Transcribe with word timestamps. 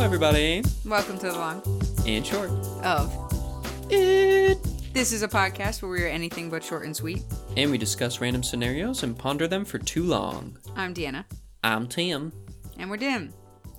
everybody. 0.00 0.62
Welcome 0.84 1.18
to 1.18 1.26
the 1.26 1.32
long 1.32 1.62
And 2.06 2.24
short. 2.26 2.50
of 2.84 3.12
It. 3.90 4.58
This 4.94 5.12
is 5.12 5.22
a 5.22 5.28
podcast 5.28 5.82
where 5.82 5.90
we 5.90 6.02
are 6.02 6.08
anything 6.08 6.48
but 6.50 6.62
short 6.64 6.84
and 6.84 6.94
sweet. 6.94 7.22
And 7.56 7.70
we 7.70 7.78
discuss 7.78 8.20
random 8.20 8.42
scenarios 8.42 9.02
and 9.02 9.18
ponder 9.18 9.46
them 9.48 9.64
for 9.64 9.78
too 9.78 10.04
long. 10.04 10.56
I'm 10.76 10.94
Deanna, 10.94 11.24
I'm 11.62 11.86
Tim, 11.88 12.32
and 12.78 12.90
we're 12.90 12.96
Dim. 12.96 13.32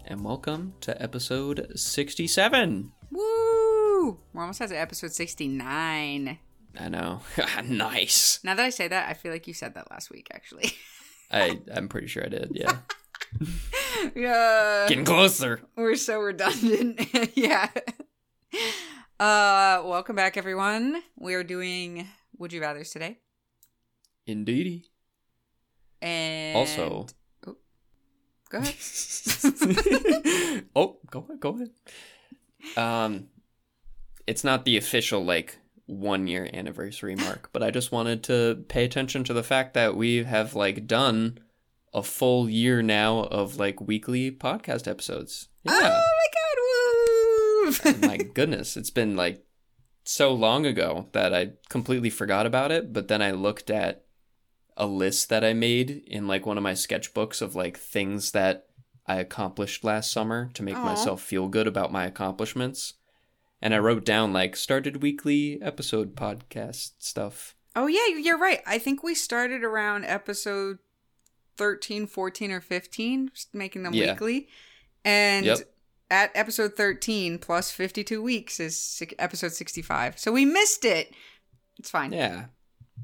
and 0.05 0.23
welcome 0.23 0.73
to 0.81 1.01
episode 1.01 1.71
67. 1.75 2.91
Woo! 3.11 4.19
We're 4.33 4.41
almost 4.41 4.61
at 4.61 4.71
episode 4.71 5.11
69. 5.13 6.37
I 6.79 6.89
know. 6.89 7.21
nice. 7.65 8.39
Now 8.43 8.55
that 8.55 8.63
I 8.65 8.69
say 8.69 8.87
that, 8.87 9.09
I 9.09 9.13
feel 9.13 9.31
like 9.31 9.47
you 9.47 9.53
said 9.53 9.73
that 9.75 9.89
last 9.91 10.11
week, 10.11 10.27
actually. 10.33 10.71
I, 11.31 11.59
I'm 11.73 11.87
pretty 11.89 12.07
sure 12.07 12.23
I 12.25 12.29
did, 12.29 12.51
yeah. 12.55 12.77
Yeah. 14.15 14.85
Getting 14.87 15.05
closer. 15.05 15.61
We're 15.75 15.95
so 15.95 16.19
redundant. 16.19 17.01
yeah. 17.35 17.69
Uh, 19.19 19.81
welcome 19.85 20.15
back, 20.15 20.37
everyone. 20.37 21.01
We're 21.17 21.43
doing 21.43 22.07
Would 22.37 22.53
You 22.53 22.61
Rather's 22.61 22.91
today. 22.91 23.19
Indeedy. 24.25 24.85
And 26.01 26.55
Also, 26.57 27.07
Oh, 27.45 27.57
go 28.49 28.59
ahead. 28.59 28.75
oh, 30.75 30.97
go 31.11 31.19
ahead, 31.27 31.39
go 31.39 31.55
ahead. 31.55 31.69
Um, 32.77 33.27
it's 34.27 34.43
not 34.43 34.65
the 34.65 34.77
official 34.77 35.23
like 35.23 35.57
one 35.85 36.27
year 36.27 36.49
anniversary 36.53 37.15
mark, 37.15 37.49
but 37.51 37.63
I 37.63 37.71
just 37.71 37.91
wanted 37.91 38.23
to 38.25 38.63
pay 38.67 38.85
attention 38.85 39.23
to 39.25 39.33
the 39.33 39.43
fact 39.43 39.73
that 39.73 39.95
we 39.95 40.23
have 40.23 40.55
like 40.55 40.87
done 40.87 41.39
a 41.93 42.03
full 42.03 42.49
year 42.49 42.81
now 42.81 43.19
of 43.19 43.57
like 43.57 43.81
weekly 43.81 44.31
podcast 44.31 44.87
episodes. 44.87 45.49
Oh 45.67 45.79
yeah, 45.79 46.01
Oh 46.01 47.71
my 47.83 47.93
god, 47.93 48.03
woo! 48.03 48.03
Oh 48.03 48.07
my 48.07 48.17
goodness, 48.17 48.77
it's 48.77 48.89
been 48.89 49.15
like 49.15 49.43
so 50.03 50.33
long 50.33 50.65
ago 50.65 51.07
that 51.11 51.33
I 51.33 51.51
completely 51.69 52.09
forgot 52.09 52.45
about 52.45 52.71
it. 52.71 52.93
But 52.93 53.07
then 53.07 53.21
I 53.21 53.31
looked 53.31 53.69
at 53.69 54.05
a 54.75 54.87
list 54.87 55.29
that 55.29 55.43
I 55.43 55.53
made 55.53 56.03
in 56.07 56.27
like 56.27 56.45
one 56.45 56.57
of 56.57 56.63
my 56.63 56.73
sketchbooks 56.73 57.41
of 57.41 57.55
like 57.55 57.77
things 57.77 58.31
that 58.31 58.67
I 59.05 59.15
accomplished 59.15 59.83
last 59.83 60.11
summer 60.11 60.49
to 60.53 60.63
make 60.63 60.75
Aw. 60.75 60.83
myself 60.83 61.21
feel 61.21 61.47
good 61.47 61.67
about 61.67 61.91
my 61.91 62.05
accomplishments. 62.05 62.93
And 63.61 63.73
I 63.73 63.79
wrote 63.79 64.05
down 64.05 64.31
like 64.31 64.55
started 64.55 65.01
weekly 65.01 65.59
episode 65.61 66.15
podcast 66.15 66.93
stuff. 66.99 67.55
Oh 67.75 67.87
yeah, 67.87 68.07
you're 68.17 68.37
right. 68.37 68.61
I 68.65 68.79
think 68.79 69.03
we 69.03 69.13
started 69.15 69.63
around 69.63 70.05
episode 70.05 70.79
13, 71.59 72.07
14 72.07 72.51
or 72.51 72.61
15 72.61 73.29
just 73.33 73.53
making 73.53 73.83
them 73.83 73.93
Yeah. 73.93 74.13
weekly. 74.13 74.47
And 75.05 75.45
Yep. 75.45 75.57
at 76.09 76.31
episode 76.33 76.75
13 76.75 77.37
plus 77.37 77.69
52 77.71 78.23
weeks 78.23 78.59
is 78.59 79.03
episode 79.19 79.51
65. 79.51 80.17
So 80.17 80.31
we 80.31 80.45
missed 80.45 80.85
it. 80.85 81.13
It's 81.77 81.91
fine. 81.91 82.11
Yeah. 82.13 82.45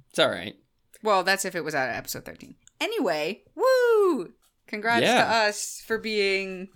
It's 0.09 0.17
all 0.19 0.29
right. 0.29 0.55
Well, 1.03 1.23
that's 1.23 1.45
if 1.45 1.53
it 1.55 1.63
was 1.63 1.75
at 1.75 1.95
episode 1.95 2.25
13. 2.25 2.55
Anyway, 2.81 3.43
woo! 3.53 4.33
Congrats 4.67 5.03
Yeah. 5.03 5.23
to 5.23 5.29
us 5.49 5.81
for 5.85 5.97
being 5.97 6.69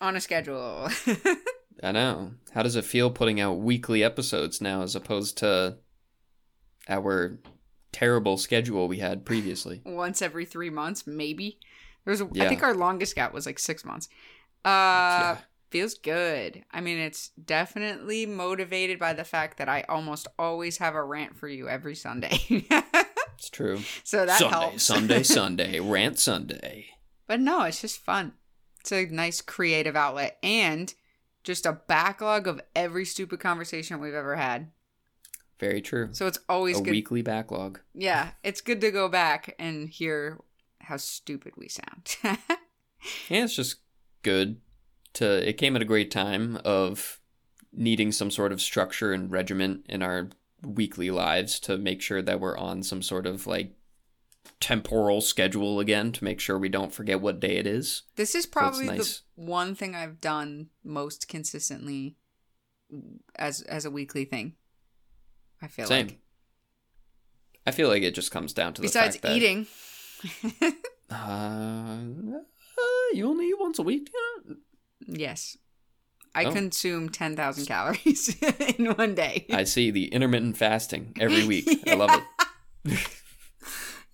on 0.00 0.14
a 0.16 0.20
schedule. 0.20 0.88
I 1.82 1.92
know. 1.92 2.32
How 2.52 2.62
does 2.62 2.76
it 2.76 2.84
feel 2.84 3.10
putting 3.10 3.40
out 3.40 3.54
weekly 3.54 4.02
episodes 4.04 4.60
now 4.60 4.82
as 4.82 4.94
opposed 4.96 5.38
to 5.38 5.78
our 6.88 7.38
terrible 7.96 8.36
schedule 8.36 8.88
we 8.88 8.98
had 8.98 9.24
previously? 9.24 9.80
Once 9.84 10.20
every 10.22 10.44
3 10.44 10.70
months, 10.70 11.06
maybe. 11.06 11.58
There's 12.04 12.20
a, 12.20 12.24
I 12.26 12.30
Yeah. 12.34 12.48
think 12.48 12.62
our 12.62 12.74
longest 12.74 13.14
gap 13.14 13.32
was 13.32 13.46
like 13.46 13.58
6 13.58 13.84
months. 13.84 14.08
Uh 14.64 14.68
Yeah. 14.70 15.38
feels 15.70 15.94
good. 15.94 16.64
I 16.70 16.80
mean, 16.80 16.98
it's 16.98 17.28
definitely 17.30 18.26
motivated 18.26 18.98
by 18.98 19.12
the 19.14 19.24
fact 19.24 19.58
that 19.58 19.68
I 19.68 19.82
almost 19.88 20.28
always 20.38 20.78
have 20.78 20.94
a 20.94 21.02
rant 21.02 21.36
for 21.36 21.48
you 21.48 21.68
every 21.68 21.94
Sunday. 21.94 22.38
It's 23.38 23.50
true. 23.50 23.80
so 24.02 24.24
that 24.24 24.38
Sunday, 24.38 24.56
helps. 24.56 24.82
Sunday, 24.84 25.22
Sunday, 25.38 25.78
rant 25.78 26.18
Sunday. 26.18 26.86
But 27.26 27.38
no, 27.40 27.64
it's 27.64 27.82
just 27.82 27.98
fun. 27.98 28.32
It's 28.80 28.92
a 28.92 29.04
nice 29.06 29.42
creative 29.42 29.94
outlet 29.94 30.38
and 30.42 30.94
just 31.44 31.66
a 31.66 31.72
backlog 31.72 32.46
of 32.46 32.60
every 32.74 33.04
stupid 33.04 33.40
conversation 33.40 34.00
we've 34.00 34.14
ever 34.14 34.36
had. 34.36 34.70
Very 35.58 35.80
true. 35.80 36.08
So 36.12 36.26
it's 36.26 36.38
always 36.48 36.78
A 36.78 36.82
good. 36.82 36.90
weekly 36.90 37.22
backlog. 37.22 37.80
Yeah, 37.94 38.30
it's 38.44 38.60
good 38.60 38.80
to 38.82 38.90
go 38.90 39.08
back 39.08 39.54
and 39.58 39.88
hear 39.88 40.38
how 40.80 40.96
stupid 40.98 41.54
we 41.56 41.68
sound. 41.68 42.16
Yeah, 43.28 43.44
it's 43.44 43.54
just 43.54 43.76
good 44.22 44.60
to. 45.12 45.48
It 45.48 45.58
came 45.58 45.76
at 45.76 45.82
a 45.82 45.84
great 45.84 46.10
time 46.10 46.58
of 46.64 47.20
needing 47.72 48.10
some 48.10 48.30
sort 48.32 48.50
of 48.52 48.60
structure 48.60 49.12
and 49.12 49.30
regiment 49.30 49.84
in 49.88 50.02
our 50.02 50.30
weekly 50.62 51.10
lives 51.10 51.60
to 51.60 51.78
make 51.78 52.02
sure 52.02 52.20
that 52.22 52.40
we're 52.40 52.56
on 52.56 52.82
some 52.82 53.02
sort 53.02 53.26
of 53.26 53.46
like 53.46 53.74
temporal 54.60 55.20
schedule 55.20 55.78
again 55.78 56.10
to 56.12 56.24
make 56.24 56.40
sure 56.40 56.58
we 56.58 56.70
don't 56.70 56.92
forget 56.92 57.20
what 57.20 57.38
day 57.38 57.56
it 57.58 57.66
is. 57.66 58.02
this 58.16 58.34
is 58.34 58.46
probably 58.46 58.86
nice. 58.86 59.22
the 59.36 59.44
one 59.44 59.74
thing 59.74 59.94
I've 59.94 60.20
done 60.20 60.68
most 60.82 61.28
consistently 61.28 62.16
as 63.36 63.60
as 63.62 63.84
a 63.84 63.90
weekly 63.90 64.24
thing. 64.24 64.54
I 65.62 65.68
feel 65.68 65.86
Same. 65.86 66.06
like 66.08 66.18
I 67.66 67.70
feel 67.72 67.88
like 67.88 68.02
it 68.02 68.14
just 68.14 68.30
comes 68.30 68.52
down 68.52 68.74
to 68.74 68.82
the 68.82 68.86
besides 68.88 69.16
fact 69.16 69.34
eating. 69.34 69.66
Uh, 71.08 71.14
uh, 71.14 72.00
you 73.14 73.28
only 73.28 73.46
eat 73.46 73.60
once 73.60 73.78
a 73.78 73.82
week. 73.82 74.10
Yeah. 74.48 74.54
yes. 75.06 75.56
I 76.34 76.44
Oh. 76.46 76.52
consume 76.52 77.08
10,000 77.10 77.64
calories 77.66 78.34
in 78.76 78.86
one 78.94 79.14
day. 79.14 79.46
I 79.52 79.62
see 79.64 79.90
the 79.92 80.06
intermittent 80.08 80.56
fasting 80.56 81.14
every 81.20 81.46
week. 81.52 81.68
I 81.86 81.94
love 81.94 82.10
it. 82.84 83.08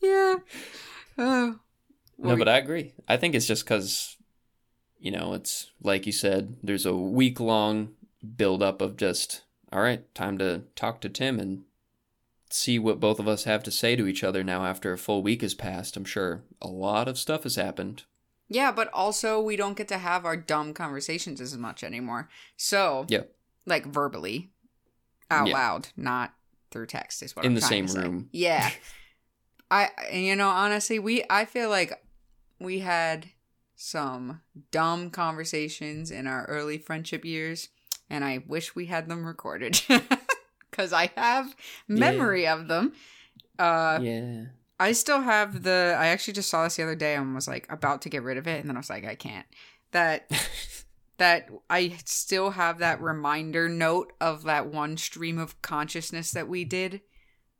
yeah. 0.03 0.37
Oh. 1.19 1.59
No, 2.19 2.37
but 2.37 2.49
I 2.49 2.59
agree. 2.59 2.93
I 3.09 3.17
think 3.17 3.35
it's 3.35 3.47
just 3.47 3.65
because, 3.65 4.17
you 4.99 5.11
know, 5.11 5.33
it's 5.33 5.71
like 5.83 6.05
you 6.07 6.13
said, 6.13 6.57
there's 6.63 6.85
a 6.87 6.95
week 6.95 7.41
long 7.41 7.95
build-up 8.37 8.83
of 8.83 8.97
just, 8.99 9.43
all 9.73 9.83
right, 9.83 10.13
time 10.15 10.39
to 10.39 10.65
talk 10.77 11.01
to 11.01 11.09
Tim 11.09 11.39
and 11.41 11.65
see 12.51 12.79
what 12.79 13.01
both 13.01 13.19
of 13.19 13.27
us 13.27 13.45
have 13.45 13.63
to 13.65 13.71
say 13.71 13.97
to 13.97 14.07
each 14.07 14.23
other 14.23 14.45
now 14.45 14.65
after 14.67 14.93
a 14.93 14.99
full 14.99 15.23
week 15.23 15.41
has 15.43 15.55
passed. 15.55 15.97
I'm 15.97 16.05
sure 16.05 16.43
a 16.61 16.69
lot 16.69 17.09
of 17.09 17.19
stuff 17.19 17.45
has 17.45 17.57
happened. 17.57 18.05
Yeah, 18.49 18.71
but 18.73 18.91
also 18.93 19.41
we 19.41 19.57
don't 19.57 19.77
get 19.77 19.89
to 19.89 19.99
have 19.99 20.27
our 20.27 20.37
dumb 20.37 20.75
conversations 20.75 21.41
as 21.41 21.57
much 21.57 21.83
anymore. 21.83 22.29
So, 22.57 23.07
Yeah. 23.09 23.23
like 23.65 23.87
verbally, 23.87 24.51
out 25.31 25.49
Yeah. 25.49 25.55
loud, 25.55 25.89
not 25.97 26.35
through 26.71 26.87
text 26.87 27.23
is 27.23 27.35
what 27.35 27.45
In 27.47 27.53
I'm 27.53 27.55
the 27.55 27.63
same 27.63 27.87
room. 27.87 28.29
Yeah. 28.33 28.71
I 29.71 29.89
you 30.13 30.37
know 30.37 30.51
honestly, 30.51 30.99
we 30.99 31.25
I 31.31 31.47
feel 31.47 31.71
like 31.71 31.93
we 32.59 32.81
had 32.81 33.31
some 33.75 34.43
dumb 34.71 35.11
conversations 35.11 36.11
in 36.11 36.27
our 36.27 36.45
early 36.45 36.77
friendship 36.77 37.25
years 37.25 37.69
and 38.13 38.25
I 38.25 38.45
wish 38.47 38.75
we 38.75 38.87
had 38.87 39.09
them 39.09 39.25
recorded 39.25 39.83
cuz 40.71 40.93
I 40.93 41.11
have 41.17 41.57
memory 41.89 42.47
of 42.47 42.69
them. 42.69 42.93
Uh 43.59 43.99
yeah. 44.03 44.45
I 44.83 44.93
still 44.93 45.21
have 45.21 45.63
the. 45.63 45.97
I 45.97 46.09
actually 46.09 46.35
just 46.35 46.51
saw 46.51 46.65
this 46.65 46.75
the 46.75 46.83
other 46.83 46.97
day 46.97 47.15
and 47.15 47.37
was 47.37 47.47
like 47.47 47.71
about 47.71 48.03
to 48.03 48.09
get 48.09 48.25
rid 48.25 48.37
of 48.37 48.49
it, 48.49 48.59
and 48.59 48.69
then 48.69 48.77
I 48.77 48.81
was 48.81 48.91
like, 48.91 49.05
I 49.05 49.15
can't. 49.15 49.47
That 49.93 50.29
that 51.19 51.49
I 51.71 51.99
still 52.05 52.51
have 52.51 52.79
that 52.79 53.01
reminder 53.01 53.69
note 53.69 54.13
of 54.21 54.43
that 54.43 54.67
one 54.67 54.97
stream 54.97 55.39
of 55.39 55.63
consciousness 55.63 56.33
that 56.33 56.49
we 56.49 56.65
did. 56.65 57.01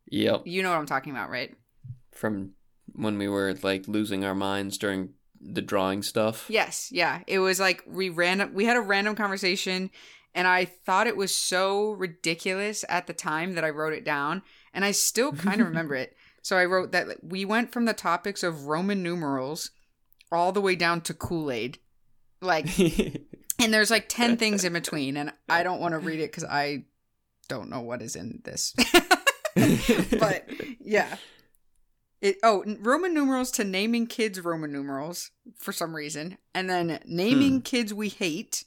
Yep. 0.09 0.41
You 0.45 0.63
know 0.63 0.71
what 0.71 0.79
I'm 0.79 0.85
talking 0.85 1.13
about, 1.13 1.29
right? 1.29 1.55
From 2.11 2.51
when 2.91 3.17
we 3.17 3.29
were 3.29 3.57
like 3.63 3.87
losing 3.87 4.25
our 4.25 4.35
minds 4.35 4.77
during 4.77 5.13
the 5.39 5.61
drawing 5.61 6.03
stuff. 6.03 6.45
Yes, 6.49 6.89
yeah. 6.91 7.21
It 7.25 7.39
was 7.39 7.57
like 7.57 7.83
we 7.87 8.09
ran. 8.09 8.53
We 8.53 8.65
had 8.65 8.75
a 8.75 8.81
random 8.81 9.15
conversation, 9.15 9.91
and 10.35 10.47
I 10.47 10.65
thought 10.65 11.07
it 11.07 11.17
was 11.17 11.33
so 11.33 11.91
ridiculous 11.91 12.83
at 12.89 13.07
the 13.07 13.13
time 13.13 13.55
that 13.55 13.63
I 13.63 13.69
wrote 13.69 13.93
it 13.93 14.03
down, 14.03 14.41
and 14.73 14.83
I 14.83 14.91
still 14.91 15.31
kind 15.31 15.61
of 15.61 15.67
remember 15.67 15.95
it. 15.95 16.15
So 16.45 16.57
I 16.57 16.65
wrote 16.65 16.91
that 16.91 17.23
we 17.23 17.45
went 17.45 17.71
from 17.71 17.85
the 17.85 17.93
topics 17.93 18.43
of 18.43 18.65
Roman 18.65 19.01
numerals 19.01 19.71
all 20.29 20.51
the 20.51 20.59
way 20.59 20.75
down 20.75 20.99
to 21.03 21.13
Kool 21.13 21.49
Aid, 21.49 21.79
like, 22.41 22.67
and 23.59 23.73
there's 23.73 23.89
like 23.89 24.09
ten 24.09 24.35
things 24.35 24.65
in 24.65 24.73
between, 24.73 25.15
and 25.15 25.31
I 25.47 25.63
don't 25.63 25.79
want 25.79 25.93
to 25.93 25.99
read 25.99 26.19
it 26.19 26.31
because 26.31 26.43
I 26.43 26.83
don't 27.47 27.69
know 27.69 27.79
what 27.79 28.01
is 28.01 28.17
in 28.17 28.41
this. 28.43 28.75
but 29.55 30.49
yeah. 30.81 31.15
It, 32.21 32.37
oh, 32.41 32.63
Roman 32.79 33.13
numerals 33.13 33.51
to 33.51 33.63
naming 33.63 34.07
kids 34.07 34.39
Roman 34.39 34.71
numerals 34.71 35.31
for 35.57 35.71
some 35.71 35.95
reason, 35.95 36.37
and 36.53 36.69
then 36.69 36.99
naming 37.05 37.55
hmm. 37.55 37.59
kids 37.59 37.93
we 37.93 38.09
hate. 38.09 38.65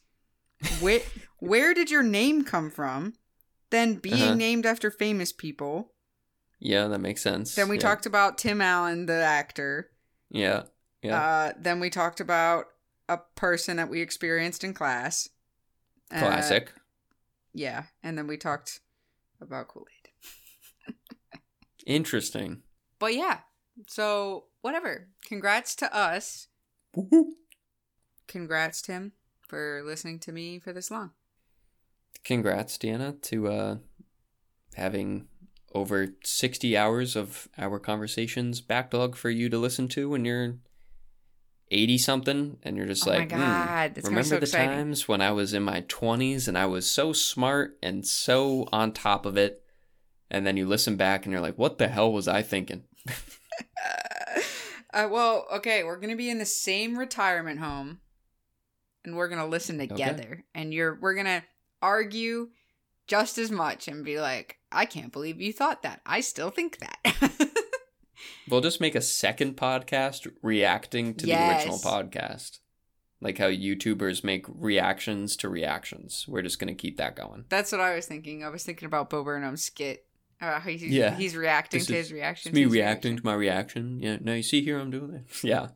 Where 0.80 1.00
where 1.38 1.74
did 1.74 1.90
your 1.90 2.02
name 2.02 2.44
come 2.44 2.70
from? 2.70 3.14
Then 3.70 3.94
being 3.96 4.14
Uh-huh. 4.22 4.34
named 4.34 4.64
after 4.66 4.90
famous 4.90 5.32
people. 5.32 5.92
yeah, 6.58 6.86
that 6.88 7.00
makes 7.00 7.20
sense. 7.22 7.54
Then 7.54 7.68
we 7.68 7.76
yeah. 7.76 7.82
talked 7.82 8.06
about 8.06 8.38
Tim 8.38 8.60
Allen, 8.60 9.06
the 9.06 9.12
actor. 9.22 9.90
Yeah. 10.30 10.64
Yeah. 11.02 11.20
Uh, 11.22 11.52
then 11.58 11.78
we 11.80 11.90
talked 11.90 12.20
about 12.20 12.66
a 13.08 13.18
person 13.36 13.76
that 13.76 13.88
we 13.90 14.00
experienced 14.00 14.64
in 14.64 14.72
class. 14.74 15.28
Uh, 16.10 16.18
Classic. 16.20 16.72
yeah, 17.52 17.84
and 18.02 18.16
then 18.16 18.26
we 18.26 18.36
talked 18.36 18.80
about 19.40 19.68
Kool 19.68 19.86
Aid. 20.88 20.94
Interesting. 21.86 22.62
But 22.98 23.14
yeah, 23.14 23.40
so 23.88 24.46
whatever. 24.62 25.08
Congrats 25.26 25.74
to 25.76 25.94
us. 25.94 26.48
Congrats, 28.26 28.82
Tim, 28.82 29.12
for 29.46 29.82
listening 29.84 30.18
to 30.20 30.32
me 30.32 30.58
for 30.58 30.72
this 30.72 30.90
long. 30.90 31.12
Congrats, 32.24 32.76
Deanna, 32.78 33.20
to 33.22 33.48
uh, 33.48 33.76
having 34.74 35.28
over 35.74 36.08
60 36.24 36.76
hours 36.76 37.16
of 37.16 37.48
our 37.58 37.78
conversations 37.78 38.60
backlog 38.60 39.14
for 39.16 39.30
you 39.30 39.48
to 39.48 39.58
listen 39.58 39.88
to 39.88 40.08
when 40.10 40.24
you're 40.24 40.56
80 41.70 41.98
something 41.98 42.58
and 42.62 42.76
you're 42.76 42.86
just 42.86 43.06
Oh 43.06 43.10
my 43.10 43.18
like, 43.18 43.32
"Hmm, 43.32 43.38
God, 43.38 43.94
be 43.94 44.00
remember 44.02 44.22
so 44.22 44.36
the 44.36 44.42
exciting." 44.42 44.68
times 44.68 45.08
when 45.08 45.20
I 45.20 45.32
was 45.32 45.52
in 45.52 45.62
my 45.62 45.82
20s 45.82 46.46
and 46.48 46.56
I 46.56 46.66
was 46.66 46.88
so 46.88 47.12
smart 47.12 47.76
and 47.82 48.06
so 48.06 48.68
on 48.72 48.92
top 48.92 49.26
of 49.26 49.36
it. 49.36 49.62
And 50.30 50.46
then 50.46 50.56
you 50.56 50.66
listen 50.66 50.96
back 50.96 51.24
and 51.24 51.32
you're 51.32 51.40
like, 51.40 51.58
what 51.58 51.78
the 51.78 51.88
hell 51.88 52.12
was 52.12 52.26
I 52.26 52.42
thinking? 52.42 52.84
uh, 54.92 55.08
well, 55.10 55.46
okay, 55.54 55.84
we're 55.84 55.98
gonna 56.00 56.16
be 56.16 56.30
in 56.30 56.38
the 56.38 56.44
same 56.46 56.98
retirement 56.98 57.60
home, 57.60 58.00
and 59.06 59.16
we're 59.16 59.28
gonna 59.28 59.46
listen 59.46 59.78
together, 59.78 60.44
and 60.54 60.74
you're 60.74 60.98
we're 61.00 61.14
gonna 61.14 61.42
argue 61.80 62.48
just 63.06 63.38
as 63.38 63.50
much 63.50 63.86
and 63.88 64.04
be 64.04 64.20
like, 64.20 64.58
I 64.72 64.84
can't 64.84 65.12
believe 65.12 65.40
you 65.40 65.52
thought 65.52 65.82
that. 65.82 66.00
I 66.04 66.20
still 66.20 66.50
think 66.50 66.78
that. 66.78 67.50
We'll 68.48 68.60
just 68.60 68.80
make 68.80 68.94
a 68.94 69.00
second 69.00 69.56
podcast 69.56 70.30
reacting 70.40 71.14
to 71.16 71.26
the 71.26 71.32
original 71.32 71.78
podcast. 71.78 72.60
Like 73.20 73.38
how 73.38 73.46
YouTubers 73.48 74.22
make 74.22 74.46
reactions 74.48 75.36
to 75.38 75.48
reactions. 75.48 76.24
We're 76.28 76.42
just 76.42 76.60
going 76.60 76.68
to 76.68 76.80
keep 76.80 76.96
that 76.98 77.16
going. 77.16 77.44
That's 77.48 77.72
what 77.72 77.80
I 77.80 77.96
was 77.96 78.06
thinking. 78.06 78.44
I 78.44 78.48
was 78.48 78.62
thinking 78.62 78.86
about 78.86 79.10
Bo 79.10 79.24
Burnham's 79.24 79.64
skit. 79.64 80.06
Uh, 80.40 80.60
how 80.60 80.70
he's, 80.70 80.82
Yeah. 80.84 81.16
he's 81.16 81.34
reacting 81.34 81.80
This 81.80 81.86
to 81.88 81.96
is- 81.96 82.06
his 82.06 82.12
reaction. 82.12 82.52
Me 82.54 82.66
reacting 82.66 83.16
to 83.16 83.24
my 83.24 83.34
reaction. 83.34 83.98
Yeah. 84.00 84.18
Now 84.20 84.34
you 84.34 84.44
see 84.44 84.62
here 84.62 84.78
I'm 84.78 84.90
doing 84.92 85.12
it. 85.14 85.24
Yeah. 85.44 85.68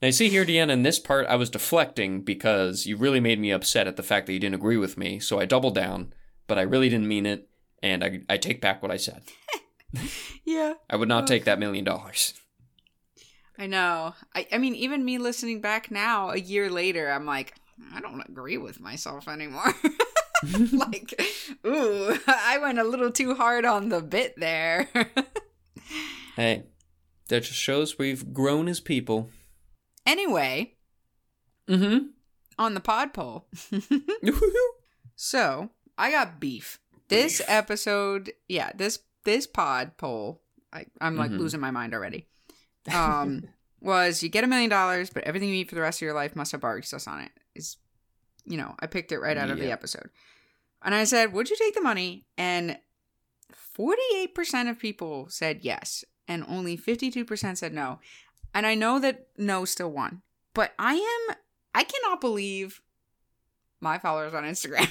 Now 0.00 0.06
you 0.06 0.12
see 0.12 0.28
here, 0.28 0.44
Deanna, 0.44 0.70
in 0.70 0.82
this 0.82 0.98
part 0.98 1.26
I 1.26 1.36
was 1.36 1.50
deflecting 1.50 2.22
because 2.22 2.86
you 2.86 2.96
really 2.96 3.20
made 3.20 3.38
me 3.38 3.50
upset 3.50 3.86
at 3.86 3.96
the 3.96 4.02
fact 4.02 4.26
that 4.26 4.32
you 4.32 4.40
didn't 4.40 4.54
agree 4.54 4.76
with 4.76 4.96
me. 4.96 5.18
So 5.20 5.40
I 5.40 5.46
doubled 5.46 5.74
down, 5.74 6.12
but 6.46 6.58
I 6.58 6.62
really 6.62 6.88
didn't 6.88 7.08
mean 7.08 7.26
it. 7.26 7.48
And 7.82 8.04
I, 8.04 8.20
I 8.28 8.36
take 8.36 8.60
back 8.60 8.82
what 8.82 8.90
I 8.90 8.96
said. 8.96 9.22
Yeah, 10.44 10.74
I 10.88 10.96
would 10.96 11.08
not 11.08 11.26
take 11.28 11.44
that 11.44 11.58
million 11.60 11.84
dollars. 11.84 12.34
I 13.58 13.66
know. 13.66 14.14
I, 14.34 14.46
I 14.52 14.58
mean, 14.58 14.74
even 14.74 15.04
me 15.04 15.18
listening 15.18 15.60
back 15.60 15.90
now, 15.90 16.30
a 16.30 16.38
year 16.38 16.70
later, 16.70 17.08
I'm 17.10 17.26
like, 17.26 17.54
I 17.94 18.00
don't 18.00 18.20
agree 18.22 18.56
with 18.56 18.80
myself 18.80 19.28
anymore. 19.28 19.72
like, 20.72 21.22
ooh, 21.64 22.18
I 22.26 22.58
went 22.58 22.78
a 22.78 22.84
little 22.84 23.12
too 23.12 23.34
hard 23.34 23.64
on 23.64 23.90
the 23.90 24.00
bit 24.00 24.34
there. 24.38 24.88
Hey, 26.36 26.62
that 27.28 27.42
just 27.42 27.58
shows 27.58 27.98
we've 27.98 28.32
grown 28.32 28.68
as 28.68 28.80
people. 28.80 29.28
Anyway, 30.06 30.74
Mm 31.68 32.08
on 32.58 32.74
the 32.74 32.80
pod 32.80 33.14
poll. 33.14 33.46
So 35.16 35.70
I 35.98 36.10
got 36.10 36.40
beef. 36.40 36.78
This 37.08 37.38
Beef. 37.38 37.46
episode, 37.48 38.32
yeah, 38.48 38.70
this 38.74 39.00
this 39.24 39.46
pod 39.46 39.96
poll, 39.98 40.40
I, 40.72 40.86
I'm 41.00 41.16
like 41.16 41.30
Mhm. 41.30 41.38
losing 41.38 41.60
my 41.60 41.70
mind 41.70 41.92
already. 41.94 42.26
Um, 42.94 43.44
was 43.80 44.22
you 44.22 44.28
get 44.28 44.44
a 44.44 44.46
million 44.46 44.70
dollars, 44.70 45.10
but 45.10 45.24
everything 45.24 45.48
you 45.50 45.56
eat 45.56 45.68
for 45.68 45.74
the 45.74 45.80
rest 45.82 45.98
of 45.98 46.02
your 46.06 46.14
life 46.14 46.34
must 46.36 46.52
have 46.52 46.60
barbecue 46.62 46.86
sauce 46.86 47.06
on 47.06 47.20
it. 47.20 47.30
Is 47.54 47.76
you 48.46 48.56
know, 48.56 48.74
I 48.80 48.86
picked 48.86 49.12
it 49.12 49.18
right 49.18 49.36
out 49.36 49.50
of 49.50 49.58
the 49.58 49.70
episode, 49.70 50.08
and 50.82 50.94
I 50.94 51.04
said, 51.04 51.32
"Would 51.34 51.50
you 51.50 51.56
take 51.56 51.74
the 51.74 51.82
money?" 51.82 52.24
And 52.38 52.78
forty 53.52 54.00
eight 54.16 54.34
percent 54.34 54.68
of 54.70 54.78
people 54.78 55.28
said 55.28 55.60
yes, 55.62 56.04
and 56.28 56.44
only 56.48 56.76
fifty 56.76 57.10
two 57.10 57.24
percent 57.26 57.58
said 57.58 57.74
no. 57.74 57.98
And 58.54 58.66
I 58.66 58.74
know 58.74 58.98
that 58.98 59.26
no 59.36 59.64
still 59.64 59.90
won, 59.90 60.22
but 60.54 60.72
I 60.78 60.94
am 60.94 61.36
I 61.74 61.84
cannot 61.84 62.20
believe 62.20 62.80
my 63.80 63.98
followers 63.98 64.34
on 64.34 64.44
Instagram 64.44 64.88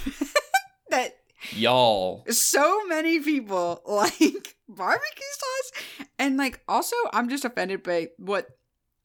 that 0.90 1.18
Y'all. 1.52 2.26
so 2.30 2.86
many 2.88 3.20
people 3.20 3.82
like 3.86 4.56
barbecue 4.68 5.32
sauce 5.38 6.06
and 6.18 6.38
like 6.38 6.62
also 6.68 6.96
i'm 7.14 7.30
just 7.30 7.46
offended 7.46 7.82
by 7.82 8.10
what 8.18 8.48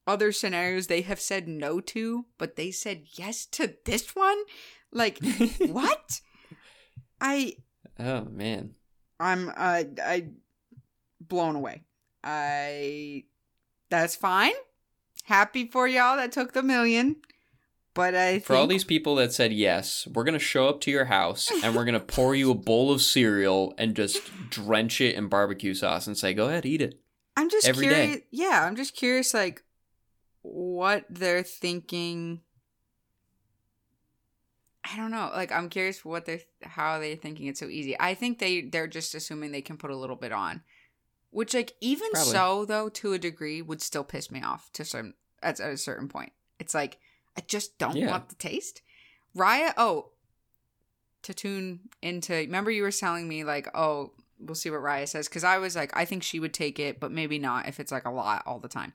other 0.06 0.32
scenarios 0.32 0.86
they 0.88 1.02
have 1.02 1.20
said 1.20 1.46
no 1.46 1.80
to 1.80 2.24
but 2.38 2.56
they 2.56 2.70
said 2.70 3.04
yes 3.14 3.46
to 3.46 3.74
this 3.84 4.16
one 4.16 4.36
like 4.92 5.18
what 5.60 6.20
i 7.20 7.54
Oh 7.98 8.24
man. 8.24 8.74
i'm 9.20 9.48
uh, 9.50 9.84
i 10.04 10.28
blown 11.20 11.54
away 11.56 11.82
i 12.24 13.24
that's 14.00 14.16
fine 14.16 14.52
happy 15.24 15.66
for 15.66 15.86
y'all 15.88 16.16
that 16.16 16.32
took 16.32 16.52
the 16.52 16.62
million 16.62 17.16
but 17.94 18.14
i 18.14 18.32
think 18.32 18.44
For 18.44 18.56
all 18.56 18.66
these 18.66 18.84
people 18.84 19.14
that 19.16 19.32
said 19.32 19.52
yes, 19.52 20.08
we're 20.12 20.24
gonna 20.24 20.40
show 20.40 20.68
up 20.68 20.80
to 20.82 20.90
your 20.90 21.04
house 21.04 21.50
and 21.62 21.76
we're 21.76 21.84
gonna 21.84 22.00
pour 22.00 22.34
you 22.34 22.50
a 22.50 22.54
bowl 22.54 22.90
of 22.90 23.00
cereal 23.00 23.72
and 23.78 23.94
just 23.94 24.20
drench 24.50 25.00
it 25.00 25.14
in 25.14 25.28
barbecue 25.28 25.74
sauce 25.74 26.08
and 26.08 26.18
say, 26.18 26.34
"Go 26.34 26.48
ahead, 26.48 26.66
eat 26.66 26.82
it." 26.82 27.00
I'm 27.36 27.48
just 27.48 27.68
every 27.68 27.86
day. 27.86 28.04
curious. 28.06 28.22
Yeah, 28.32 28.64
I'm 28.66 28.74
just 28.74 28.96
curious, 28.96 29.32
like 29.32 29.62
what 30.42 31.04
they're 31.08 31.44
thinking. 31.44 32.40
I 34.82 34.96
don't 34.96 35.10
know. 35.12 35.30
Like, 35.32 35.52
I'm 35.52 35.68
curious 35.68 36.04
what 36.04 36.26
they're 36.26 36.40
how 36.62 36.98
they're 36.98 37.16
thinking 37.16 37.46
it's 37.46 37.60
so 37.60 37.68
easy. 37.68 37.96
I 37.98 38.14
think 38.14 38.40
they 38.40 38.62
they're 38.62 38.88
just 38.88 39.14
assuming 39.14 39.52
they 39.52 39.62
can 39.62 39.76
put 39.76 39.90
a 39.90 39.96
little 39.96 40.16
bit 40.16 40.32
on, 40.32 40.62
which, 41.34 41.52
like, 41.54 41.72
even 41.80 42.10
Probably. 42.12 42.32
so, 42.32 42.64
though, 42.64 42.88
to 42.88 43.12
a 43.12 43.18
degree, 43.18 43.60
would 43.60 43.82
still 43.82 44.04
piss 44.04 44.30
me 44.30 44.42
off 44.42 44.70
to 44.74 44.84
some 44.84 45.14
at, 45.42 45.60
at 45.60 45.72
a 45.72 45.76
certain 45.76 46.08
point. 46.08 46.32
It's 46.58 46.74
like 46.74 46.98
I 47.36 47.40
just 47.42 47.76
don't 47.78 47.96
Yeah. 47.96 48.10
want 48.10 48.28
the 48.28 48.36
taste. 48.36 48.80
Raya, 49.36 49.74
oh, 49.76 50.10
to 51.22 51.34
tune 51.34 51.80
into. 52.00 52.32
Remember, 52.34 52.70
you 52.70 52.82
were 52.82 52.92
telling 52.92 53.26
me 53.28 53.42
like, 53.44 53.68
oh, 53.74 54.12
we'll 54.38 54.54
see 54.54 54.70
what 54.70 54.80
Raya 54.80 55.08
says 55.08 55.28
because 55.28 55.42
I 55.44 55.58
was 55.58 55.74
like, 55.74 55.90
I 55.96 56.04
think 56.04 56.22
she 56.22 56.38
would 56.38 56.54
take 56.54 56.78
it, 56.78 57.00
but 57.00 57.10
maybe 57.10 57.38
not 57.38 57.66
if 57.66 57.80
it's 57.80 57.90
like 57.90 58.04
a 58.04 58.10
lot 58.10 58.42
all 58.46 58.60
the 58.60 58.68
time. 58.68 58.92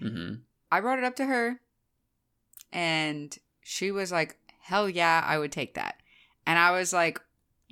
Mm-hmm. 0.00 0.34
I 0.70 0.80
brought 0.80 0.98
it 0.98 1.04
up 1.04 1.16
to 1.16 1.24
her, 1.26 1.60
and 2.72 3.36
she 3.62 3.90
was 3.90 4.10
like, 4.12 4.36
"Hell 4.60 4.88
yeah, 4.88 5.24
I 5.26 5.38
would 5.38 5.52
take 5.52 5.74
that." 5.74 5.96
And 6.46 6.58
I 6.58 6.72
was 6.72 6.92
like, 6.92 7.20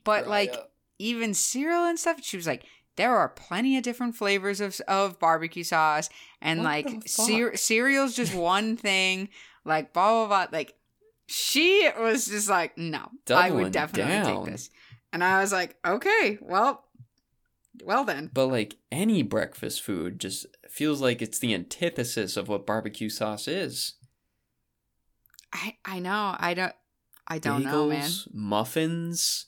"But 0.05 0.27
like 0.29 0.55
even 0.99 1.35
cereal 1.35 1.85
and 1.85 1.99
stuff." 1.99 2.23
She 2.23 2.37
was 2.37 2.47
like, 2.47 2.65
"There 3.03 3.17
are 3.17 3.29
plenty 3.29 3.77
of 3.77 3.83
different 3.83 4.15
flavors 4.17 4.61
of 4.61 4.81
of 4.87 5.19
barbecue 5.19 5.65
sauce, 5.65 6.09
and 6.41 6.61
What 6.61 6.65
like 6.65 7.03
the 7.03 7.09
cere- 7.09 7.51
fuck? 7.51 7.59
cereal's 7.59 8.15
just 8.15 8.35
one 8.55 8.77
thing." 8.77 9.29
Like 9.65 9.93
blah 9.93 10.27
blah 10.27 10.47
blah. 10.47 10.59
Like 10.59 10.75
she 11.27 11.89
was 11.99 12.27
just 12.27 12.49
like, 12.49 12.79
"No, 12.79 13.09
I 13.31 13.51
would 13.51 13.73
definitely 13.73 14.13
down. 14.13 14.45
take 14.45 14.53
this." 14.53 14.71
And 15.13 15.23
I 15.25 15.41
was 15.41 15.53
like, 15.53 15.77
"Okay, 15.85 16.39
well, 16.41 16.85
well 17.85 18.05
then." 18.05 18.31
But 18.33 18.47
like 18.47 18.77
any 18.91 19.23
breakfast 19.23 19.83
food 19.83 20.19
just 20.21 20.47
feels 20.71 21.01
like 21.01 21.21
it's 21.23 21.39
the 21.39 21.55
antithesis 21.55 22.37
of 22.37 22.49
what 22.49 22.67
barbecue 22.67 23.09
sauce 23.09 23.47
is. 23.49 23.95
I 25.53 25.77
I 25.85 25.99
know. 25.99 26.37
I 26.39 26.55
don't. 26.55 26.73
I 27.29 27.39
don't 27.39 27.63
know, 27.65 27.89
man. 27.89 28.11
Muffins, 28.33 29.47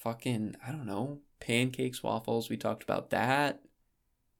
fucking 0.00 0.54
I 0.66 0.70
don't 0.70 0.86
know, 0.86 1.20
pancakes, 1.44 2.02
waffles. 2.02 2.48
We 2.48 2.56
talked 2.56 2.82
about 2.82 3.10
that. 3.10 3.60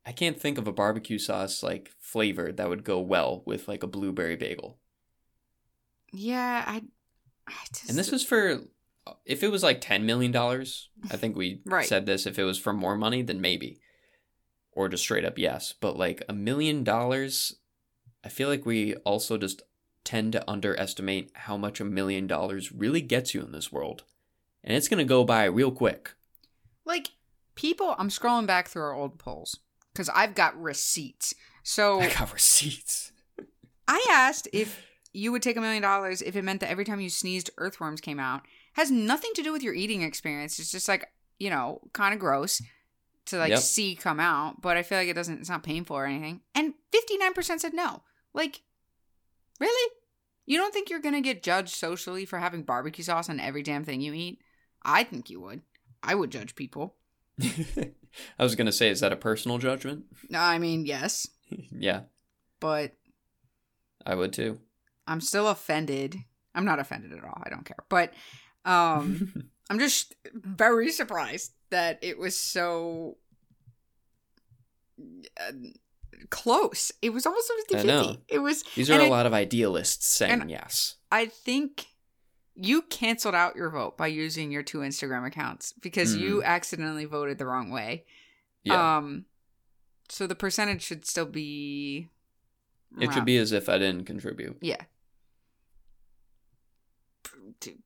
I 0.06 0.12
can't 0.12 0.40
think 0.40 0.58
of 0.58 0.66
a 0.66 0.73
barbecue 0.73 1.18
sauce 1.18 1.62
like 1.62 1.90
flavor 2.00 2.50
that 2.52 2.68
would 2.68 2.84
go 2.84 3.00
well 3.00 3.42
with 3.46 3.68
like 3.68 3.82
a 3.82 3.87
blueberry 3.88 4.37
bagel. 4.37 4.78
Yeah, 6.12 6.64
I. 6.66 6.82
I 7.46 7.52
just, 7.75 7.90
And 7.90 7.99
this 7.99 8.11
was 8.11 8.25
for 8.25 8.61
if 9.26 9.42
it 9.42 9.50
was 9.50 9.62
like 9.62 9.80
ten 9.80 10.06
million 10.06 10.32
dollars. 10.32 10.88
I 11.11 11.16
think 11.16 11.37
we 11.37 11.61
Right. 11.66 11.87
said 11.87 12.06
this. 12.06 12.26
If 12.26 12.38
it 12.38 12.44
was 12.44 12.58
for 12.58 12.73
more 12.73 12.96
money, 12.96 13.23
then 13.23 13.40
maybe, 13.40 13.80
or 14.73 14.88
just 14.88 15.02
straight 15.02 15.25
up 15.25 15.38
yes. 15.38 15.75
But 15.78 15.96
like 15.99 16.23
a 16.28 16.32
million 16.32 16.84
dollars, 16.84 17.56
I 18.25 18.28
feel 18.30 18.49
like 18.49 18.64
we 18.64 18.94
also 18.96 19.37
just 19.37 19.62
tend 20.04 20.32
to 20.32 20.50
underestimate 20.50 21.30
how 21.34 21.56
much 21.56 21.80
a 21.80 21.84
million 21.84 22.26
dollars 22.26 22.73
really 22.73 23.00
gets 23.00 23.34
you 23.34 23.42
in 23.42 23.52
this 23.52 23.73
world, 23.73 24.04
and 24.62 24.75
it's 24.76 24.88
gonna 24.88 25.04
go 25.04 25.25
by 25.25 25.44
real 25.44 25.70
quick. 25.70 26.12
Like 26.84 27.10
people. 27.54 27.94
I'm 27.98 28.08
scrolling 28.08 28.46
back 28.46 28.68
through 28.68 28.82
our 28.82 28.94
old 28.94 29.18
polls 29.18 29.58
because 29.92 30.08
I've 30.10 30.34
got 30.34 30.60
receipts. 30.60 31.34
So 31.62 32.00
I 32.00 32.12
got 32.12 32.32
receipts. 32.32 33.12
I 33.86 34.04
asked 34.10 34.48
if 34.52 34.82
you 35.12 35.30
would 35.32 35.42
take 35.42 35.56
a 35.56 35.60
million 35.60 35.82
dollars 35.82 36.22
if 36.22 36.34
it 36.36 36.42
meant 36.42 36.60
that 36.60 36.70
every 36.70 36.84
time 36.84 37.00
you 37.00 37.08
sneezed, 37.10 37.50
earthworms 37.58 38.00
came 38.00 38.18
out. 38.18 38.42
Has 38.74 38.90
nothing 38.90 39.30
to 39.34 39.42
do 39.42 39.52
with 39.52 39.62
your 39.62 39.74
eating 39.74 40.02
experience. 40.02 40.58
It's 40.58 40.72
just 40.72 40.88
like 40.88 41.06
you 41.38 41.50
know, 41.50 41.80
kind 41.92 42.14
of 42.14 42.20
gross 42.20 42.62
to 43.26 43.38
like 43.38 43.50
Yep. 43.50 43.58
see 43.60 43.94
come 43.94 44.20
out. 44.20 44.60
But 44.60 44.76
I 44.76 44.82
feel 44.82 44.98
like 44.98 45.08
it 45.08 45.14
doesn't. 45.14 45.40
It's 45.40 45.48
not 45.48 45.62
painful 45.62 45.96
or 45.96 46.06
anything. 46.06 46.40
And 46.54 46.74
59 46.92 47.34
percent 47.34 47.60
said 47.60 47.74
no. 47.74 48.02
Like 48.32 48.60
Really? 49.60 49.92
You 50.46 50.58
don't 50.58 50.74
think 50.74 50.90
you're 50.90 51.00
gonna 51.00 51.20
get 51.20 51.42
judged 51.42 51.74
socially 51.74 52.24
for 52.26 52.38
having 52.38 52.62
barbecue 52.62 53.04
sauce 53.04 53.30
on 53.30 53.40
every 53.40 53.62
damn 53.62 53.84
thing 53.84 54.00
you 54.00 54.12
eat? 54.12 54.40
I 54.82 55.04
think 55.04 55.30
you 55.30 55.40
would. 55.40 55.62
I 56.04 56.14
would 56.14 56.30
judge 56.30 56.54
people. 56.54 56.96
I 57.42 58.42
was 58.42 58.54
gonna 58.54 58.73
say, 58.73 58.90
is 58.90 59.00
that 59.00 59.12
a 59.12 59.16
personal 59.16 59.58
judgment? 59.58 60.04
No, 60.28 60.38
I 60.38 60.58
mean 60.58 60.87
yes, 60.87 61.26
yeah, 61.73 62.02
but 62.61 62.92
I 64.06 64.14
would 64.14 64.32
too. 64.32 64.61
I'm 65.06 65.20
still 65.20 65.49
offended. 65.49 66.16
I'm 66.54 66.64
not 66.64 66.78
offended 66.78 67.12
at 67.12 67.25
all. 67.25 67.42
I 67.44 67.50
don't 67.50 67.64
care. 67.64 67.76
But 67.88 68.12
um 68.64 69.49
I'm 69.70 69.78
just 69.78 70.14
very 70.32 70.90
surprised 70.90 71.52
that 71.70 71.99
it 72.02 72.18
was 72.18 72.38
so 72.38 73.16
uh, 75.40 75.52
close. 76.30 76.92
It 77.02 77.11
was 77.11 77.26
almost 77.26 77.50
50 77.70 77.88
50. 77.88 78.25
It 78.28 78.38
was 78.38 78.62
These 78.75 78.90
are 78.90 79.00
a 79.00 79.04
a 79.04 79.06
I- 79.06 79.08
lot 79.11 79.26
of 79.26 79.32
idealists 79.34 80.06
saying 80.06 80.49
yes. 80.49 80.96
I 81.11 81.26
think 81.26 81.87
you 82.56 82.82
canceled 82.82 83.34
out 83.34 83.56
your 83.56 83.70
vote 83.70 83.96
by 83.96 84.06
using 84.06 84.50
your 84.50 84.62
two 84.62 84.78
Instagram 84.78 85.26
accounts 85.26 85.73
because 85.73 86.14
you 86.16 86.42
accidentally 86.42 87.04
voted 87.04 87.38
the 87.38 87.46
wrong 87.46 87.70
way. 87.70 88.04
Mm-hmm. 88.66 88.73
Yeah, 88.73 88.96
Um 88.96 89.25
so 90.08 90.26
the 90.26 90.34
percentage 90.34 90.82
should 90.82 91.06
still 91.06 91.26
be 91.26 92.08
it 93.00 93.12
should 93.12 93.25
be 93.25 93.38
as 93.38 93.52
if 93.52 93.68
I 93.68 93.78
didn't 93.78 94.04
contribute. 94.04 94.58
Yeah. 94.61 94.82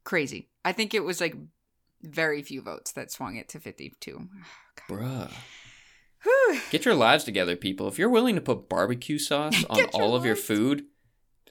Crazy. 0.05 0.49
I 0.65 0.73
think 0.73 0.93
it 0.95 1.05
was 1.05 1.21
like 1.21 1.35
very 2.03 2.43
few 2.43 2.61
votes 2.61 2.93
that 2.93 3.11
swung 3.11 3.37
it 3.37 3.49
to 3.51 3.61
52. 3.61 4.29
Bruh. 4.89 5.33
Whew. 6.25 6.61
Get 6.71 6.85
your 6.85 6.95
lives 6.95 7.25
together, 7.25 7.57
people. 7.57 7.89
If 7.89 7.99
you're 7.99 8.09
willing 8.09 8.35
to 8.35 8.41
put 8.41 8.69
barbecue 8.69 9.19
sauce 9.19 9.65
on 9.71 9.85
all 9.95 10.15
of 10.15 10.25
your 10.25 10.37
food, 10.37 10.85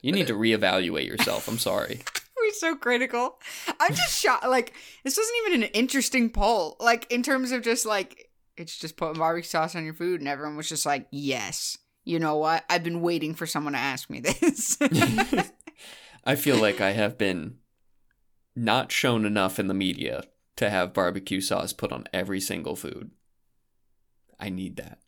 you 0.02 0.12
need 0.12 0.28
to 0.28 0.34
reevaluate 0.38 1.06
yourself. 1.06 1.48
I'm 1.48 1.58
sorry. 1.58 2.00
We're 2.48 2.54
so 2.54 2.76
critical. 2.76 3.38
I'm 3.78 3.94
just 3.94 4.18
shocked. 4.18 4.46
Like, 4.46 4.72
this 5.04 5.18
wasn't 5.18 5.36
even 5.46 5.62
an 5.64 5.68
interesting 5.74 6.30
poll. 6.30 6.76
Like, 6.80 7.10
in 7.12 7.22
terms 7.22 7.52
of 7.52 7.62
just 7.62 7.84
like, 7.84 8.30
it's 8.56 8.78
just 8.78 8.96
putting 8.96 9.18
barbecue 9.18 9.46
sauce 9.46 9.76
on 9.76 9.84
your 9.84 9.92
food, 9.92 10.20
and 10.20 10.28
everyone 10.28 10.56
was 10.56 10.68
just 10.68 10.86
like, 10.86 11.08
yes. 11.10 11.76
You 12.04 12.18
know 12.18 12.36
what? 12.36 12.64
I've 12.70 12.82
been 12.82 13.02
waiting 13.02 13.34
for 13.34 13.46
someone 13.46 13.74
to 13.74 13.78
ask 13.78 14.08
me 14.08 14.20
this. 14.20 14.78
I 16.24 16.36
feel 16.36 16.56
like 16.56 16.80
I 16.80 16.92
have 16.92 17.18
been 17.18 17.56
not 18.56 18.90
shown 18.90 19.26
enough 19.26 19.58
in 19.58 19.66
the 19.66 19.74
media 19.74 20.24
to 20.56 20.70
have 20.70 20.94
barbecue 20.94 21.42
sauce 21.42 21.74
put 21.74 21.92
on 21.92 22.08
every 22.14 22.40
single 22.40 22.76
food. 22.76 23.10
I 24.40 24.48
need 24.48 24.76
that. 24.76 25.00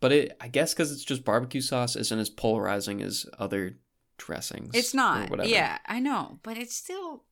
But 0.00 0.10
it, 0.10 0.36
I 0.40 0.48
guess 0.48 0.74
because 0.74 0.90
it's 0.90 1.04
just 1.04 1.24
barbecue 1.24 1.60
sauce 1.60 1.94
isn't 1.94 2.18
as 2.18 2.30
polarizing 2.30 3.00
as 3.00 3.26
other 3.38 3.78
dressings. 4.18 4.70
it's 4.74 4.94
not. 4.94 5.46
Yeah, 5.48 5.78
I 5.86 6.00
know. 6.00 6.38
But 6.42 6.58
it's 6.58 6.76
still. 6.76 7.24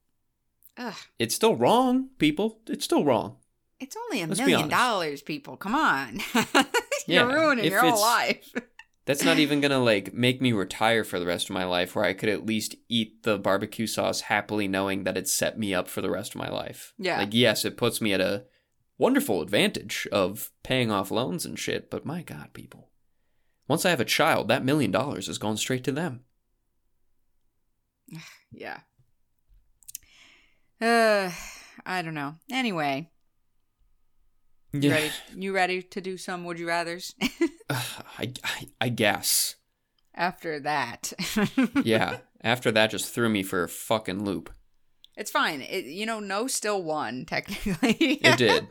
Ugh. 0.79 0.95
It's 1.19 1.35
still 1.35 1.55
wrong, 1.55 2.11
people. 2.19 2.61
It's 2.67 2.85
still 2.85 3.05
wrong. 3.05 3.37
It's 3.79 3.97
only 3.97 4.23
a 4.23 4.27
Let's 4.27 4.41
million 4.41 4.69
dollars, 4.69 5.23
people. 5.23 5.57
Come 5.57 5.75
on. 5.75 6.21
You're 7.07 7.27
ruining 7.27 7.65
your 7.65 7.81
whole 7.81 8.01
life. 8.01 8.53
That's 9.05 9.25
not 9.25 9.39
even 9.39 9.61
gonna 9.61 9.81
like 9.81 10.15
make 10.15 10.41
me 10.41 10.53
retire 10.53 11.03
for 11.03 11.19
the 11.19 11.27
rest 11.27 11.51
of 11.51 11.55
my 11.55 11.65
life 11.65 11.97
where 11.97 12.05
I 12.05 12.13
could 12.13 12.29
at 12.29 12.47
least 12.47 12.77
eat 12.89 13.25
the 13.25 13.37
barbecue 13.37 13.89
sauce 13.89 14.23
happily 14.23 14.69
knowing 14.69 15.03
that 15.03 15.17
it 15.17 15.27
set 15.27 15.59
me 15.59 15.75
up 15.75 15.89
for 15.89 16.01
the 16.01 16.11
rest 16.11 16.37
of 16.37 16.39
my 16.39 16.49
life. 16.49 16.95
Yeah. 16.99 17.19
Like 17.19 17.35
yes, 17.35 17.65
it 17.65 17.77
puts 17.77 18.01
me 18.01 18.13
at 18.13 18.21
a 18.21 18.45
wonderful 18.99 19.43
advantage 19.43 20.07
of 20.13 20.53
paying 20.63 20.93
off 20.93 21.11
loans 21.11 21.45
and 21.45 21.59
shit, 21.59 21.91
but 21.91 22.07
my 22.07 22.23
god, 22.23 22.51
people. 22.53 22.91
Once 23.67 23.85
I 23.85 23.91
have 23.91 24.01
a 24.01 24.05
child, 24.05 24.47
that 24.47 24.65
million 24.65 24.93
dollars 24.93 25.29
is 25.29 25.39
going 25.39 25.57
straight 25.57 25.83
to 25.85 25.93
them. 25.93 26.21
Yeah. 28.53 28.79
Uh, 30.81 31.31
I 31.87 32.03
don't 32.03 32.15
know. 32.15 32.35
Anyway, 32.51 33.11
you 34.73 34.81
Yeah. 34.91 34.95
ready? 34.95 35.11
You 35.37 35.55
ready 35.55 35.83
to 35.83 36.01
do 36.01 36.17
some 36.17 36.45
would 36.45 36.59
you 36.59 36.67
rather's 36.69 37.15
I, 37.71 38.33
I 38.45 38.69
I 38.81 38.89
guess. 38.89 39.57
after 40.15 40.59
that? 40.61 41.13
Yeah. 41.85 42.19
After 42.45 42.73
that 42.73 42.91
just 42.91 43.15
threw 43.15 43.29
me 43.29 43.43
for 43.45 43.63
a 43.63 43.69
fucking 43.69 44.25
loop. 44.25 44.53
It's 45.17 45.31
fine. 45.31 45.61
It, 45.63 45.85
you 45.85 46.07
know, 46.07 46.19
no 46.21 46.47
still 46.49 46.83
won 46.83 47.25
technically. 47.29 47.97
It 47.99 48.37
did. 48.39 48.67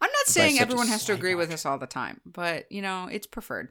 I'm 0.00 0.10
not 0.10 0.26
saying 0.26 0.58
everyone 0.58 0.88
has 0.88 1.04
to 1.04 1.12
agree 1.12 1.34
with 1.34 1.52
us 1.52 1.66
all 1.66 1.78
the 1.78 1.86
time, 1.86 2.20
but 2.24 2.70
you 2.72 2.80
know, 2.82 3.08
it's 3.12 3.26
preferred. 3.26 3.68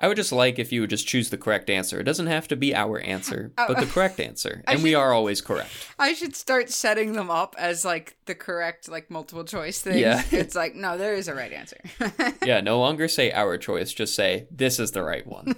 I 0.00 0.08
would 0.08 0.16
just 0.16 0.32
like 0.32 0.58
if 0.58 0.72
you 0.72 0.80
would 0.80 0.90
just 0.90 1.06
choose 1.06 1.30
the 1.30 1.38
correct 1.38 1.70
answer. 1.70 2.00
It 2.00 2.04
doesn't 2.04 2.26
have 2.26 2.48
to 2.48 2.56
be 2.56 2.74
our 2.74 2.98
answer, 3.00 3.52
Oh. 3.56 3.66
but 3.68 3.76
the 3.78 3.84
oh. 3.84 3.90
correct 3.90 4.18
answer. 4.28 4.62
And 4.66 4.82
we 4.82 4.94
are 4.94 5.12
always 5.12 5.40
correct. 5.40 5.70
I 5.98 6.14
should 6.14 6.34
start 6.34 6.70
setting 6.70 7.12
them 7.12 7.30
up 7.30 7.54
as 7.58 7.84
like 7.84 8.16
the 8.26 8.34
correct 8.34 8.88
like 8.88 9.10
multiple 9.10 9.44
choice 9.44 9.80
thing. 9.80 9.98
Yeah. 9.98 10.22
It's 10.32 10.56
like 10.56 10.74
no, 10.74 10.98
there 10.98 11.14
is 11.14 11.28
a 11.28 11.34
right 11.34 11.52
answer. 11.52 11.78
Yeah, 12.44 12.60
no 12.60 12.78
longer 12.80 13.08
say 13.08 13.32
our 13.32 13.56
choice, 13.56 13.92
just 13.92 14.14
say 14.14 14.46
this 14.50 14.78
is 14.78 14.90
the 14.90 15.02
right 15.02 15.26
one. 15.26 15.54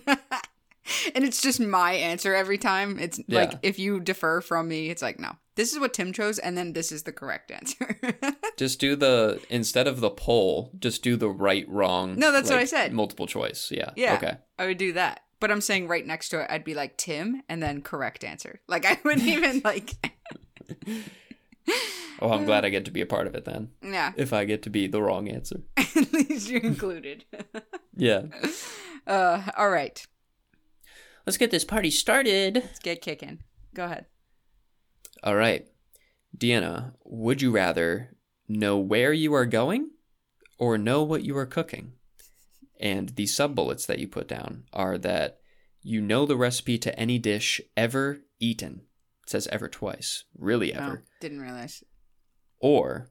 And 1.14 1.24
it's 1.24 1.40
just 1.42 1.60
my 1.60 1.92
answer 1.92 2.34
every 2.34 2.58
time. 2.58 2.98
It's 2.98 3.20
Yeah. 3.26 3.40
like 3.40 3.52
if 3.62 3.78
you 3.78 4.00
defer 4.00 4.40
from 4.40 4.68
me, 4.68 4.90
it's 4.90 5.02
like 5.02 5.18
no, 5.18 5.32
this 5.54 5.72
is 5.72 5.78
what 5.80 5.94
Tim 5.94 6.12
chose, 6.12 6.38
and 6.38 6.56
then 6.56 6.72
this 6.72 6.92
is 6.92 7.02
the 7.04 7.12
correct 7.12 7.50
answer. 7.50 7.98
just 8.56 8.78
do 8.80 8.96
the 8.96 9.40
instead 9.50 9.86
of 9.86 10.00
the 10.00 10.10
poll, 10.10 10.70
just 10.78 11.02
do 11.02 11.16
the 11.16 11.28
right 11.30 11.68
wrong. 11.68 12.16
No, 12.18 12.32
that's 12.32 12.50
what 12.50 12.58
I 12.58 12.64
said. 12.64 12.92
Multiple 12.92 13.26
choice. 13.26 13.70
Yeah. 13.70 13.90
Yeah. 13.96 14.14
Okay. 14.14 14.36
I 14.58 14.66
would 14.66 14.78
do 14.78 14.92
that, 14.94 15.20
but 15.40 15.50
I'm 15.50 15.60
saying 15.60 15.88
right 15.88 16.06
next 16.06 16.30
to 16.30 16.40
it, 16.40 16.46
I'd 16.50 16.64
be 16.64 16.74
like 16.74 16.96
Tim, 16.96 17.42
and 17.48 17.62
then 17.62 17.82
correct 17.82 18.24
answer. 18.24 18.60
Like 18.68 18.84
I 18.86 18.98
wouldn't 19.04 19.26
even 19.26 19.60
like. 19.64 19.92
Oh, 22.18 22.30
I'm 22.30 22.46
glad 22.46 22.64
I 22.64 22.70
get 22.70 22.86
to 22.86 22.90
be 22.90 23.02
a 23.02 23.06
part 23.06 23.26
of 23.26 23.34
it 23.34 23.44
then. 23.44 23.70
Yeah, 23.82 24.12
If 24.16 24.32
I 24.32 24.46
get 24.46 24.62
to 24.62 24.70
be 24.70 24.86
the 24.86 25.02
wrong 25.02 25.28
answer. 25.28 25.60
at 25.76 26.12
least 26.14 26.48
you're 26.48 26.62
included. 26.62 27.24
Yeah. 27.94 28.22
uh, 29.06 29.42
all 29.56 29.68
right, 29.68 30.06
Let's 31.26 31.36
get 31.36 31.50
this 31.50 31.64
party 31.64 31.90
started. 31.90 32.54
let's 32.54 32.78
get 32.78 33.02
kicking. 33.02 33.40
Go 33.74 33.84
ahead. 33.84 34.06
All 35.24 35.34
right. 35.34 35.66
Deanna, 36.36 36.92
would 37.04 37.42
you 37.42 37.50
rather 37.50 38.16
know 38.48 38.78
where 38.78 39.12
you 39.12 39.34
are 39.34 39.46
going 39.46 39.90
or 40.58 40.78
know 40.78 41.02
what 41.02 41.24
you 41.24 41.36
are 41.36 41.46
cooking? 41.46 41.92
And 42.78 43.10
the 43.10 43.26
sub 43.26 43.54
bullets 43.54 43.86
that 43.86 43.98
you 43.98 44.06
put 44.06 44.28
down 44.28 44.64
are 44.72 44.98
that 44.98 45.40
you 45.82 46.00
know 46.00 46.26
the 46.26 46.36
recipe 46.36 46.78
to 46.78 46.98
any 46.98 47.18
dish 47.18 47.60
ever 47.76 48.18
eaten. 48.38 48.82
It 49.24 49.30
says 49.30 49.48
ever 49.48 49.68
twice, 49.68 50.24
really 50.36 50.74
oh, 50.74 50.78
ever. 50.78 51.02
Oh, 51.04 51.08
didn't 51.20 51.40
realize. 51.40 51.82
Or 52.60 53.10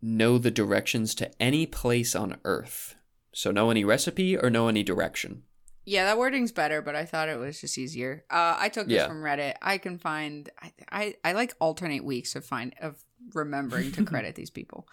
know 0.00 0.38
the 0.38 0.50
directions 0.50 1.14
to 1.16 1.30
any 1.42 1.66
place 1.66 2.14
on 2.14 2.38
earth. 2.44 2.96
So 3.34 3.50
know 3.50 3.70
any 3.70 3.84
recipe 3.84 4.36
or 4.36 4.50
know 4.50 4.68
any 4.68 4.82
direction. 4.82 5.44
Yeah, 5.84 6.04
that 6.04 6.18
wording's 6.18 6.52
better, 6.52 6.80
but 6.80 6.94
I 6.94 7.04
thought 7.04 7.28
it 7.28 7.38
was 7.38 7.60
just 7.60 7.76
easier. 7.76 8.24
Uh, 8.30 8.56
I 8.58 8.68
took 8.68 8.86
this 8.86 8.96
Yeah. 8.96 9.08
from 9.08 9.22
Reddit. 9.22 9.54
I 9.60 9.78
can 9.78 9.98
find. 9.98 10.48
I, 10.60 10.72
I 10.90 11.14
I 11.24 11.32
like 11.32 11.54
alternate 11.58 12.04
weeks 12.04 12.36
of 12.36 12.44
find 12.44 12.74
of 12.80 13.02
remembering 13.34 13.90
to 13.92 14.04
credit 14.12 14.34
these 14.36 14.50
people. 14.50 14.86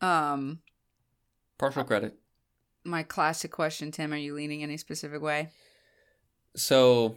Um, 0.00 0.60
Partial 1.58 1.84
credit. 1.84 2.14
my 2.84 3.02
classic 3.02 3.50
question, 3.50 3.90
Tim. 3.90 4.12
Are 4.12 4.16
you 4.16 4.34
leaning 4.34 4.62
any 4.62 4.76
specific 4.76 5.20
way? 5.22 5.50
So 6.54 7.16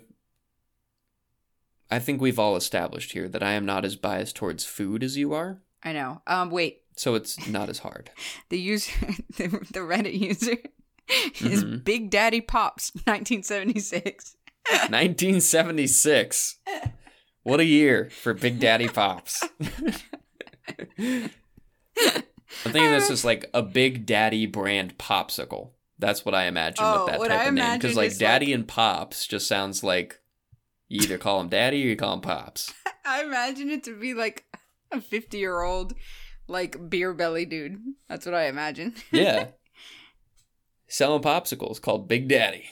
I 1.91 1.99
think 1.99 2.21
we've 2.21 2.39
all 2.39 2.55
established 2.55 3.11
here 3.11 3.27
that 3.29 3.43
I 3.43 3.51
am 3.51 3.65
not 3.65 3.85
as 3.85 3.95
biased 3.95 4.35
towards 4.35 4.65
food 4.65 5.03
as 5.03 5.15
you 5.17 5.33
are. 5.33 5.61
I 5.83 5.93
know. 5.93 6.21
Um, 6.25 6.49
wait. 6.49 6.81
So 6.95 7.13
it's 7.15 7.47
not 7.47 7.69
as 7.69 7.79
hard. 7.79 8.09
The 8.49 8.59
user, 8.59 8.91
the, 9.37 9.47
the 9.71 9.79
Reddit 9.81 10.17
user, 10.19 10.57
is 11.41 11.63
Mhm. 11.63 11.83
Big 11.83 12.09
Daddy 12.09 12.41
Pops, 12.41 12.91
1976. 13.05 14.35
1976. 14.89 16.57
What 17.43 17.59
a 17.59 17.63
year 17.65 18.09
for 18.09 18.33
Big 18.33 18.59
Daddy 18.59 18.87
Pops. 18.87 19.43
I'm 20.97 21.29
thinking 22.63 22.91
this 22.91 23.09
is 23.11 23.23
like 23.23 23.49
a 23.53 23.61
Big 23.61 24.05
Daddy 24.07 24.45
brand 24.47 24.97
popsicle. 24.97 25.69
That's 25.99 26.25
what 26.25 26.33
I 26.35 26.45
imagine 26.47 26.83
Oh, 26.85 27.03
with 27.03 27.11
that 27.11 27.19
what 27.19 27.27
type 27.29 27.39
I 27.41 27.45
of 27.45 27.53
name. 27.53 27.77
Because 27.77 27.95
like 27.95 28.17
Daddy 28.17 28.47
like- 28.47 28.55
and 28.55 28.67
Pops 28.67 29.27
just 29.27 29.47
sounds 29.47 29.83
like 29.83 30.19
you 30.87 31.01
either 31.01 31.17
call 31.17 31.39
him 31.39 31.49
Daddy 31.49 31.83
or 31.83 31.87
you 31.89 31.95
call 31.95 32.13
him 32.13 32.21
Pops. 32.21 32.73
I 33.05 33.23
imagine 33.23 33.69
it 33.69 33.83
to 33.83 33.95
be 33.95 34.13
like 34.13 34.45
a 34.91 34.99
50 34.99 35.37
year 35.37 35.61
old, 35.61 35.93
like 36.47 36.89
beer 36.89 37.13
belly 37.13 37.45
dude. 37.45 37.77
That's 38.09 38.25
what 38.25 38.35
I 38.35 38.47
imagine. 38.47 38.95
Yeah. 39.11 39.49
Selling 40.87 41.21
popsicles 41.21 41.81
called 41.81 42.07
Big 42.07 42.27
Daddy. 42.27 42.65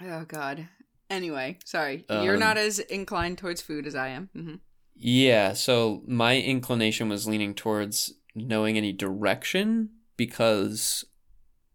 Oh 0.00 0.24
God. 0.26 0.68
Anyway, 1.10 1.58
sorry. 1.64 2.04
You're 2.08 2.34
Um, 2.34 2.40
not 2.40 2.56
as 2.58 2.78
inclined 2.78 3.38
towards 3.38 3.62
food 3.62 3.86
as 3.86 3.94
I 3.94 4.08
am. 4.08 4.28
hmm 4.34 4.54
Yeah, 4.94 5.52
so 5.54 6.02
my 6.06 6.38
inclination 6.40 7.08
was 7.08 7.26
leaning 7.26 7.54
towards 7.54 8.14
knowing 8.34 8.76
any 8.76 8.92
direction 8.92 9.90
because 10.16 11.04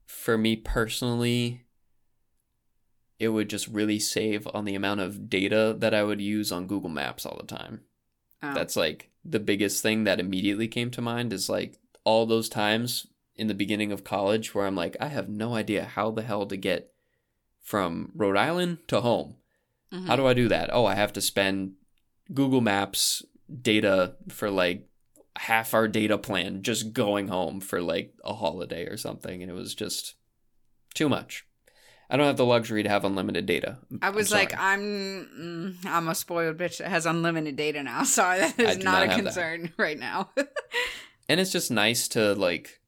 for 0.06 0.38
me 0.38 0.56
personally, 0.56 1.66
it 3.20 3.30
would 3.30 3.50
just 3.50 3.68
really 3.68 4.00
save 4.00 4.48
on 4.54 4.66
the 4.66 4.75
amount 4.75 5.00
of 5.02 5.30
data 5.30 5.75
that 5.80 5.94
I 5.94 6.04
would 6.04 6.22
use 6.22 6.52
on 6.52 6.68
Google 6.68 6.90
Maps 6.90 7.25
all 7.25 7.38
the 7.40 7.48
time. 7.48 7.82
Oh. 8.42 8.54
That's 8.54 8.75
like 8.75 9.12
the 9.25 9.40
biggest 9.40 9.82
thing 9.82 10.04
that 10.04 10.20
immediately 10.20 10.68
came 10.68 10.92
to 10.92 11.02
mind 11.02 11.34
is 11.34 11.50
like 11.50 11.80
all 12.04 12.25
those 12.25 12.50
times 12.50 13.08
in 13.36 13.48
the 13.48 13.54
beginning 13.54 13.92
of 13.92 14.04
college 14.04 14.54
where 14.54 14.66
I'm 14.66 14.75
like, 14.75 14.96
I 15.00 15.08
have 15.08 15.30
no 15.30 15.56
idea 15.56 15.86
how 15.86 16.12
the 16.12 16.22
hell 16.22 16.46
to 16.46 16.58
get 16.58 16.92
from 17.62 18.12
Rhode 18.16 18.38
Island 18.38 18.80
to 18.88 19.02
home. 19.02 19.38
Mhm. 19.92 20.08
How 20.08 20.16
do 20.16 20.28
I 20.28 20.34
do 20.34 20.48
that? 20.50 20.70
Oh, 20.74 20.86
I 20.86 20.96
have 20.96 21.13
to 21.13 21.22
spend 21.22 21.74
Google 22.34 22.62
Maps 22.62 23.24
data 23.62 24.16
for 24.30 24.50
like 24.50 24.88
half 25.36 25.74
our 25.74 25.88
data 25.88 26.18
plan 26.18 26.62
just 26.62 26.94
going 26.94 27.28
home 27.28 27.60
for 27.60 27.82
like 27.82 28.13
a 28.24 28.34
holiday 28.34 28.86
or 28.86 28.98
something. 28.98 29.42
And 29.42 29.50
it 29.52 29.56
was 29.56 29.74
just 29.74 30.16
too 30.94 31.10
much. 31.10 31.46
I 32.10 32.18
don't 32.18 32.28
have 32.28 32.38
the 32.38 32.46
luxury 32.46 32.84
to 32.84 32.90
have 32.90 33.06
unlimited 33.06 33.46
data. 33.48 33.80
I 34.02 34.08
I'm 34.10 34.16
was 34.16 34.32
like. 34.32 34.54
I'm 34.56 35.78
mm, 35.82 35.86
I'm 35.86 36.08
a 36.08 36.13
spoiled 36.13 36.58
bitch 36.58 36.78
that 36.78 36.90
has 36.90 37.06
unlimited 37.08 37.56
data 37.56 37.82
now. 37.82 38.04
Sorry, 38.04 38.40
that 38.40 38.60
is 38.60 38.78
not, 38.78 38.84
not 38.84 39.04
a 39.04 39.08
have 39.08 39.18
that. 39.18 39.24
concern 39.24 39.74
right 39.78 39.98
now. 39.98 40.30
and 41.30 41.40
it's 41.40 41.52
just 41.52 41.72
nice 41.72 42.08
to 42.10 42.34
like 42.36 42.82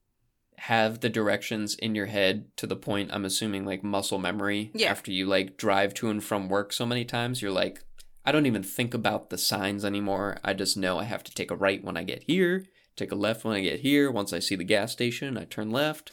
have 0.59 1.01
the 1.01 1.09
directions 1.09 1.75
in 1.75 1.95
your 1.95 2.05
head 2.07 2.45
to 2.57 2.65
the 2.67 2.75
point 2.75 3.12
I'm 3.13 3.25
assuming 3.25 3.65
like 3.65 3.83
muscle 3.83 4.19
memory 4.19 4.71
Yeah. 4.74 4.89
after 4.91 5.12
you 5.12 5.25
like 5.25 5.57
drive 5.57 5.93
to 5.95 6.09
and 6.09 6.24
from 6.24 6.50
work 6.50 6.71
so 6.74 6.85
many 6.85 7.05
times 7.05 7.41
you're 7.41 7.51
like 7.51 7.83
I 8.27 8.31
don't 8.31 8.47
even 8.47 8.63
think 8.63 8.93
about 8.95 9.29
the 9.29 9.38
signs 9.38 9.85
anymore. 9.85 10.39
I 10.43 10.53
just 10.53 10.75
know 10.77 10.97
I 10.97 11.03
have 11.03 11.24
to 11.25 11.33
take 11.33 11.51
a 11.51 11.55
right 11.55 11.83
when 11.83 11.97
I 11.97 12.03
get 12.03 12.24
here 12.24 12.65
take 12.95 13.12
a 13.12 13.15
left 13.15 13.43
when 13.43 13.53
I 13.55 13.62
get 13.62 13.81
here. 13.81 14.09
Once 14.09 14.31
I 14.31 14.39
see 14.39 14.55
the 14.55 14.63
gas 14.63 14.91
station 14.93 15.38
I 15.38 15.43
turn 15.45 15.69
left 15.69 16.12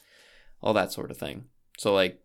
all 0.61 0.75
that 0.75 0.93
sort 0.93 1.11
of 1.11 1.17
thing. 1.17 1.45
So 1.79 1.95
like 1.95 2.21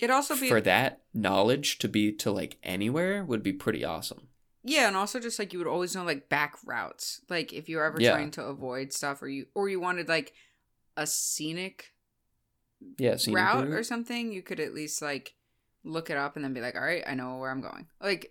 It 0.00 0.10
also 0.10 0.34
be 0.36 0.48
for 0.48 0.60
that 0.62 1.02
knowledge 1.14 1.78
to 1.78 1.88
be 1.88 2.12
to 2.12 2.30
like 2.30 2.58
anywhere 2.62 3.24
would 3.24 3.42
be 3.42 3.52
pretty 3.52 3.84
awesome. 3.84 4.28
Yeah, 4.62 4.88
and 4.88 4.96
also 4.96 5.20
just 5.20 5.38
like 5.38 5.52
you 5.54 5.58
would 5.58 5.66
always 5.68 5.94
know 5.94 6.04
like 6.04 6.28
back 6.28 6.56
routes, 6.66 7.22
like 7.30 7.52
if 7.54 7.66
you're 7.68 7.82
ever 7.84 7.98
Yeah. 7.98 8.10
trying 8.12 8.30
to 8.32 8.44
avoid 8.44 8.92
stuff, 8.92 9.22
or 9.22 9.28
you 9.28 9.46
or 9.54 9.70
you 9.70 9.80
wanted 9.80 10.06
like 10.06 10.34
a 11.00 11.06
scenic 11.06 11.92
yeah 12.98 13.16
scenic 13.16 13.36
route 13.36 13.64
route. 13.64 13.72
or 13.72 13.82
something, 13.82 14.32
you 14.32 14.42
could 14.42 14.60
at 14.60 14.74
least 14.74 15.00
like 15.02 15.34
look 15.82 16.10
it 16.10 16.16
up 16.16 16.36
and 16.36 16.44
then 16.44 16.52
be 16.52 16.60
like, 16.60 16.74
all 16.76 16.82
right, 16.82 17.02
I 17.06 17.14
know 17.14 17.38
where 17.38 17.50
I'm 17.50 17.62
going. 17.62 17.86
Like 18.00 18.30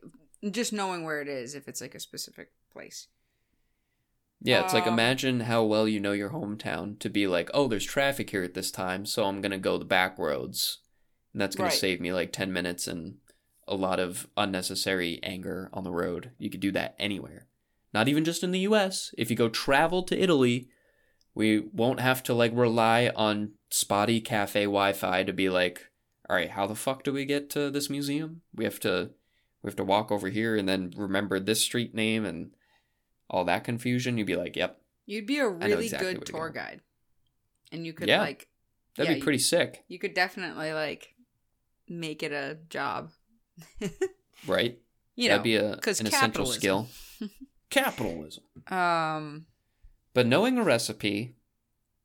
just 0.51 0.71
knowing 0.71 1.03
where 1.03 1.19
it 1.21 1.27
is 1.27 1.55
if 1.55 1.67
it's 1.67 1.81
like 1.81 1.95
a 1.95 1.99
specific 1.99 2.51
place. 2.71 3.07
Yeah, 4.41 4.61
it's 4.61 4.73
like 4.73 4.87
Um, 4.87 4.93
imagine 4.93 5.41
how 5.41 5.63
well 5.63 5.87
you 5.87 5.99
know 5.99 6.13
your 6.13 6.29
hometown 6.29 6.97
to 6.99 7.09
be 7.09 7.27
like, 7.27 7.49
oh, 7.53 7.67
there's 7.67 7.85
traffic 7.85 8.29
here 8.29 8.43
at 8.43 8.53
this 8.53 8.71
time, 8.71 9.05
so 9.05 9.25
I'm 9.25 9.41
gonna 9.41 9.57
go 9.57 9.77
the 9.77 9.83
back 9.85 10.17
roads, 10.17 10.79
and 11.33 11.41
that's 11.41 11.55
gonna 11.55 11.69
Right. 11.69 11.77
save 11.77 11.99
me 11.99 12.13
like 12.13 12.31
ten 12.31 12.53
minutes 12.53 12.87
and 12.87 13.17
a 13.67 13.75
lot 13.75 13.99
of 13.99 14.27
unnecessary 14.37 15.19
anger 15.23 15.69
on 15.73 15.83
the 15.83 15.91
road. 15.91 16.31
You 16.37 16.49
could 16.49 16.61
do 16.61 16.71
that 16.71 16.95
anywhere, 16.97 17.47
not 17.93 18.07
even 18.07 18.23
just 18.23 18.43
in 18.43 18.51
the 18.51 18.61
U.S. 18.61 19.13
If 19.17 19.29
you 19.29 19.35
go 19.35 19.49
travel 19.49 20.03
to 20.03 20.17
Italy, 20.17 20.69
we 21.35 21.59
won't 21.59 21.99
have 21.99 22.21
to 22.23 22.33
like 22.33 22.51
rely 22.53 23.11
on 23.15 23.51
spotty 23.69 24.19
cafe 24.21 24.63
Wi-Fi 24.63 25.23
to 25.23 25.33
be 25.33 25.49
like, 25.49 25.89
all 26.29 26.35
right, 26.35 26.49
how 26.49 26.67
the 26.67 26.75
fuck 26.75 27.03
do 27.03 27.13
we 27.13 27.25
get 27.25 27.49
to 27.51 27.69
this 27.69 27.89
museum? 27.89 28.41
We 28.53 28.63
have 28.65 28.79
to, 28.81 29.11
we 29.63 29.67
have 29.67 29.75
to 29.77 29.83
walk 29.83 30.11
over 30.11 30.29
here 30.29 30.55
and 30.55 30.67
then 30.67 30.93
remember 30.95 31.39
this 31.39 31.61
street 31.61 31.93
name 31.95 32.25
and 32.25 32.51
all 33.29 33.45
that 33.45 33.63
confusion. 33.63 34.17
You'd 34.17 34.27
be 34.27 34.35
like, 34.35 34.55
yep, 34.55 34.81
You'd 35.05 35.25
be 35.27 35.39
a 35.39 35.47
really 35.47 35.85
exactly 35.85 36.13
good 36.13 36.25
to 36.27 36.31
tour 36.31 36.49
go. 36.49 36.59
guide, 36.59 36.81
and 37.71 37.85
you 37.85 37.93
could 37.93 38.07
Yeah. 38.09 38.21
like 38.21 38.47
that'd 38.95 39.09
Yeah, 39.09 39.13
be 39.15 39.19
you- 39.19 39.23
pretty 39.23 39.39
sick, 39.39 39.83
you 39.87 39.97
could 39.99 40.13
definitely 40.13 40.73
like 40.73 41.15
make 41.87 42.21
it 42.23 42.31
a 42.31 42.57
job. 42.69 43.11
right? 44.47 44.77
you 45.15 45.27
know, 45.27 45.33
that'd 45.33 45.43
be 45.43 45.55
a 45.55 45.73
an 45.73 45.79
essential 45.83 46.11
capitalism. 46.11 46.59
skill. 46.59 46.87
Capitalism. 47.69 48.43
um, 48.67 49.45
But 50.13 50.27
knowing 50.27 50.57
a 50.57 50.63
recipe 50.63 51.35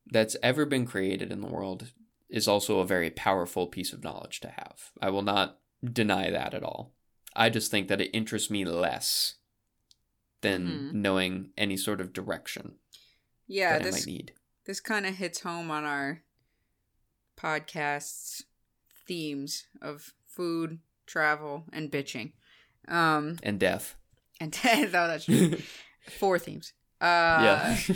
that's 0.07 0.37
ever 0.43 0.67
been 0.67 0.87
created 0.87 1.33
in 1.33 1.41
the 1.41 1.47
world 1.49 1.93
is 2.29 2.47
also 2.49 2.81
a 2.81 2.87
very 2.87 3.11
powerful 3.11 3.67
piece 3.67 3.93
of 3.93 4.05
knowledge 4.05 4.41
to 4.41 4.49
have. 4.49 4.91
I 5.01 5.11
will 5.11 5.23
not 5.23 5.59
deny 5.83 6.31
that 6.31 6.55
at 6.55 6.63
all. 6.63 6.95
I 7.37 7.51
just 7.51 7.71
think 7.71 7.89
that 7.89 8.01
it 8.01 8.11
interests 8.13 8.51
me 8.51 8.65
less 8.65 9.35
than 10.41 10.67
Mhm. 10.67 10.93
knowing 10.95 11.53
any 11.57 11.77
sort 11.77 12.01
of 12.01 12.13
direction 12.13 12.79
yeah, 13.47 13.73
that 13.73 13.83
I 13.83 13.85
this 13.85 13.95
might 13.95 14.07
need. 14.13 14.33
this 14.67 14.81
kind 14.81 15.07
of 15.07 15.17
hits 15.17 15.41
home 15.41 15.71
on 15.71 15.85
our 15.85 16.23
podcast's 17.37 18.45
themes 19.07 19.67
of 19.83 20.13
food, 20.27 20.79
travel, 21.07 21.65
and 21.73 21.91
bitching. 21.91 22.33
Um, 22.89 23.39
And 23.43 23.59
death. 23.61 23.97
and 24.41 24.57
no, 24.65 24.87
that's 24.91 25.25
true. 25.25 25.57
four 26.19 26.39
themes. 26.39 26.73
Uh, 27.05 27.43
yeah. 27.43 27.77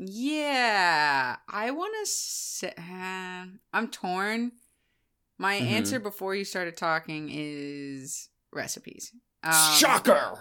Yeah, 0.00 1.36
I 1.48 1.72
want 1.72 1.92
to 2.00 2.06
say 2.06 2.72
uh, 2.78 3.46
I'm 3.72 3.88
torn. 3.90 4.52
My 5.38 5.56
Mhm. 5.56 5.66
answer 5.66 5.98
before 5.98 6.36
you 6.36 6.44
started 6.44 6.76
talking 6.76 7.30
is 7.32 8.28
recipes. 8.52 9.12
Um, 9.42 9.52
Shocker! 9.52 10.38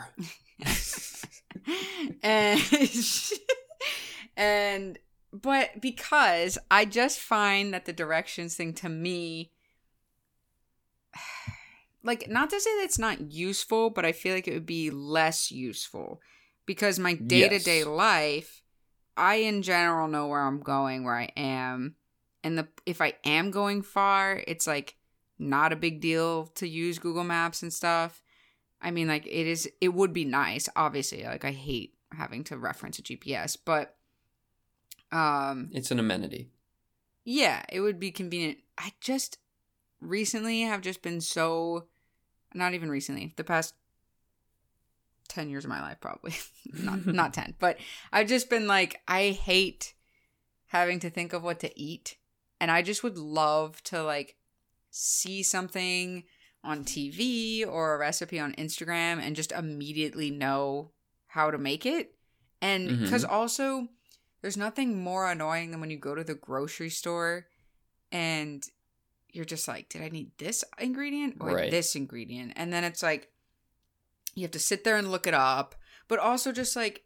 and 2.24 2.62
and 4.38 5.00
but 5.34 5.82
because 5.82 6.60
I 6.70 6.86
just 6.86 7.20
find 7.20 7.74
that 7.74 7.86
the 7.86 7.94
directions 7.94 8.56
thing 8.56 8.74
to 8.76 8.90
me 8.90 9.52
like 12.04 12.30
not 12.30 12.50
to 12.52 12.60
say 12.60 12.76
that 12.78 12.84
it's 12.86 13.00
not 13.00 13.32
useful, 13.32 13.90
but 13.90 14.06
I 14.06 14.12
feel 14.12 14.36
like 14.36 14.48
it 14.48 14.54
would 14.54 14.66
be 14.68 14.92
less 14.92 15.52
useful 15.52 16.22
because 16.68 17.00
my 17.00 17.16
day-to-day 17.16 17.84
life 17.84 18.62
I 19.18 19.36
in 19.38 19.64
general 19.64 20.08
know 20.08 20.28
where 20.28 20.42
I'm 20.42 20.60
going, 20.60 21.04
where 21.04 21.16
I 21.18 21.32
am. 21.36 21.96
And 22.44 22.56
the 22.60 22.68
if 22.86 23.02
I 23.02 23.14
am 23.26 23.50
going 23.50 23.82
far, 23.82 24.44
it's 24.48 24.68
like 24.68 24.96
not 25.40 25.74
a 25.74 25.76
big 25.76 26.02
deal 26.02 26.46
to 26.56 26.68
use 26.68 27.00
Google 27.00 27.24
Maps 27.24 27.64
and 27.64 27.74
stuff. 27.74 28.22
I 28.80 28.92
mean, 28.92 29.08
like 29.08 29.26
it 29.26 29.48
is 29.48 29.68
it 29.82 29.90
would 29.90 30.14
be 30.14 30.24
nice, 30.24 30.70
obviously. 30.76 31.24
Like 31.24 31.44
I 31.46 31.52
hate 31.52 31.96
having 32.12 32.44
to 32.46 32.58
reference 32.60 33.00
a 33.00 33.02
GPS, 33.02 33.58
but 33.66 33.96
um 35.12 35.70
It's 35.74 35.90
an 35.90 35.98
amenity. 36.00 36.52
yeah, 37.26 37.64
it 37.70 37.82
would 37.82 38.00
be 38.00 38.12
convenient. 38.12 38.60
I 38.78 38.92
just 39.02 39.40
recently 40.00 40.62
have 40.62 40.82
just 40.82 41.02
been 41.02 41.22
so 41.22 41.88
not 42.54 42.76
even 42.76 42.90
recently, 42.92 43.34
the 43.36 43.44
past 43.44 43.74
10 45.38 45.50
years 45.52 45.66
of 45.66 45.70
my 45.70 45.82
life 45.82 46.00
probably. 46.02 46.34
not 46.74 47.06
not 47.06 47.34
10, 47.34 47.56
but 47.60 47.78
I've 48.12 48.28
just 48.28 48.50
been 48.50 48.68
like 48.68 49.00
I 49.08 49.30
hate 49.30 49.94
having 50.68 51.00
to 51.02 51.12
think 51.12 51.32
of 51.32 51.44
what 51.44 51.60
to 51.60 51.80
eat 51.80 52.18
and 52.60 52.72
I 52.72 52.82
just 52.82 53.04
would 53.04 53.18
love 53.18 53.82
to 53.84 54.02
like 54.04 54.36
see 54.90 55.44
something 55.44 56.24
on 56.64 56.84
TV 56.84 57.66
or 57.68 57.94
a 57.94 58.00
recipe 58.00 58.40
on 58.40 58.54
Instagram 58.54 59.22
and 59.22 59.36
just 59.36 59.52
immediately 59.52 60.32
know 60.32 60.92
how 61.28 61.52
to 61.52 61.60
make 61.60 61.86
it. 61.86 62.16
And 62.60 62.90
mm-hmm. 62.90 63.04
because 63.04 63.24
also, 63.24 63.88
there's 64.42 64.58
nothing 64.58 65.00
more 65.00 65.30
annoying 65.30 65.70
than 65.70 65.80
when 65.80 65.92
you 65.92 65.98
go 65.98 66.16
to 66.16 66.24
the 66.24 66.34
grocery 66.34 66.90
store 66.90 67.46
and 68.12 68.64
you're 69.32 69.46
just 69.46 69.68
like, 69.68 69.88
did 69.90 70.02
I 70.02 70.10
need 70.10 70.32
this 70.40 70.64
ingredient 70.80 71.38
or 71.40 71.54
Right. 71.54 71.70
this 71.70 71.96
ingredient? 71.96 72.54
And 72.56 72.74
then 72.74 72.84
it's 72.84 73.04
like, 73.04 73.30
you 74.38 74.44
have 74.44 74.52
to 74.52 74.60
sit 74.60 74.84
there 74.84 74.98
and 74.98 75.12
look 75.12 75.26
it 75.26 75.34
up. 75.34 75.74
But 76.08 76.20
also, 76.20 76.52
just 76.52 76.76
like, 76.76 77.04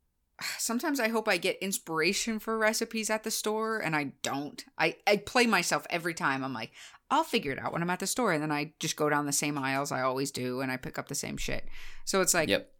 sometimes 0.58 0.98
I 0.98 1.08
hope 1.08 1.28
I 1.28 1.36
get 1.36 1.58
inspiration 1.62 2.40
for 2.40 2.58
recipes 2.58 3.08
at 3.08 3.22
the 3.22 3.30
store 3.30 3.78
and 3.78 3.94
I 3.94 4.12
don't. 4.22 4.64
I, 4.76 4.96
I 5.06 5.18
play 5.18 5.46
myself 5.46 5.86
every 5.88 6.12
time. 6.12 6.42
I'm 6.42 6.52
like, 6.52 6.72
I'll 7.08 7.22
figure 7.22 7.52
it 7.52 7.60
out 7.60 7.72
when 7.72 7.82
I'm 7.82 7.90
at 7.90 8.00
the 8.00 8.06
store. 8.08 8.32
And 8.32 8.42
then 8.42 8.50
I 8.50 8.72
just 8.80 8.96
go 8.96 9.08
down 9.08 9.26
the 9.26 9.32
same 9.32 9.56
aisles 9.56 9.92
I 9.92 10.02
always 10.02 10.32
do 10.32 10.60
and 10.60 10.72
I 10.72 10.76
pick 10.76 10.98
up 10.98 11.06
the 11.06 11.14
same 11.14 11.36
shit. 11.36 11.68
So 12.04 12.20
it's 12.20 12.34
like, 12.34 12.48
yep. 12.48 12.72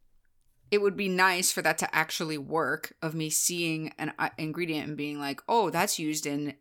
it 0.72 0.82
would 0.82 0.96
be 0.96 1.08
nice 1.08 1.52
for 1.52 1.62
that 1.62 1.78
to 1.78 1.94
actually 1.94 2.38
work 2.38 2.92
of 3.00 3.14
me 3.14 3.30
seeing 3.30 3.92
an 3.98 4.12
uh, 4.18 4.30
ingredient 4.36 4.88
and 4.88 4.96
being 4.96 5.20
like, 5.20 5.40
oh, 5.48 5.70
that's 5.70 5.98
used 5.98 6.26
in 6.26 6.54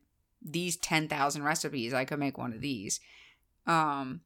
these 0.44 0.78
10,000 0.78 1.42
recipes. 1.42 1.92
I 1.92 2.06
could 2.06 2.20
make 2.20 2.38
one 2.38 2.54
of 2.54 2.62
these. 2.62 3.00
Um, 3.66 4.22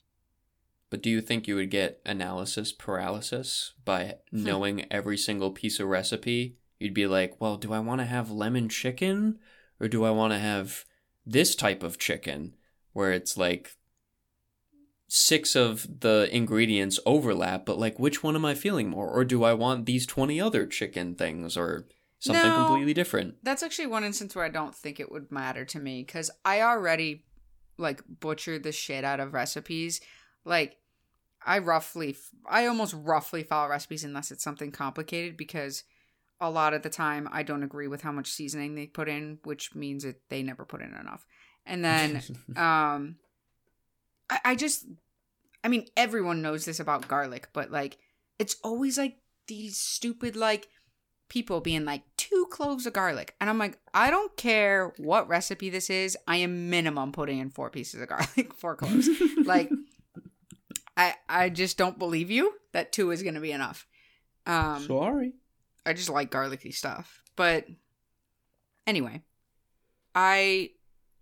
But 0.94 1.02
do 1.02 1.10
you 1.10 1.22
think 1.22 1.48
you 1.48 1.56
would 1.56 1.72
get 1.72 2.00
analysis 2.06 2.72
paralysis 2.72 3.74
by 3.84 4.18
Hmm. 4.30 4.44
knowing 4.44 4.86
every 4.94 5.18
single 5.18 5.50
piece 5.50 5.80
of 5.80 5.88
recipe? 5.88 6.58
You'd 6.78 6.94
be 6.94 7.08
like, 7.08 7.42
well, 7.42 7.58
do 7.58 7.74
I 7.74 7.80
want 7.80 8.02
to 8.02 8.06
have 8.06 8.30
lemon 8.30 8.70
chicken 8.70 9.40
or 9.80 9.88
do 9.88 10.04
I 10.04 10.12
want 10.12 10.34
to 10.34 10.38
have 10.38 10.86
this 11.26 11.56
type 11.56 11.82
of 11.82 11.98
chicken 11.98 12.56
where 12.92 13.12
it's 13.12 13.38
like 13.38 13.76
six 15.08 15.56
of 15.56 16.02
the 16.02 16.30
ingredients 16.32 17.00
overlap, 17.08 17.66
but 17.66 17.80
like 17.80 17.98
which 17.98 18.22
one 18.22 18.36
am 18.36 18.46
I 18.46 18.54
feeling 18.54 18.88
more? 18.92 19.10
Or 19.10 19.26
do 19.26 19.44
I 19.44 19.54
want 19.54 19.88
these 19.88 20.06
20 20.06 20.40
other 20.40 20.68
chicken 20.68 21.16
things 21.16 21.58
or 21.58 21.88
something 22.20 22.52
No. 22.52 22.66
completely 22.66 22.94
different? 22.94 23.38
that's 23.42 23.64
actually 23.64 23.88
one 23.88 24.04
instance 24.04 24.36
where 24.36 24.46
I 24.46 24.50
don't 24.50 24.76
think 24.76 25.00
it 25.00 25.12
would 25.12 25.32
matter 25.32 25.66
to 25.66 25.80
me 25.80 26.04
because 26.04 26.30
I 26.46 26.62
already 26.62 27.26
like 27.80 28.04
butcher 28.08 28.60
the 28.60 28.72
shit 28.72 29.04
out 29.04 29.20
of 29.20 29.34
recipes. 29.34 30.00
Like 30.46 30.76
I 31.46 31.60
roughly 31.60 32.16
I 32.48 32.66
almost 32.68 32.96
roughly 32.98 33.44
follow 33.44 33.70
recipes 33.70 34.04
unless 34.04 34.32
it's 34.32 34.44
something 34.44 34.72
complicated 34.72 35.38
because 35.38 35.84
a 36.40 36.50
lot 36.50 36.74
of 36.74 36.82
the 36.82 36.90
time 36.90 37.30
I 37.32 37.44
don't 37.44 37.64
agree 37.64 37.88
with 37.88 38.02
how 38.02 38.12
much 38.12 38.32
seasoning 38.32 38.76
they 38.76 38.88
put 38.88 39.08
in, 39.08 39.40
which 39.44 39.76
means 39.76 40.04
that 40.04 40.22
they 40.30 40.44
never 40.44 40.66
put 40.66 40.82
in 40.82 40.94
enough. 40.94 41.26
And 41.66 41.84
then 41.84 42.22
um 42.56 43.16
I, 44.30 44.40
I 44.46 44.56
just 44.56 44.86
I 45.64 45.68
mean 45.68 45.88
everyone 45.96 46.42
knows 46.42 46.66
this 46.66 46.80
about 46.80 47.08
garlic, 47.08 47.50
but 47.54 47.72
like 47.72 47.98
it's 48.40 48.56
always 48.64 48.98
like 48.98 49.18
these 49.48 49.78
stupid 49.78 50.36
like 50.36 50.68
people 51.30 51.62
being 51.62 51.86
like 51.86 52.04
two 52.18 52.48
cloves 52.52 52.86
of 52.86 52.94
garlic. 52.94 53.36
And 53.42 53.50
i'm 53.50 53.58
like 53.58 53.80
i 53.94 54.10
don't 54.10 54.36
care 54.38 54.94
what 54.98 55.28
recipe 55.28 55.70
this 55.70 55.90
is. 55.90 56.18
I 56.28 56.38
am 56.38 56.70
minimum 56.70 57.12
putting 57.12 57.40
in 57.40 57.50
four 57.50 57.70
pieces 57.70 58.02
of 58.02 58.10
garlic 58.10 58.54
four 58.58 58.76
cloves. 58.76 59.10
Like 59.46 59.70
i 60.98 61.14
i 61.28 61.50
just 61.50 61.78
don't 61.78 62.00
believe 62.00 62.30
you 62.30 62.54
that 62.72 62.92
two 62.92 63.12
is 63.12 63.24
going 63.24 63.36
to 63.36 63.42
be 63.42 63.52
enough 63.52 63.88
um 64.46 64.86
Sorry. 64.86 65.34
I 65.86 65.94
just 65.94 66.10
like 66.10 66.32
garlicky 66.32 66.72
stuff. 66.72 67.24
But 67.36 67.68
anyway, 68.88 69.22
I 70.16 70.72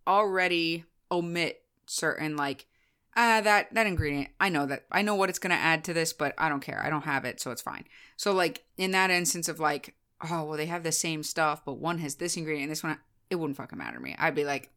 already 0.05 0.85
omit 1.11 1.63
certain 1.85 2.35
like 2.35 2.67
ah 3.15 3.41
that 3.41 3.73
that 3.73 3.87
ingredient. 3.87 4.29
I 4.39 4.49
know 4.49 4.65
that 4.65 4.85
I 4.91 5.01
know 5.01 5.15
what 5.15 5.29
it's 5.29 5.39
going 5.39 5.55
to 5.55 5.61
add 5.61 5.83
to 5.85 5.93
this, 5.93 6.13
but 6.13 6.33
I 6.37 6.49
don't 6.49 6.61
care. 6.61 6.81
I 6.83 6.89
don't 6.89 7.03
have 7.03 7.25
it, 7.25 7.39
so 7.39 7.51
it's 7.51 7.61
fine. 7.61 7.85
So 8.17 8.33
like 8.33 8.63
in 8.77 8.91
that 8.91 9.09
instance 9.09 9.47
of 9.47 9.59
like 9.59 9.95
oh, 10.29 10.43
well 10.43 10.57
they 10.57 10.67
have 10.67 10.83
the 10.83 10.91
same 10.91 11.23
stuff, 11.23 11.63
but 11.65 11.79
one 11.79 11.97
has 11.99 12.15
this 12.15 12.37
ingredient 12.37 12.63
and 12.63 12.71
this 12.71 12.83
one 12.83 12.97
it 13.29 13.35
wouldn't 13.35 13.57
fucking 13.57 13.77
matter 13.77 13.97
to 13.97 14.03
me. 14.03 14.15
I'd 14.19 14.35
be 14.35 14.45
like 14.45 14.69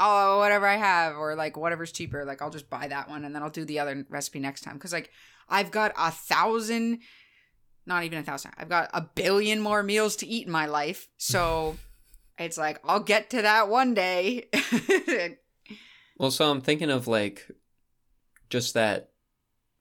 oh, 0.00 0.38
whatever 0.38 0.66
I 0.66 0.76
have 0.76 1.16
or 1.16 1.34
like 1.34 1.56
whatever's 1.56 1.92
cheaper, 1.92 2.24
like 2.24 2.42
I'll 2.42 2.50
just 2.50 2.70
buy 2.70 2.88
that 2.88 3.08
one 3.08 3.24
and 3.24 3.34
then 3.34 3.42
I'll 3.42 3.50
do 3.50 3.64
the 3.64 3.78
other 3.78 4.06
recipe 4.08 4.38
next 4.38 4.62
time 4.62 4.78
cuz 4.78 4.92
like 4.92 5.10
I've 5.48 5.70
got 5.70 5.92
a 5.96 6.10
thousand 6.10 7.00
not 7.88 8.04
even 8.04 8.18
a 8.18 8.22
thousand. 8.22 8.52
I've 8.58 8.68
got 8.68 8.90
a 8.92 9.00
billion 9.00 9.60
more 9.60 9.82
meals 9.82 10.14
to 10.16 10.26
eat 10.26 10.46
in 10.46 10.52
my 10.52 10.66
life. 10.66 11.08
So 11.16 11.78
it's 12.38 12.58
like, 12.58 12.78
I'll 12.84 13.00
get 13.00 13.30
to 13.30 13.42
that 13.42 13.68
one 13.68 13.94
day. 13.94 14.48
Well, 16.18 16.30
so 16.30 16.50
I'm 16.50 16.60
thinking 16.60 16.90
of 16.90 17.06
like 17.06 17.48
just 18.50 18.74
that 18.74 19.10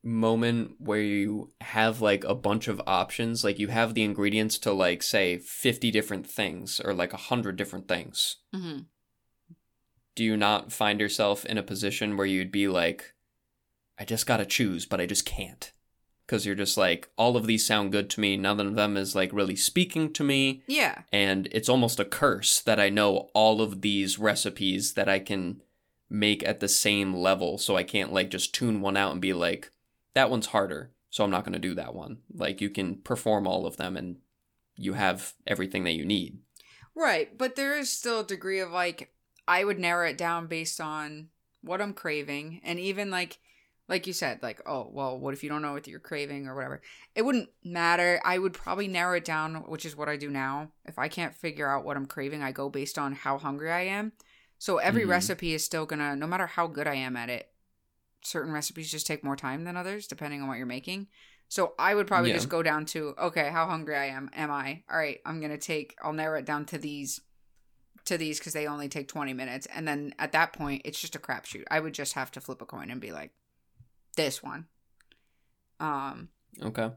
moment 0.03 0.75
where 0.77 1.01
you 1.01 1.51
have 1.61 1.99
like 1.99 2.23
a 2.23 2.35
bunch 2.35 2.67
of 2.67 2.81
options. 2.85 3.43
Like 3.43 3.59
you 3.59 3.67
have 3.67 3.93
the 3.93 4.03
ingredients 4.03 4.57
to 4.59 4.71
like 4.71 5.03
say 5.03 5.39
50 5.39 5.91
different 5.91 6.27
things 6.27 6.79
or 6.79 6.93
like 6.93 7.11
100 7.11 7.55
different 7.55 7.87
things. 7.87 8.37
hmm 8.53 8.79
Do 10.17 10.23
you 10.23 10.35
not 10.35 10.71
find 10.71 10.99
yourself 10.99 11.45
in 11.45 11.59
a 11.59 11.63
position 11.63 12.17
where 12.17 12.25
you'd 12.25 12.51
be 12.51 12.67
like, 12.67 13.13
I 13.99 14.03
just 14.03 14.25
gotta 14.25 14.47
choose, 14.47 14.83
but 14.83 14.99
I 14.99 15.05
just 15.05 15.27
can't? 15.27 15.71
Because 16.25 16.43
you're 16.43 16.55
just 16.55 16.75
like, 16.75 17.07
all 17.19 17.37
of 17.37 17.45
these 17.45 17.67
sound 17.67 17.91
good 17.91 18.09
to 18.09 18.19
me. 18.19 18.35
None 18.35 18.59
of 18.59 18.73
them 18.73 18.97
is 18.97 19.15
like 19.15 19.31
really 19.31 19.55
speaking 19.55 20.11
to 20.13 20.23
me. 20.23 20.63
Yeah. 20.65 21.03
and 21.13 21.47
it's 21.51 21.69
almost 21.69 21.99
a 21.99 22.03
curse 22.03 22.59
that 22.61 22.79
I 22.79 22.89
know 22.89 23.29
all 23.35 23.61
of 23.61 23.81
these 23.81 24.17
recipes 24.17 24.93
that 24.93 25.07
I 25.07 25.19
can 25.19 25.61
make 26.09 26.43
at 26.47 26.61
the 26.61 26.67
same 26.67 27.13
level 27.13 27.59
so 27.59 27.77
I 27.77 27.83
can't 27.83 28.11
like 28.11 28.31
just 28.31 28.55
tune 28.55 28.81
one 28.81 28.97
out 28.97 29.11
and 29.11 29.21
be 29.21 29.33
like 29.33 29.69
that 30.15 30.31
one's 30.31 30.47
harder 30.47 30.89
so 31.11 31.23
I'm 31.23 31.29
not 31.29 31.43
going 31.43 31.53
to 31.53 31.59
do 31.59 31.75
that 31.75 31.93
one 31.93 32.19
like 32.33 32.59
you 32.59 32.71
can 32.71 32.95
perform 32.95 33.45
all 33.45 33.67
of 33.67 33.77
them 33.77 33.95
and 33.95 34.15
you 34.77 34.93
have 34.93 35.33
everything 35.45 35.83
that 35.83 35.93
you 35.93 36.05
need 36.05 36.39
Right. 36.97 37.37
But 37.37 37.55
there 37.55 37.77
is 37.77 37.91
still 37.91 38.21
a 38.21 38.25
degree 38.25 38.59
of 38.59 38.71
like, 38.71 39.13
I 39.47 39.63
would 39.63 39.79
narrow 39.79 40.07
it 40.07 40.17
down 40.17 40.47
based 40.47 40.81
on 40.81 41.29
what 41.61 41.81
I'm 41.81 41.93
craving. 41.93 42.61
And 42.63 42.79
even 42.79 43.09
like, 43.09 43.39
like 43.87 44.05
you 44.05 44.13
said, 44.13 44.43
like, 44.43 44.61
oh, 44.65 44.89
well, 44.91 45.17
what 45.17 45.33
if 45.33 45.43
you 45.43 45.49
don't 45.49 45.61
know 45.61 45.73
what 45.73 45.87
you're 45.87 45.99
craving 45.99 46.47
or 46.47 46.55
whatever? 46.55 46.81
It 47.15 47.21
wouldn't 47.21 47.49
matter. 47.63 48.19
I 48.25 48.37
would 48.37 48.53
probably 48.53 48.87
narrow 48.87 49.15
it 49.15 49.25
down, 49.25 49.55
which 49.69 49.85
is 49.85 49.95
what 49.95 50.09
I 50.09 50.17
do 50.17 50.29
now. 50.29 50.71
If 50.85 50.99
I 50.99 51.07
can't 51.07 51.33
figure 51.33 51.69
out 51.69 51.85
what 51.85 51.95
I'm 51.95 52.05
craving, 52.05 52.43
I 52.43 52.51
go 52.51 52.69
based 52.69 52.99
on 52.99 53.13
how 53.13 53.37
hungry 53.37 53.71
I 53.71 53.81
am. 53.81 54.11
So 54.59 54.77
every 54.77 55.03
Mhm. 55.03 55.09
recipe 55.09 55.53
is 55.53 55.63
still 55.63 55.85
gonna, 55.85 56.15
no 56.15 56.27
matter 56.27 56.47
how 56.47 56.67
good 56.67 56.87
I 56.87 56.95
am 56.95 57.15
at 57.15 57.29
it, 57.29 57.53
certain 58.23 58.51
recipes 58.51 58.91
just 58.91 59.07
take 59.07 59.23
more 59.23 59.35
time 59.37 59.63
than 59.63 59.77
others, 59.77 60.07
depending 60.07 60.41
on 60.41 60.47
what 60.49 60.57
you're 60.57 60.65
making. 60.65 61.07
So 61.47 61.75
I 61.79 61.95
would 61.95 62.07
probably 62.07 62.31
Yeah. 62.31 62.35
just 62.35 62.49
go 62.49 62.61
down 62.61 62.85
to, 62.87 63.15
okay, 63.17 63.49
how 63.51 63.67
hungry 63.67 63.95
I 63.95 64.05
am. 64.07 64.29
Am 64.33 64.51
I? 64.51 64.83
All 64.89 64.97
right, 64.97 65.21
I'm 65.25 65.39
gonna 65.39 65.57
take, 65.57 65.95
I'll 66.01 66.11
narrow 66.11 66.39
it 66.39 66.45
down 66.45 66.65
to 66.65 66.77
these 66.77 67.21
to 68.07 68.17
these 68.17 68.39
because 68.39 68.53
they 68.53 68.67
only 68.67 68.89
take 68.89 69.07
20 69.07 69.33
minutes 69.33 69.67
and 69.73 69.87
then 69.87 70.13
at 70.17 70.31
that 70.31 70.53
point 70.53 70.81
it's 70.85 70.99
just 70.99 71.15
a 71.15 71.19
crapshoot. 71.19 71.63
I 71.69 71.79
would 71.79 71.93
just 71.93 72.13
have 72.13 72.31
to 72.31 72.41
flip 72.41 72.61
a 72.61 72.65
coin 72.65 72.89
and 72.89 72.99
be 72.99 73.11
like 73.11 73.31
this 74.15 74.41
one. 74.41 74.67
Um 75.79 76.29
okay. 76.61 76.91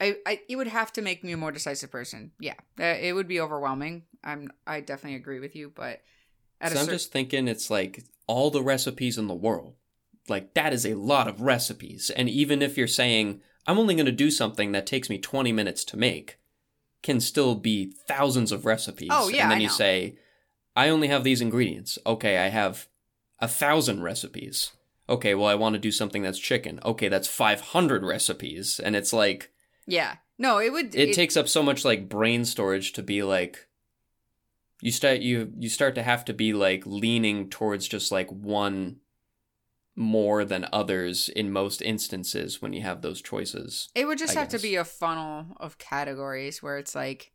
I, 0.00 0.16
I 0.26 0.40
it 0.48 0.56
would 0.56 0.66
have 0.66 0.92
to 0.94 1.02
make 1.02 1.24
me 1.24 1.32
a 1.32 1.36
more 1.36 1.52
decisive 1.52 1.90
person. 1.90 2.32
Yeah 2.38 2.54
uh, 2.78 2.84
it 2.84 3.14
would 3.14 3.28
be 3.28 3.40
overwhelming. 3.40 4.04
I'm 4.22 4.50
i 4.66 4.80
definitely 4.80 5.16
agree 5.16 5.40
with 5.40 5.56
you 5.56 5.72
but 5.74 6.02
at 6.60 6.72
so 6.72 6.76
a 6.76 6.80
I'm 6.80 6.86
cer- 6.86 6.92
just 6.92 7.12
thinking 7.12 7.48
it's 7.48 7.70
like 7.70 8.04
all 8.26 8.50
the 8.50 8.62
recipes 8.62 9.18
in 9.18 9.28
the 9.28 9.34
world. 9.34 9.74
Like 10.28 10.54
that 10.54 10.72
is 10.72 10.84
a 10.84 10.94
lot 10.94 11.28
of 11.28 11.40
recipes 11.40 12.10
and 12.10 12.28
even 12.28 12.60
if 12.60 12.76
you're 12.76 12.86
saying 12.88 13.40
I'm 13.66 13.78
only 13.78 13.94
going 13.94 14.06
to 14.06 14.12
do 14.12 14.30
something 14.30 14.72
that 14.72 14.86
takes 14.86 15.10
me 15.10 15.18
20 15.18 15.50
minutes 15.52 15.84
to 15.86 15.96
make 15.96 16.38
can 17.02 17.20
still 17.20 17.54
be 17.54 17.92
thousands 18.08 18.52
of 18.52 18.64
recipes. 18.64 19.10
Oh, 19.12 19.28
yeah, 19.28 19.42
and 19.42 19.52
then 19.52 19.58
I 19.58 19.62
you 19.62 19.68
know. 19.68 19.72
say 19.72 20.18
I 20.76 20.88
only 20.88 21.08
have 21.08 21.24
these 21.24 21.40
ingredients. 21.40 21.98
Okay 22.06 22.38
I 22.38 22.48
have 22.48 22.88
a 23.38 23.48
thousand 23.48 24.02
recipes. 24.02 24.72
Okay 25.08 25.34
well 25.34 25.48
I 25.48 25.54
want 25.54 25.74
to 25.74 25.80
do 25.80 25.90
something 25.90 26.22
that's 26.22 26.38
chicken. 26.38 26.80
Okay 26.84 27.08
that's 27.08 27.28
500 27.28 28.04
recipes 28.04 28.78
and 28.78 28.94
it's 28.94 29.12
like 29.12 29.52
yeah. 29.86 30.16
No 30.38 30.58
it 30.58 30.72
would 30.72 30.94
it, 30.94 31.14
takes 31.14 31.36
up 31.36 31.48
so 31.48 31.62
much 31.62 31.84
like 31.84 32.08
brain 32.08 32.44
storage 32.44 32.92
to 32.92 33.02
be 33.02 33.22
like 33.22 33.66
you 34.82 34.92
start 34.92 35.20
you 35.20 35.52
you 35.58 35.68
start 35.68 35.94
to 35.94 36.02
have 36.02 36.24
to 36.26 36.34
be 36.34 36.52
like 36.52 36.82
leaning 36.84 37.48
towards 37.48 37.88
just 37.88 38.12
like 38.12 38.30
one 38.30 38.96
more 39.96 40.44
than 40.44 40.68
others 40.72 41.30
in 41.30 41.50
most 41.50 41.80
instances 41.80 42.60
when 42.60 42.74
you 42.74 42.82
have 42.82 43.00
those 43.00 43.22
choices. 43.22 43.88
It 43.94 44.06
would 44.06 44.18
just 44.18 44.36
I 44.36 44.40
have 44.40 44.48
to 44.50 44.58
be 44.58 44.76
a 44.76 44.84
funnel 44.84 45.56
of 45.56 45.78
categories 45.78 46.62
where 46.62 46.76
it's 46.76 46.94
like, 46.94 47.32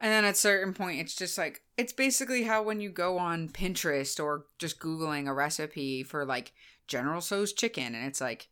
and 0.00 0.12
then 0.12 0.24
at 0.24 0.34
a 0.34 0.36
certain 0.36 0.72
point, 0.74 1.00
it's 1.00 1.16
just 1.16 1.36
like, 1.36 1.62
it's 1.76 1.92
basically 1.92 2.44
how 2.44 2.62
when 2.62 2.80
you 2.80 2.90
go 2.90 3.18
on 3.18 3.48
Pinterest 3.48 4.22
or 4.22 4.46
just 4.58 4.78
Googling 4.78 5.28
a 5.28 5.32
recipe 5.32 6.02
for 6.02 6.24
like 6.24 6.52
General 6.86 7.20
Tso's 7.20 7.52
chicken, 7.52 7.94
and 7.94 8.06
it's 8.06 8.20
like, 8.20 8.48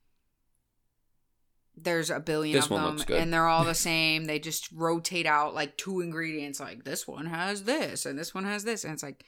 there's 1.77 2.11
a 2.11 2.21
billion 2.21 2.57
This 2.57 2.71
of 2.71 2.99
them, 2.99 3.17
and 3.17 3.33
they're 3.33 3.47
all 3.47 3.65
the 3.65 3.75
same. 3.91 4.25
they 4.25 4.39
just 4.39 4.73
rotate 4.73 5.27
out 5.27 5.55
like 5.55 5.77
two 5.77 6.01
ingredients, 6.01 6.59
like 6.59 6.85
this 6.85 7.07
one 7.07 7.27
has 7.27 7.65
this, 7.65 8.07
and 8.07 8.19
this 8.19 8.35
one 8.35 8.45
has 8.45 8.65
this, 8.65 8.83
and 8.83 8.93
it's 8.93 9.03
like, 9.03 9.25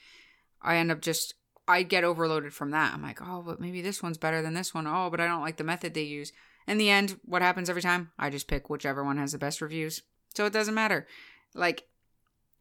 I 0.62 0.76
end 0.76 0.90
up 0.90 1.00
just. 1.00 1.34
I 1.70 1.82
get 1.82 2.02
overloaded 2.02 2.54
from 2.54 2.70
that. 2.70 2.94
I'm 2.94 3.02
like, 3.02 3.20
oh, 3.20 3.42
but 3.44 3.60
maybe 3.60 3.82
this 3.82 4.02
one's 4.02 4.16
better 4.16 4.40
than 4.40 4.54
this 4.54 4.72
one. 4.72 4.86
Oh, 4.86 5.10
but 5.10 5.20
I 5.20 5.26
don't 5.26 5.42
like 5.42 5.58
the 5.58 5.64
method 5.64 5.92
they 5.92 6.00
use. 6.00 6.32
In 6.66 6.78
the 6.78 6.88
end, 6.88 7.20
what 7.26 7.42
happens 7.42 7.68
every 7.68 7.82
time? 7.82 8.10
I 8.18 8.30
just 8.30 8.48
pick 8.48 8.70
whichever 8.70 9.04
one 9.04 9.18
has 9.18 9.32
the 9.32 9.38
best 9.38 9.60
reviews. 9.60 10.00
So 10.34 10.46
it 10.46 10.52
doesn't 10.54 10.74
matter. 10.74 11.06
Like, 11.54 11.84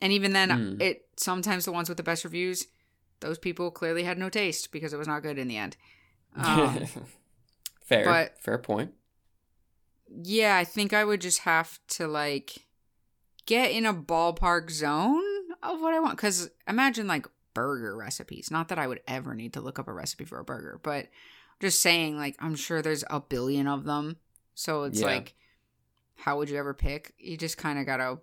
and 0.01 0.11
even 0.13 0.33
then, 0.33 0.49
Hmm. 0.49 0.81
it 0.81 1.07
sometimes 1.17 1.65
the 1.65 1.71
ones 1.71 1.89
with 1.89 1.97
the 1.97 2.03
best 2.03 2.23
reviews, 2.23 2.67
those 3.19 3.37
people 3.39 3.71
clearly 3.71 4.03
had 4.03 4.17
no 4.17 4.29
taste 4.29 4.71
because 4.71 4.93
it 4.93 4.97
was 4.97 5.07
not 5.07 5.23
good 5.23 5.37
in 5.39 5.47
the 5.47 5.57
end. 5.57 5.75
Um, 6.35 6.85
fair, 7.83 8.05
but- 8.05 8.39
fair 8.41 8.57
point. 8.57 8.93
yeah, 10.09 10.55
I 10.55 10.63
think 10.63 10.93
I 10.93 11.03
would 11.03 11.21
just 11.21 11.39
have 11.39 11.79
to 11.89 12.07
like 12.07 12.57
get 13.45 13.71
in 13.71 13.85
a 13.85 13.93
ballpark 13.93 14.69
zone 14.71 15.23
of 15.63 15.81
what 15.81 15.93
I 15.93 15.99
want. 15.99 16.17
Because 16.17 16.49
imagine 16.67 17.07
like 17.07 17.27
burger 17.53 17.95
recipes. 17.97 18.49
Not 18.51 18.67
that 18.69 18.79
I 18.79 18.87
would 18.87 19.01
ever 19.07 19.33
need 19.33 19.53
to 19.53 19.61
look 19.61 19.79
up 19.79 19.87
a 19.87 19.93
recipe 19.93 20.25
for 20.25 20.39
a 20.39 20.43
burger, 20.43 20.79
but 20.83 21.07
just 21.59 21.81
saying 21.81 22.17
like 22.17 22.35
I'm 22.39 22.55
sure 22.55 22.81
there's 22.81 23.03
a 23.09 23.19
billion 23.19 23.67
of 23.67 23.83
them. 23.85 24.17
So 24.53 24.83
it's 24.83 24.99
Yeah. 25.01 25.07
like, 25.07 25.33
how 26.15 26.37
would 26.37 26.49
you 26.49 26.57
ever 26.57 26.73
pick? 26.73 27.13
You 27.17 27.35
just 27.37 27.57
kind 27.57 27.79
of 27.79 27.85
gotta 27.85 28.19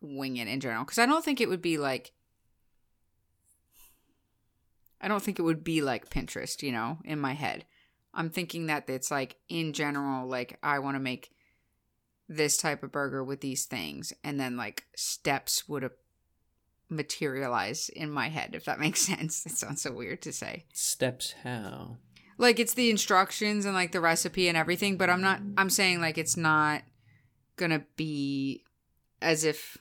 wing 0.00 0.36
it 0.36 0.48
in 0.48 0.60
general. 0.60 0.84
Because 0.84 0.98
I 0.98 1.06
don't 1.06 1.24
think 1.24 1.40
it 1.40 1.48
would 1.48 1.62
be 1.62 1.78
like. 1.78 2.12
I 5.00 5.08
don't 5.08 5.22
think 5.22 5.38
it 5.38 5.42
would 5.42 5.64
be 5.64 5.80
like 5.80 6.10
Pinterest, 6.10 6.62
you 6.62 6.72
know, 6.72 6.98
in 7.04 7.18
my 7.18 7.32
head. 7.32 7.64
I'm 8.12 8.28
thinking 8.28 8.66
that 8.66 8.88
it's 8.90 9.10
like 9.10 9.36
in 9.48 9.72
general, 9.72 10.28
like 10.28 10.58
I 10.62 10.78
want 10.78 10.96
to 10.96 11.00
make 11.00 11.30
this 12.28 12.56
type 12.56 12.82
of 12.82 12.92
burger 12.92 13.24
with 13.24 13.40
these 13.40 13.64
things, 13.64 14.12
and 14.22 14.38
then 14.38 14.56
like 14.56 14.84
steps 14.94 15.68
would 15.68 15.84
a- 15.84 15.90
materialize 16.88 17.88
in 17.88 18.10
my 18.10 18.28
head, 18.28 18.54
if 18.54 18.64
that 18.66 18.80
makes 18.86 19.00
sense. 19.00 19.46
It 19.46 19.52
sounds 19.52 19.82
so 19.82 19.92
weird 19.92 20.22
to 20.22 20.32
say. 20.32 20.66
Steps 20.72 21.34
how? 21.44 21.96
Like 22.36 22.58
it's 22.58 22.74
the 22.74 22.90
instructions 22.90 23.64
and 23.64 23.74
like 23.74 23.92
the 23.92 24.00
recipe 24.00 24.48
and 24.48 24.56
everything, 24.56 24.96
but 24.96 25.10
I'm 25.10 25.20
not, 25.20 25.40
I'm 25.58 25.70
saying 25.70 26.00
like 26.00 26.18
it's 26.18 26.36
not 26.36 26.82
gonna 27.56 27.84
be 27.96 28.64
as 29.22 29.44
if. 29.44 29.76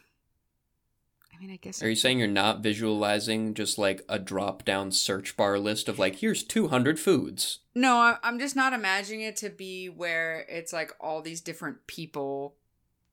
I 1.40 1.42
mean, 1.42 1.52
I 1.52 1.56
guess. 1.58 1.82
Are 1.82 1.90
you 1.90 1.96
saying 1.96 2.20
you're 2.20 2.28
not 2.28 2.62
visualizing 2.62 3.54
just 3.54 3.78
like 3.78 4.04
a 4.10 4.20
drop 4.20 4.66
down 4.66 4.92
search 4.92 5.38
bar 5.38 5.58
list 5.58 5.88
of 5.88 5.98
like, 5.98 6.18
here's 6.18 6.44
200 6.44 7.00
foods? 7.00 7.60
No, 7.74 8.18
I'm 8.22 8.40
just 8.40 8.58
not 8.58 8.74
imagining 8.74 9.22
it 9.22 9.38
to 9.38 9.50
be 9.50 9.88
where 9.88 10.46
it's 10.50 10.74
like 10.74 10.92
all 11.00 11.22
these 11.22 11.40
different 11.40 11.88
people 11.88 12.56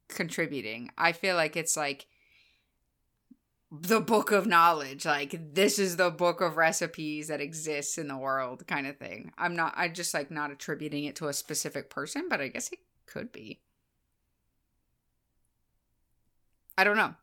contributing. 0.08 0.90
I 0.98 1.12
feel 1.12 1.36
like 1.36 1.56
it's 1.56 1.76
like 1.76 2.06
the 3.70 4.00
book 4.00 4.32
of 4.32 4.46
knowledge. 4.46 5.06
Like 5.06 5.54
this 5.54 5.78
is 5.78 5.96
the 5.96 6.10
book 6.10 6.40
of 6.40 6.56
recipes 6.56 7.28
that 7.28 7.40
exists 7.40 7.96
in 7.96 8.08
the 8.08 8.16
world 8.16 8.66
kind 8.66 8.88
of 8.88 8.96
thing. 8.96 9.32
I'm 9.38 9.54
not 9.54 9.74
I 9.76 9.88
just 9.88 10.14
like 10.14 10.32
not 10.32 10.50
attributing 10.50 11.04
it 11.04 11.14
to 11.16 11.28
a 11.28 11.32
specific 11.32 11.90
person, 11.90 12.26
but 12.28 12.40
I 12.40 12.48
guess 12.48 12.72
it 12.72 12.80
could 13.06 13.30
be. 13.30 13.60
I 16.76 16.82
don't 16.84 16.96
know. 16.96 17.14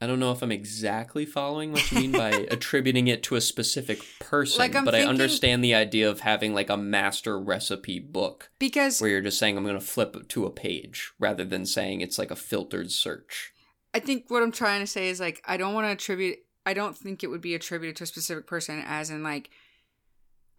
I 0.00 0.06
don't 0.06 0.20
know 0.20 0.30
if 0.30 0.42
I'm 0.42 0.52
exactly 0.52 1.26
following 1.26 1.72
what 1.72 1.90
you 1.90 1.98
mean 1.98 2.12
by 2.12 2.30
attributing 2.50 3.08
it 3.08 3.22
to 3.24 3.34
a 3.34 3.40
specific 3.40 4.00
person, 4.20 4.58
Like, 4.60 4.84
but 4.84 4.94
I 4.94 5.02
understand 5.02 5.64
the 5.64 5.74
idea 5.74 6.08
of 6.08 6.20
having 6.20 6.54
like 6.54 6.70
a 6.70 6.76
master 6.76 7.38
recipe 7.38 7.98
book 7.98 8.50
Because 8.60 9.00
where 9.00 9.10
you're 9.10 9.20
just 9.20 9.38
saying, 9.38 9.56
I'm 9.56 9.64
going 9.64 9.78
to 9.78 9.84
flip 9.84 10.28
to 10.28 10.46
a 10.46 10.50
page 10.50 11.10
rather 11.18 11.44
than 11.44 11.66
saying 11.66 12.00
it's 12.00 12.18
like 12.18 12.30
a 12.30 12.36
filtered 12.36 12.92
search. 12.92 13.52
I 13.92 13.98
think 13.98 14.26
what 14.28 14.42
I'm 14.42 14.52
trying 14.52 14.80
to 14.80 14.86
say 14.86 15.08
is 15.08 15.18
like 15.18 15.42
I 15.44 15.56
don't 15.56 15.74
want 15.74 15.86
to 15.86 15.92
attribute 15.92 16.38
I 16.64 16.74
don't 16.74 16.96
think 16.96 17.24
it 17.24 17.28
would 17.28 17.40
be 17.40 17.54
attributed 17.54 17.96
to 17.96 18.04
a 18.04 18.06
specific 18.06 18.46
person 18.46 18.82
as 18.86 19.10
in 19.10 19.24
like 19.24 19.50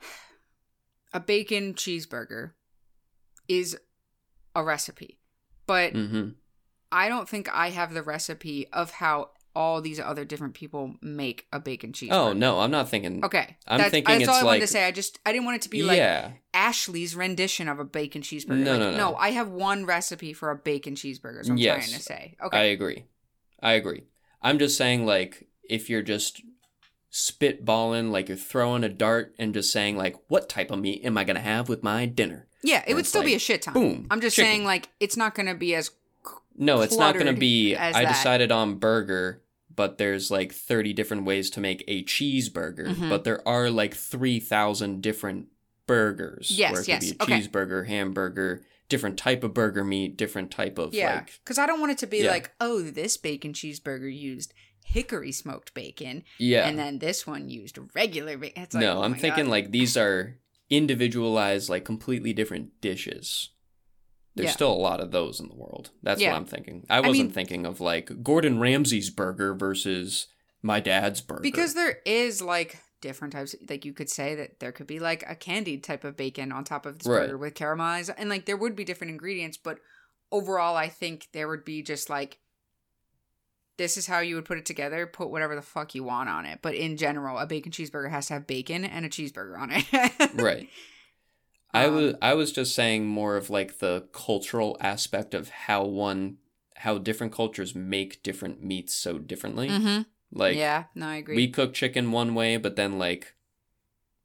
a 1.13 1.19
bacon 1.21 1.75
cheeseburger 1.75 2.52
is 3.47 3.78
a 4.54 4.63
recipe. 4.63 5.17
But 5.65 5.93
hmm 5.93 6.30
I 6.91 7.08
don't 7.10 7.28
think 7.28 7.49
I 7.54 7.69
have 7.69 7.93
the 7.93 8.04
recipe 8.04 8.67
of 8.73 8.91
how 8.91 9.30
all 9.56 9.82
these 9.82 9.99
other 9.99 10.25
different 10.25 10.54
people 10.54 10.95
make 11.02 11.47
a 11.52 11.60
bacon 11.60 11.91
cheeseburger. 11.91 12.12
Oh, 12.13 12.34
no, 12.34 12.60
I'm 12.60 12.71
not 12.71 12.88
thinking. 12.89 13.25
Okay. 13.25 13.58
I'm 13.67 13.80
that's, 13.80 13.91
thinking 13.91 14.19
that's 14.19 14.30
all 14.30 14.36
I 14.36 14.43
wanted 14.43 14.62
to 14.62 14.67
say. 14.67 14.86
I 14.86 14.91
just 14.91 15.19
I 15.25 15.32
didn't 15.32 15.45
want 15.45 15.58
it 15.58 15.62
to 15.63 15.69
be 15.69 15.84
like 15.84 15.97
yeah. 15.97 16.32
Ashley's 16.54 17.15
rendition 17.15 17.67
of 17.67 17.80
a 17.80 17.84
bacon 17.86 18.21
cheeseburger. 18.21 18.63
No, 18.63 18.71
like, 18.71 18.80
no, 18.80 18.91
no. 18.97 19.15
I 19.15 19.32
have 19.32 19.49
one 19.49 19.86
recipe 19.86 20.34
for 20.34 20.52
a 20.52 20.56
bacon 20.56 20.95
cheeseburger. 20.95 21.39
What 21.39 21.49
I'm 21.49 21.58
Yes. 21.58 21.86
trying 21.88 21.97
to 21.97 22.04
say. 22.04 22.38
Okay, 22.43 22.58
I 22.58 22.63
agree. 22.63 23.06
I 23.62 23.73
agree. 23.73 24.04
I'm 24.41 24.60
just 24.60 24.78
saying, 24.78 25.06
like, 25.06 25.47
if 25.67 25.89
you're 25.89 26.02
just 26.04 26.41
spitballing, 27.12 28.12
like 28.12 28.28
you're 28.30 28.38
throwing 28.38 28.84
a 28.84 28.89
dart 28.89 29.34
and 29.38 29.54
just 29.54 29.71
saying, 29.71 29.97
like, 29.97 30.15
what 30.28 30.47
type 30.47 30.71
of 30.71 30.80
meat 30.80 31.04
am 31.04 31.17
I 31.17 31.23
going 31.23 31.36
to 31.36 31.41
have 31.41 31.69
with 31.69 31.84
my 31.84 32.06
dinner? 32.06 32.47
yeah, 32.62 32.80
it 32.80 32.88
and 32.88 32.95
would 32.97 33.06
still 33.06 33.23
be 33.23 33.36
a 33.36 33.39
shit 33.39 33.62
time. 33.62 33.73
boom, 33.73 34.08
I'm 34.10 34.19
just 34.21 34.36
chicken. 34.36 34.52
saying 34.52 34.65
like 34.65 34.89
it's 34.99 35.15
not 35.15 35.34
going 35.34 35.45
to 35.45 35.56
be 35.56 35.75
as 35.75 35.91
No, 36.59 36.81
it's 36.81 36.97
not 36.97 37.13
going 37.15 37.33
to 37.33 37.39
be, 37.39 37.75
I 37.75 37.91
that. 38.03 38.07
decided 38.09 38.51
on 38.51 38.75
burger, 38.75 39.41
but 39.73 39.97
there's 39.97 40.29
like 40.29 40.53
30 40.53 40.93
different 40.93 41.23
ways 41.23 41.49
to 41.51 41.61
make 41.61 41.83
a 41.87 42.03
cheeseburger, 42.03 42.89
Mhm. 42.93 43.09
but 43.09 43.23
there 43.23 43.45
are 43.47 43.69
like 43.71 43.93
3,000 43.95 45.01
different 45.01 45.47
burgers. 45.87 46.51
Yes, 46.51 46.73
where 46.73 46.81
it 46.81 46.87
yes, 46.87 46.99
could 47.11 47.17
be 47.17 47.17
a 47.19 47.23
okay. 47.37 47.47
cheeseburger, 47.47 47.87
hamburger, 47.87 48.63
different 48.89 49.17
type 49.17 49.43
of 49.43 49.53
burger 49.53 49.83
meat, 49.83 50.17
different 50.17 50.51
type 50.51 50.77
of 50.77 50.93
Yeah, 50.93 51.15
like. 51.15 51.39
because 51.43 51.57
I 51.57 51.65
don't 51.65 51.79
want 51.79 51.93
it 51.93 51.97
to 51.99 52.07
be 52.07 52.17
Yeah. 52.19 52.31
like, 52.31 52.51
oh, 52.59 52.81
this 52.81 53.15
bacon 53.17 53.53
cheeseburger 53.53 54.13
used 54.13 54.53
hickory 54.83 55.31
smoked 55.31 55.73
bacon, 55.73 56.23
Yeah. 56.39 56.67
and 56.67 56.77
then 56.77 56.97
this 56.99 57.25
one 57.27 57.47
used 57.49 57.77
regular 57.95 58.37
bacon. 58.37 58.63
Like, 58.73 58.81
no, 58.81 58.97
oh 58.99 59.03
I'm 59.03 59.13
thinking 59.15 59.45
God. 59.45 59.51
like 59.51 59.71
these 59.71 59.95
are 59.95 60.37
individualized, 60.69 61.69
like 61.69 61.85
completely 61.85 62.33
different 62.33 62.81
dishes. 62.81 63.49
There's 64.35 64.47
Yeah. 64.49 64.53
still 64.53 64.71
a 64.71 64.75
lot 64.75 65.01
of 65.01 65.11
those 65.11 65.39
in 65.39 65.47
the 65.49 65.55
world. 65.55 65.89
That's 66.03 66.21
Yeah. 66.21 66.31
what 66.31 66.37
I'm 66.37 66.45
thinking. 66.45 66.85
I 66.89 66.99
wasn't 67.01 67.27
mean- 67.27 67.31
thinking 67.31 67.65
of 67.65 67.81
like 67.81 68.23
Gordon 68.23 68.59
Ramsay's 68.59 69.09
burger 69.09 69.53
versus 69.53 70.27
my 70.61 70.79
dad's 70.79 71.21
burger. 71.21 71.41
because 71.41 71.73
there 71.73 71.99
is 72.05 72.41
like 72.41 72.77
different 73.01 73.33
types. 73.33 73.55
Like 73.69 73.85
you 73.85 73.93
could 73.93 74.09
say 74.09 74.35
that 74.35 74.59
there 74.59 74.71
could 74.71 74.87
be 74.87 74.99
like 74.99 75.23
a 75.27 75.35
candied 75.35 75.83
type 75.83 76.03
of 76.03 76.15
bacon 76.17 76.51
on 76.51 76.63
top 76.63 76.85
of 76.85 76.99
this 76.99 77.07
Right. 77.07 77.21
burger 77.21 77.37
with 77.37 77.53
caramelized, 77.55 78.13
and 78.17 78.29
like 78.29 78.45
there 78.45 78.57
would 78.57 78.75
be 78.75 78.83
different 78.83 79.11
ingredients, 79.11 79.57
but 79.57 79.79
overall, 80.31 80.75
I 80.75 80.89
think 80.89 81.27
there 81.33 81.47
would 81.47 81.65
be 81.65 81.81
just 81.81 82.09
like. 82.09 82.39
This 83.77 83.95
is 83.95 84.07
how 84.07 84.19
you 84.19 84.35
would 84.35 84.43
put 84.43 84.57
it 84.57 84.65
together. 84.65 85.07
Put 85.07 85.29
whatever 85.29 85.55
the 85.55 85.61
fuck 85.61 85.95
you 85.95 86.03
want 86.03 86.27
on 86.27 86.45
it. 86.45 86.59
But 86.61 86.75
in 86.75 86.97
general, 86.97 87.37
a 87.37 87.47
bacon 87.47 87.71
cheeseburger 87.71 88.09
has 88.11 88.27
to 88.27 88.33
have 88.33 88.45
bacon 88.45 88.83
and 88.83 89.05
a 89.05 89.09
cheeseburger 89.09 89.57
on 89.57 89.69
it. 89.71 89.85
right. 90.33 90.67
I 91.73 91.86
Um, 91.86 91.95
was 91.95 92.15
I 92.21 92.34
was 92.34 92.51
just 92.51 92.73
saying 92.73 93.05
more 93.05 93.38
of 93.38 93.49
like 93.49 93.79
the 93.79 94.08
cultural 94.12 94.77
aspect 94.79 95.34
of 95.34 95.49
how 95.49 95.86
one 95.86 96.38
how 96.77 96.97
different 96.97 97.34
cultures 97.34 97.75
make 97.75 98.23
different 98.23 98.63
meats 98.63 98.95
so 98.95 99.19
differently. 99.19 99.69
Mm-hmm. 99.69 100.01
Like 100.32 100.58
yeah, 100.58 100.86
no, 100.95 101.08
I 101.08 101.17
agree. 101.17 101.36
we 101.36 101.47
cook 101.49 101.73
chicken 101.73 102.12
one 102.12 102.36
way, 102.36 102.58
but 102.58 102.75
then 102.75 102.97
like 102.97 103.36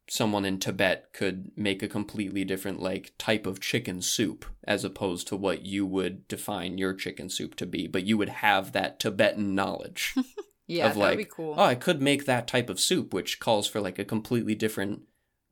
someone 0.08 0.44
in 0.44 0.58
Tibet 0.58 1.12
could 1.12 1.50
make 1.56 1.82
a 1.82 1.88
completely 1.88 2.44
different 2.44 2.80
like 2.80 3.12
type 3.18 3.46
of 3.46 3.60
chicken 3.60 4.02
soup 4.02 4.44
as 4.64 4.84
opposed 4.84 5.26
to 5.28 5.36
what 5.36 5.64
you 5.64 5.86
would 5.86 6.28
define 6.28 6.78
your 6.78 6.92
chicken 6.92 7.28
soup 7.28 7.54
to 7.56 7.66
be, 7.66 7.86
but 7.86 8.04
you 8.04 8.18
would 8.18 8.28
have 8.28 8.72
that 8.72 9.00
Tibetan 9.00 9.54
knowledge. 9.54 10.14
yeah, 10.66 10.88
of 10.88 10.94
that 10.94 11.00
would 11.00 11.16
be 11.16 11.22
like, 11.22 11.30
cool. 11.30 11.54
oh, 11.56 11.64
I 11.64 11.74
could 11.74 12.02
make 12.02 12.26
that 12.26 12.46
type 12.46 12.68
of 12.68 12.80
soup, 12.80 13.14
which 13.14 13.40
calls 13.40 13.66
for 13.66 13.80
like 13.80 13.98
a 13.98 14.04
completely 14.04 14.54
different 14.54 15.02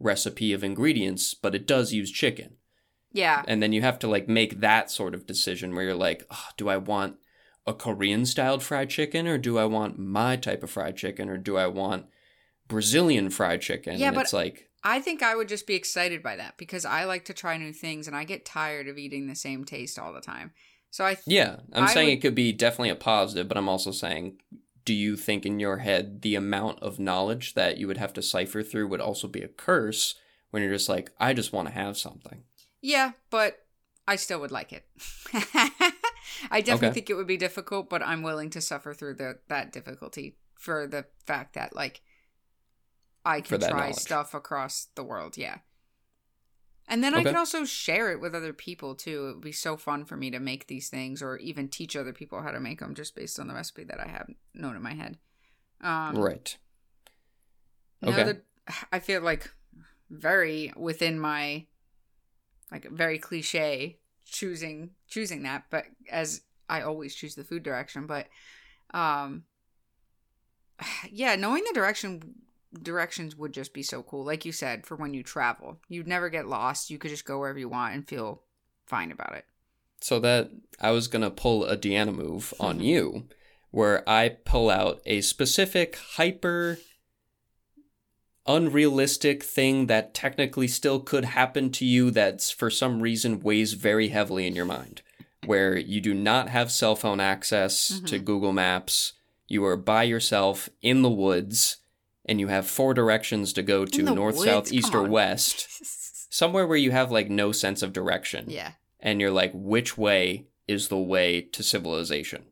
recipe 0.02 0.52
of 0.52 0.64
ingredients, 0.64 1.34
but 1.34 1.54
it 1.54 1.66
does 1.66 1.92
use 1.92 2.10
chicken. 2.10 2.56
yeah, 3.12 3.42
And 3.46 3.62
then 3.62 3.72
you 3.72 3.82
have 3.82 3.98
to 4.00 4.08
like 4.08 4.28
make 4.28 4.60
that 4.60 4.90
sort 4.90 5.14
of 5.14 5.26
decision 5.26 5.74
where 5.74 5.84
you're 5.84 5.94
like, 5.94 6.24
oh, 6.30 6.46
do 6.56 6.68
I 6.68 6.76
want 6.78 7.16
a 7.66 7.72
Korean 7.74 8.26
styled 8.26 8.62
fried 8.62 8.90
chicken 8.90 9.26
or 9.28 9.38
do 9.38 9.58
I 9.58 9.64
want 9.66 9.98
my 9.98 10.36
type 10.36 10.62
of 10.62 10.70
fried 10.70 10.96
chicken 10.96 11.28
or 11.28 11.36
do 11.38 11.56
I 11.56 11.66
want 11.68 12.06
Brazilian 12.68 13.30
fried 13.30 13.60
chicken? 13.60 13.98
Yeah, 13.98 14.08
and 14.08 14.14
but- 14.16 14.22
it's 14.22 14.32
like, 14.32 14.68
I 14.84 14.98
think 15.00 15.22
I 15.22 15.36
would 15.36 15.46
just 15.48 15.68
be 15.68 15.76
excited 15.76 16.24
by 16.24 16.34
that 16.36 16.56
because 16.58 16.84
I 16.84 17.04
like 17.04 17.24
to 17.26 17.32
try 17.32 17.56
new 17.56 17.72
things 17.72 18.08
and 18.08 18.16
I 18.16 18.24
get 18.24 18.44
tired 18.44 18.88
of 18.88 18.98
eating 18.98 19.28
the 19.28 19.36
same 19.36 19.64
taste 19.64 19.96
all 19.96 20.12
the 20.12 20.20
time. 20.20 20.50
So 20.90 21.04
I 21.04 21.14
th- 21.14 21.22
yeah, 21.26 21.60
I'm 21.72 21.84
I 21.84 21.94
saying 21.94 22.08
would- 22.08 22.14
it 22.14 22.20
could 22.20 22.34
be 22.34 22.52
definitely 22.52 22.88
a 22.90 22.96
positive, 22.96 23.46
but 23.46 23.56
I'm 23.56 23.68
also 23.68 23.92
saying, 23.92 24.38
do 24.84 24.94
you 24.94 25.16
think 25.16 25.46
in 25.46 25.60
your 25.60 25.78
head 25.78 26.22
the 26.22 26.34
amount 26.34 26.80
of 26.82 26.98
knowledge 26.98 27.54
that 27.54 27.78
you 27.78 27.86
would 27.86 27.98
have 27.98 28.12
to 28.14 28.22
cipher 28.22 28.62
through 28.62 28.88
would 28.88 29.00
also 29.00 29.28
be 29.28 29.42
a 29.42 29.48
curse 29.48 30.14
when 30.50 30.62
you're 30.62 30.72
just 30.72 30.88
like, 30.88 31.10
I 31.18 31.32
just 31.34 31.52
want 31.52 31.68
to 31.68 31.74
have 31.74 31.96
something? 31.96 32.42
yeah, 32.80 33.12
but 33.30 33.58
I 34.08 34.16
still 34.16 34.40
would 34.40 34.50
like 34.50 34.72
it. 34.72 34.84
I 36.50 36.60
definitely 36.60 36.88
Okay. 36.88 36.94
think 36.94 37.10
it 37.10 37.14
would 37.14 37.26
be 37.28 37.36
difficult, 37.36 37.88
but 37.88 38.02
I'm 38.02 38.22
willing 38.22 38.50
to 38.50 38.60
suffer 38.60 38.92
through 38.94 39.14
the 39.14 39.38
that 39.48 39.72
difficulty 39.72 40.36
for 40.58 40.86
the 40.86 41.06
fact 41.26 41.54
that 41.54 41.74
like 41.76 42.00
I 43.24 43.40
can 43.40 43.60
try 43.60 43.70
knowledge. 43.70 43.96
stuff 43.96 44.34
across 44.34 44.88
the 44.96 45.04
world, 45.04 45.36
yeah. 45.38 45.58
And 46.92 47.02
then 47.02 47.14
I 47.14 47.20
Okay. 47.20 47.31
can 47.31 47.38
also 47.38 47.64
share 47.64 48.12
it 48.12 48.20
with 48.20 48.35
other 48.35 48.52
people 48.52 48.94
too. 48.94 49.28
It 49.28 49.33
would 49.37 49.40
be 49.40 49.50
so 49.50 49.78
fun 49.78 50.05
for 50.05 50.14
me 50.14 50.31
to 50.31 50.38
make 50.38 50.66
these 50.66 50.90
things 50.90 51.22
or 51.22 51.38
even 51.38 51.68
teach 51.68 51.96
other 51.96 52.12
people 52.12 52.42
how 52.42 52.50
to 52.50 52.61
make 52.61 52.81
them 52.81 52.94
just 52.94 53.16
based 53.16 53.40
on 53.40 53.48
the 53.48 53.55
recipe 53.55 53.85
that 53.85 53.98
I 53.98 54.09
have 54.09 54.28
known 54.52 54.76
in 54.76 54.83
my 54.83 54.92
head. 54.92 55.16
Um, 55.81 56.14
right. 56.18 56.55
Okay. 58.05 58.12
Another, 58.12 58.42
I 58.92 58.98
feel 58.98 59.22
like 59.22 59.50
very 60.11 60.70
within 60.76 61.18
my, 61.18 61.64
like 62.70 62.87
very 62.90 63.18
cliche 63.18 63.98
choosing 64.26 64.90
choosing 65.09 65.44
that, 65.44 65.64
but 65.70 65.87
as 66.11 66.42
I 66.68 66.83
always 66.83 67.14
choose 67.14 67.35
the 67.35 67.44
food 67.44 67.62
direction, 67.62 68.07
but, 68.07 68.26
um, 68.92 69.44
yeah, 71.11 71.37
knowing 71.37 71.64
the 71.66 71.72
direction 71.72 72.35
directions 72.80 73.37
would 73.37 73.52
just 73.52 73.74
be 73.74 73.82
so 73.82 74.02
cool. 74.02 74.24
Like 74.24 74.44
you 74.44 74.52
said, 74.52 74.87
for 74.87 74.96
when 74.96 75.14
you 75.14 75.22
travel, 75.22 75.78
you'd 75.88 76.06
never 76.06 76.28
get 76.28 76.48
lost. 76.48 76.90
You 76.90 76.98
could 76.98 77.11
just 77.11 77.24
go 77.24 77.38
wherever 77.38 77.58
you 77.58 77.68
want 77.68 77.94
and 77.94 78.08
feel 78.08 78.42
fine 78.87 79.12
about 79.12 79.35
it. 79.35 79.44
So 80.00 80.18
that 80.20 80.50
I 80.80 80.90
was 80.90 81.08
gonna 81.08 81.30
pull 81.30 81.64
a 81.64 81.76
Deanna 81.76 82.14
move 82.14 82.54
on 82.61 82.80
you, 82.80 83.28
where 83.70 84.08
I 84.08 84.30
pull 84.44 84.70
out 84.70 85.00
a 85.06 85.20
specific 85.20 85.96
hyper 86.16 86.78
unrealistic 88.46 89.42
thing 89.42 89.87
that 89.87 90.14
technically 90.14 90.66
still 90.66 90.98
could 91.00 91.24
happen 91.24 91.70
to 91.70 91.85
you 91.85 92.11
that's 92.11 92.50
for 92.50 92.70
some 92.70 93.00
reason 93.00 93.40
weighs 93.40 93.74
very 93.74 94.08
heavily 94.08 94.46
in 94.46 94.56
your 94.56 94.64
mind. 94.64 95.02
Where 95.44 95.76
you 95.76 96.00
do 96.00 96.14
not 96.14 96.48
have 96.48 96.70
cell 96.70 96.96
phone 96.96 97.20
access 97.20 97.92
mm-hmm. 97.92 98.06
to 98.06 98.18
Google 98.18 98.52
Maps, 98.52 99.12
you 99.48 99.64
are 99.64 99.76
by 99.76 100.04
yourself 100.04 100.68
in 100.80 101.02
the 101.02 101.11
woods, 101.11 101.78
and 102.24 102.38
you 102.40 102.48
have 102.48 102.66
four 102.68 102.94
directions 102.94 103.52
to 103.54 103.62
go 103.62 103.85
to 103.85 104.02
north, 104.02 104.37
woods? 104.37 104.44
south, 104.50 104.72
east, 104.72 104.94
or 104.94 105.02
west. 105.04 105.66
Somewhere 106.32 106.66
where 106.66 106.76
you 106.78 106.90
have 106.92 107.11
like 107.11 107.28
no 107.28 107.52
sense 107.52 107.82
of 107.82 107.92
direction 107.92 108.46
yeah. 108.48 108.72
and 109.00 109.20
you're 109.20 109.30
like, 109.30 109.50
which 109.54 109.98
way 109.98 110.46
is 110.66 110.88
the 110.88 110.98
way 110.98 111.40
to 111.42 111.62
civilization? 111.62 112.44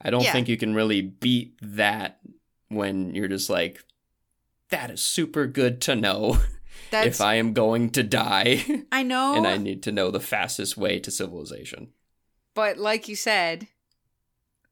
I 0.00 0.10
don't 0.10 0.22
Yeah. 0.22 0.32
think 0.32 0.48
you 0.48 0.56
can 0.56 0.74
really 0.74 1.02
beat 1.02 1.58
that 1.60 2.20
when 2.68 3.14
you're 3.14 3.28
just 3.28 3.50
like, 3.50 3.84
that 4.70 4.90
is 4.90 5.00
super 5.02 5.46
good 5.46 5.80
to 5.82 5.96
know 5.96 6.38
That's 6.90 7.06
if 7.06 7.20
I 7.20 7.34
am 7.34 7.52
going 7.52 7.90
to 7.90 8.02
die 8.02 8.64
I 8.92 9.02
know 9.02 9.34
and 9.34 9.46
I 9.46 9.56
need 9.58 9.82
to 9.84 9.92
know 9.92 10.10
the 10.10 10.20
fastest 10.20 10.76
way 10.76 10.98
to 11.00 11.10
civilization. 11.10 11.88
But 12.54 12.78
like 12.78 13.08
you 13.08 13.16
said, 13.16 13.68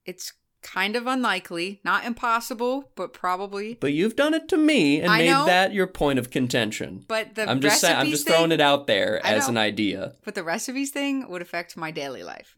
It's 0.05 0.33
kind 0.67 0.97
of 0.97 1.07
unlikely, 1.07 1.81
not 1.85 2.05
impossible, 2.05 2.91
but 2.97 3.13
probably. 3.13 3.75
But 3.75 3.93
you've 3.93 4.17
done 4.17 4.35
it 4.35 4.49
to 4.49 4.57
me 4.57 5.01
and 5.01 5.11
I 5.11 5.19
made 5.19 5.31
know. 5.31 5.47
that 5.47 5.73
your 5.73 5.87
point 5.87 6.19
of 6.19 6.31
contention. 6.31 7.05
But 7.07 7.37
the 7.37 7.49
I'm 7.49 7.61
just 7.61 7.81
saying, 7.81 7.97
I'm 7.97 8.09
just 8.09 8.27
throwing 8.27 8.51
thing- 8.51 8.59
it 8.59 8.61
out 8.61 8.89
there 8.89 9.21
I 9.25 9.35
as 9.35 9.45
know. 9.45 9.53
an 9.53 9.59
idea. 9.59 10.15
But 10.25 10.35
the 10.35 10.43
recipes 10.43 10.91
thing 10.91 11.29
would 11.31 11.41
affect 11.41 11.77
my 11.77 11.93
daily 11.93 12.25
life. 12.25 12.57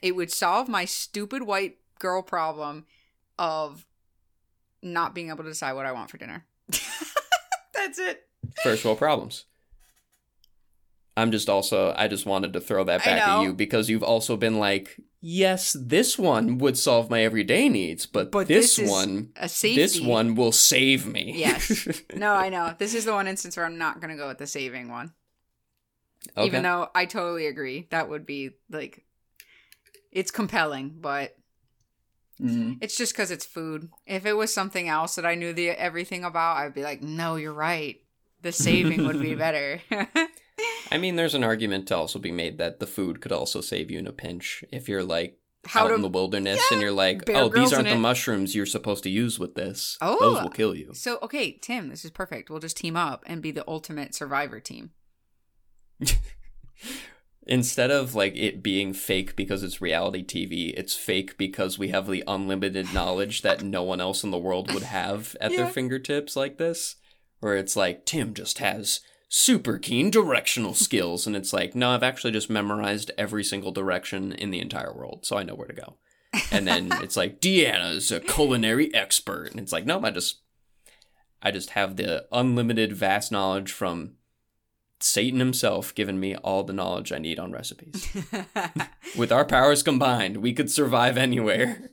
It 0.00 0.14
would 0.14 0.30
solve 0.30 0.68
my 0.68 0.84
stupid 0.84 1.42
white 1.42 1.78
girl 1.98 2.22
problem 2.22 2.86
of 3.38 3.84
not 4.80 5.12
being 5.12 5.28
able 5.30 5.42
to 5.42 5.50
decide 5.50 5.72
what 5.72 5.84
I 5.84 5.90
want 5.92 6.10
for 6.10 6.18
dinner. 6.18 6.46
That's 7.74 7.98
it. 7.98 8.28
First 8.62 8.84
world 8.84 8.98
problems. 8.98 9.46
I'm 11.16 11.32
just 11.32 11.48
also, 11.48 11.92
I 11.96 12.06
just 12.08 12.24
wanted 12.26 12.52
to 12.52 12.60
throw 12.60 12.84
that 12.84 13.02
back 13.04 13.26
at 13.26 13.42
you 13.42 13.52
because 13.52 13.88
you've 13.88 14.02
also 14.04 14.36
been 14.36 14.58
like, 14.58 15.00
yes, 15.28 15.74
this 15.78 16.16
one 16.18 16.58
would 16.58 16.78
solve 16.78 17.10
my 17.10 17.22
everyday 17.24 17.68
needs, 17.68 18.06
but, 18.06 18.30
But 18.30 18.46
this, 18.46 18.76
this 18.76 18.88
one, 18.90 19.32
A 19.36 19.48
safety. 19.48 19.80
this 19.82 20.00
one 20.00 20.36
will 20.36 20.52
save 20.52 21.04
me. 21.06 21.32
Yes. 21.36 21.88
No, 22.14 22.32
I 22.32 22.48
know. 22.48 22.74
This 22.78 22.94
is 22.94 23.04
the 23.04 23.12
one 23.12 23.26
instance 23.26 23.56
where 23.56 23.66
I'm 23.66 23.76
not 23.78 24.00
going 24.00 24.10
to 24.10 24.16
go 24.16 24.28
with 24.28 24.38
the 24.38 24.46
saving 24.46 24.88
one. 24.88 25.12
okay. 26.36 26.46
Even 26.46 26.62
though 26.62 26.88
I 26.94 27.04
totally 27.06 27.46
agree. 27.46 27.86
That 27.90 28.08
would 28.08 28.24
be 28.24 28.50
like, 28.70 29.04
it's 30.12 30.30
compelling, 30.30 30.94
but 31.00 31.36
Mhm. 32.40 32.78
it's 32.82 32.96
just 32.96 33.12
because 33.14 33.30
it's 33.30 33.46
food. 33.46 33.88
If 34.06 34.26
it 34.26 34.34
was 34.34 34.52
something 34.54 34.88
else 34.88 35.14
that 35.16 35.24
I 35.26 35.34
knew 35.34 35.52
the 35.52 35.70
everything 35.70 36.22
about, 36.24 36.58
I'd 36.58 36.74
be 36.74 36.82
like, 36.84 37.02
no, 37.02 37.36
you're 37.36 37.52
right. 37.52 38.00
The 38.42 38.52
saving 38.52 39.06
would 39.06 39.20
be 39.20 39.34
better. 39.46 39.80
I 40.90 40.98
mean, 40.98 41.16
there's 41.16 41.34
an 41.34 41.44
argument 41.44 41.88
to 41.88 41.96
also 41.96 42.18
be 42.18 42.32
made 42.32 42.58
that 42.58 42.80
the 42.80 42.86
food 42.86 43.20
could 43.20 43.32
also 43.32 43.60
save 43.60 43.90
you 43.90 43.98
in 43.98 44.06
a 44.06 44.12
pinch 44.12 44.64
if 44.72 44.88
you're 44.88 45.02
like 45.04 45.38
How 45.66 45.84
out 45.84 45.88
to 45.88 45.94
in 45.94 46.02
the 46.02 46.08
wilderness 46.08 46.62
and 46.70 46.80
you're 46.80 46.92
like, 46.92 47.24
Bear 47.24 47.36
oh, 47.36 47.48
these 47.48 47.72
aren't 47.72 47.88
the 47.88 47.94
it. 47.94 47.98
mushrooms 47.98 48.54
you're 48.54 48.66
supposed 48.66 49.02
to 49.04 49.10
use 49.10 49.38
with 49.38 49.54
this. 49.54 49.98
Oh. 50.00 50.16
Those 50.20 50.42
will 50.42 50.48
oh, 50.48 50.50
kill 50.50 50.74
you. 50.74 50.94
So 50.94 51.18
okay, 51.22 51.58
Tim, 51.60 51.88
this 51.88 52.04
is 52.04 52.10
perfect. 52.10 52.50
We'll 52.50 52.60
just 52.60 52.76
team 52.76 52.96
up 52.96 53.24
and 53.26 53.42
be 53.42 53.50
the 53.50 53.64
ultimate 53.68 54.14
survivor 54.14 54.60
team. 54.60 54.90
Instead 57.48 57.92
of 57.92 58.14
like 58.14 58.36
it 58.36 58.60
being 58.62 58.92
fake 58.92 59.36
because 59.36 59.62
it's 59.62 59.80
reality 59.80 60.24
TV, 60.24 60.74
it's 60.76 60.96
fake 60.96 61.38
because 61.38 61.78
we 61.78 61.88
have 61.88 62.08
the 62.08 62.24
unlimited 62.26 62.92
knowledge 62.92 63.42
that 63.42 63.62
no 63.62 63.84
one 63.84 64.00
else 64.00 64.24
in 64.24 64.32
the 64.32 64.38
world 64.38 64.72
would 64.74 64.82
have 64.82 65.36
at 65.40 65.52
Yeah. 65.52 65.58
their 65.58 65.68
fingertips 65.68 66.34
like 66.34 66.58
this. 66.58 66.96
Where 67.40 67.56
it's 67.56 67.76
like 67.76 68.04
Tim 68.06 68.34
just 68.34 68.58
has 68.58 69.00
super 69.28 69.78
keen 69.78 70.10
directional 70.10 70.74
skills 70.74 71.26
and 71.26 71.36
it's 71.36 71.52
like, 71.52 71.74
no, 71.74 71.90
I've 71.90 72.02
actually 72.02 72.32
just 72.32 72.50
memorized 72.50 73.10
every 73.18 73.44
single 73.44 73.72
direction 73.72 74.32
in 74.32 74.50
the 74.50 74.60
entire 74.60 74.92
world, 74.92 75.26
so 75.26 75.36
I 75.36 75.42
know 75.42 75.54
where 75.54 75.68
to 75.68 75.74
go. 75.74 75.96
And 76.50 76.66
then 76.66 76.88
it's 77.02 77.16
like 77.16 77.40
Deanna's 77.40 78.12
a 78.12 78.20
culinary 78.20 78.94
expert 78.94 79.50
and 79.50 79.60
it's 79.60 79.72
like, 79.72 79.86
no, 79.86 80.00
I 80.02 80.10
just 80.10 80.40
I 81.42 81.50
just 81.50 81.70
have 81.70 81.96
the 81.96 82.26
unlimited 82.32 82.92
vast 82.92 83.30
knowledge 83.30 83.72
from 83.72 84.14
Satan 85.00 85.38
himself 85.38 85.94
giving 85.94 86.18
me 86.18 86.34
all 86.36 86.64
the 86.64 86.72
knowledge 86.72 87.12
I 87.12 87.18
need 87.18 87.38
on 87.38 87.52
recipes. 87.52 88.08
With 89.16 89.30
our 89.30 89.44
powers 89.44 89.82
combined, 89.82 90.38
we 90.38 90.52
could 90.52 90.70
survive 90.70 91.16
anywhere. 91.16 91.90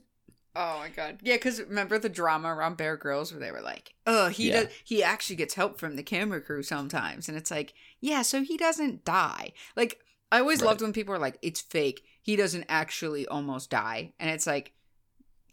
Oh 0.56 0.78
my 0.78 0.88
god. 0.88 1.18
Yeah, 1.22 1.34
because 1.34 1.60
remember 1.60 1.98
the 1.98 2.08
drama 2.08 2.48
around 2.54 2.76
Bear 2.76 2.96
Grylls 2.96 3.32
where 3.32 3.40
they 3.40 3.50
were 3.50 3.60
like, 3.60 3.94
"Oh, 4.06 4.28
he 4.28 4.48
Yeah. 4.48 4.64
does. 4.64 4.68
He 4.84 5.02
actually 5.02 5.36
gets 5.36 5.54
help 5.54 5.78
from 5.80 5.96
the 5.96 6.02
camera 6.02 6.40
crew 6.40 6.62
sometimes," 6.62 7.28
and 7.28 7.36
it's 7.36 7.50
like, 7.50 7.74
yeah, 8.00 8.22
so 8.22 8.42
he 8.42 8.56
doesn't 8.56 9.04
die. 9.04 9.52
Like 9.76 10.00
I 10.30 10.38
always 10.40 10.60
Right. 10.60 10.68
loved 10.68 10.82
when 10.82 10.92
people 10.92 11.14
are 11.14 11.18
like, 11.18 11.38
"It's 11.42 11.60
fake. 11.60 12.04
He 12.22 12.36
doesn't 12.36 12.66
actually 12.68 13.26
almost 13.26 13.68
die," 13.70 14.12
and 14.20 14.30
it's 14.30 14.46
like, 14.46 14.72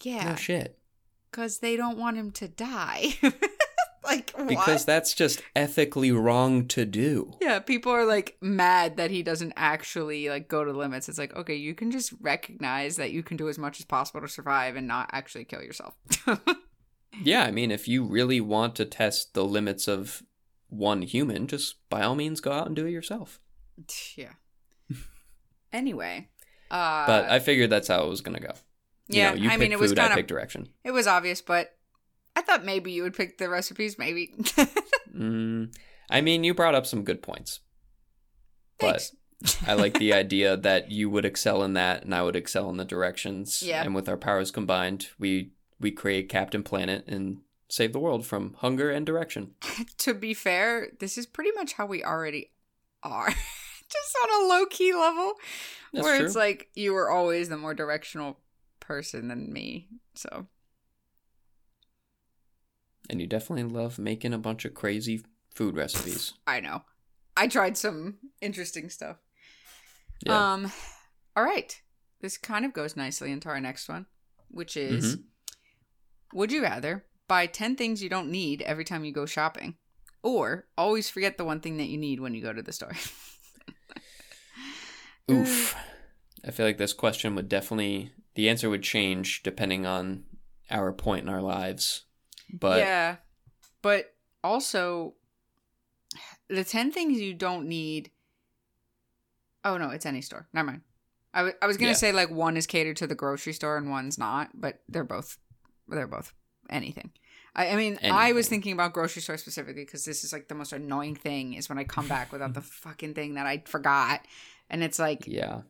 yeah, 0.03 0.29
No 0.31 0.35
shit. 0.35 0.77
because 1.31 1.59
they 1.59 1.75
don't 1.75 1.97
want 1.97 2.17
him 2.17 2.31
to 2.31 2.47
die. 2.47 3.13
like 4.03 4.31
what? 4.35 4.47
Because 4.47 4.85
that's 4.85 5.13
just 5.13 5.41
ethically 5.55 6.11
wrong 6.11 6.67
to 6.69 6.85
do. 6.85 7.33
yeah, 7.41 7.59
people 7.59 7.91
are 7.91 8.05
like 8.05 8.37
mad 8.41 8.97
that 8.97 9.11
he 9.11 9.23
doesn't 9.23 9.53
actually 9.55 10.29
like 10.29 10.47
go 10.47 10.63
to 10.63 10.71
limits. 10.71 11.07
It's 11.07 11.17
like, 11.17 11.35
okay, 11.35 11.55
you 11.55 11.75
can 11.75 11.91
just 11.91 12.13
recognize 12.21 12.95
that 12.97 13.11
you 13.11 13.23
can 13.23 13.37
do 13.37 13.47
as 13.49 13.57
much 13.57 13.79
as 13.79 13.85
possible 13.85 14.21
to 14.21 14.27
survive 14.27 14.75
and 14.75 14.87
not 14.87 15.09
actually 15.11 15.45
kill 15.45 15.61
yourself. 15.61 15.95
Yeah, 17.21 17.43
I 17.43 17.51
mean, 17.51 17.71
if 17.71 17.87
you 17.89 18.03
really 18.03 18.39
want 18.39 18.75
to 18.75 18.85
test 18.85 19.33
the 19.33 19.43
limits 19.43 19.87
of 19.87 20.23
one 20.69 21.01
human, 21.01 21.45
just 21.45 21.75
by 21.89 22.03
all 22.03 22.15
means 22.15 22.39
go 22.39 22.51
out 22.53 22.67
and 22.67 22.75
do 22.75 22.85
it 22.85 22.91
yourself. 22.91 23.39
yeah. 24.15 24.31
anyway, 25.73 26.29
uh, 26.69 27.05
But 27.05 27.25
I 27.29 27.39
figured 27.39 27.69
that's 27.69 27.89
how 27.89 28.05
it 28.05 28.09
was 28.09 28.21
going 28.21 28.37
to 28.37 28.41
go. 28.47 28.53
You 29.07 29.17
yeah, 29.17 29.29
know, 29.31 29.35
you 29.35 29.49
I 29.49 29.57
mean, 29.57 29.71
it 29.73 29.79
was 29.79 29.93
kind 29.93 30.17
of 30.17 30.25
direction. 30.25 30.69
it 30.83 30.91
was 30.91 31.05
obvious, 31.05 31.41
but 31.41 31.75
I 32.35 32.41
thought 32.41 32.63
maybe 32.65 32.91
you 32.91 33.03
would 33.03 33.15
pick 33.15 33.37
the 33.37 33.49
recipes. 33.49 33.97
Maybe. 33.97 34.33
Mm, 35.13 35.75
I 36.09 36.21
mean, 36.21 36.45
you 36.45 36.53
brought 36.53 36.73
up 36.73 36.85
some 36.85 37.03
good 37.03 37.21
points. 37.21 37.59
But 38.79 39.11
I 39.67 39.73
like 39.73 39.99
the 39.99 40.13
idea 40.23 40.55
that 40.55 40.89
you 40.89 41.09
would 41.09 41.25
excel 41.25 41.63
in 41.63 41.73
that 41.73 42.03
and 42.03 42.15
I 42.15 42.23
would 42.23 42.37
excel 42.37 42.69
in 42.69 42.77
the 42.77 42.85
directions. 42.85 43.61
Yeah. 43.61 43.83
And 43.83 43.93
with 43.93 44.07
our 44.07 44.15
powers 44.15 44.51
combined, 44.51 45.09
we 45.19 45.51
we 45.81 45.91
create 45.91 46.29
Captain 46.29 46.63
Planet 46.63 47.03
and 47.07 47.39
save 47.69 47.91
the 47.91 47.99
world 47.99 48.25
from 48.25 48.53
hunger 48.59 48.89
and 48.89 49.05
direction. 49.05 49.51
to 49.97 50.13
be 50.13 50.33
fair, 50.33 50.89
this 50.99 51.17
is 51.17 51.25
pretty 51.25 51.51
much 51.55 51.73
how 51.73 51.85
we 51.85 52.03
already 52.03 52.51
are, 53.03 53.27
just 53.89 54.17
on 54.23 54.43
a 54.43 54.47
low 54.47 54.65
key 54.65 54.93
level, 54.93 55.33
That's 55.91 56.05
where 56.05 56.17
true. 56.17 56.25
it's 56.25 56.35
like 56.35 56.69
you 56.75 56.93
were 56.93 57.09
always 57.09 57.49
the 57.49 57.57
more 57.57 57.73
directional 57.73 58.37
person 58.79 59.27
than 59.27 59.51
me. 59.51 59.89
So 60.13 60.47
and 63.11 63.21
you 63.21 63.27
definitely 63.27 63.71
love 63.71 63.99
making 63.99 64.33
a 64.33 64.39
bunch 64.39 64.65
of 64.65 64.73
crazy 64.73 65.21
food 65.53 65.75
recipes. 65.75 66.33
I 66.47 66.61
know. 66.61 66.81
I 67.37 67.47
tried 67.47 67.77
some 67.77 68.17
interesting 68.41 68.89
stuff. 68.89 69.17
Yeah. 70.25 70.53
Um 70.53 70.71
all 71.35 71.43
right. 71.43 71.79
This 72.21 72.37
kind 72.37 72.65
of 72.65 72.73
goes 72.73 72.95
nicely 72.95 73.31
into 73.31 73.49
our 73.49 73.59
next 73.59 73.89
one, 73.89 74.05
which 74.49 74.77
is 74.77 75.17
Mm-hmm. 75.17 76.37
would 76.37 76.51
you 76.51 76.63
rather 76.63 77.05
buy 77.27 77.45
10 77.45 77.75
things 77.75 78.01
you 78.01 78.09
don't 78.09 78.31
need 78.31 78.61
every 78.63 78.85
time 78.85 79.05
you 79.05 79.11
go 79.11 79.25
shopping 79.25 79.75
or 80.23 80.65
always 80.77 81.09
forget 81.09 81.37
the 81.37 81.45
one 81.45 81.59
thing 81.59 81.77
that 81.77 81.87
you 81.87 81.97
need 81.97 82.19
when 82.19 82.33
you 82.33 82.41
go 82.41 82.53
to 82.53 82.61
the 82.61 82.73
store? 82.73 82.93
Oof. 85.29 85.75
I 86.45 86.51
feel 86.51 86.65
like 86.65 86.77
this 86.77 86.93
question 86.93 87.35
would 87.35 87.49
definitely 87.49 88.11
the 88.35 88.49
answer 88.49 88.69
would 88.69 88.83
change 88.83 89.43
depending 89.43 89.85
on 89.85 90.23
our 90.69 90.93
point 90.93 91.23
in 91.23 91.29
our 91.29 91.41
lives. 91.41 92.05
But 92.51 92.79
yeah. 92.79 93.17
But 93.81 94.13
also 94.43 95.15
the 96.49 96.63
10 96.63 96.91
things 96.91 97.19
you 97.19 97.33
don't 97.33 97.67
need 97.67 98.11
Oh 99.63 99.77
no, 99.77 99.89
it's 99.91 100.05
any 100.07 100.21
store. 100.21 100.47
Never 100.53 100.67
mind. 100.67 100.81
I, 101.33 101.39
w- 101.39 101.55
I 101.61 101.67
was 101.67 101.77
to 101.77 101.85
Yeah. 101.85 101.93
say 101.93 102.11
like 102.11 102.31
one 102.31 102.57
is 102.57 102.65
catered 102.65 102.97
to 102.97 103.07
the 103.07 103.13
grocery 103.15 103.53
store 103.53 103.77
and 103.77 103.89
one's 103.91 104.17
not, 104.17 104.49
but 104.59 104.81
they're 104.89 105.03
both 105.03 105.37
they're 105.87 106.07
both 106.07 106.33
anything. 106.69 107.11
I, 107.55 107.69
I 107.69 107.75
mean, 107.75 107.99
I 108.03 108.31
was 108.31 108.47
thinking 108.47 108.71
about 108.71 108.93
grocery 108.93 109.21
store 109.21 109.37
specifically 109.37 109.83
because 109.83 110.05
this 110.05 110.23
is 110.23 110.31
like 110.31 110.47
the 110.47 110.55
most 110.55 110.71
annoying 110.71 111.15
thing 111.15 111.53
is 111.53 111.67
when 111.67 111.77
I 111.77 111.83
come 111.83 112.07
back 112.07 112.31
without 112.31 112.53
the 112.53 112.61
fucking 112.85 113.13
thing 113.13 113.33
that 113.35 113.45
I 113.45 113.61
forgot, 113.65 114.21
and 114.69 114.81
it's 114.83 114.97
like 114.97 115.27
yeah. 115.27 115.61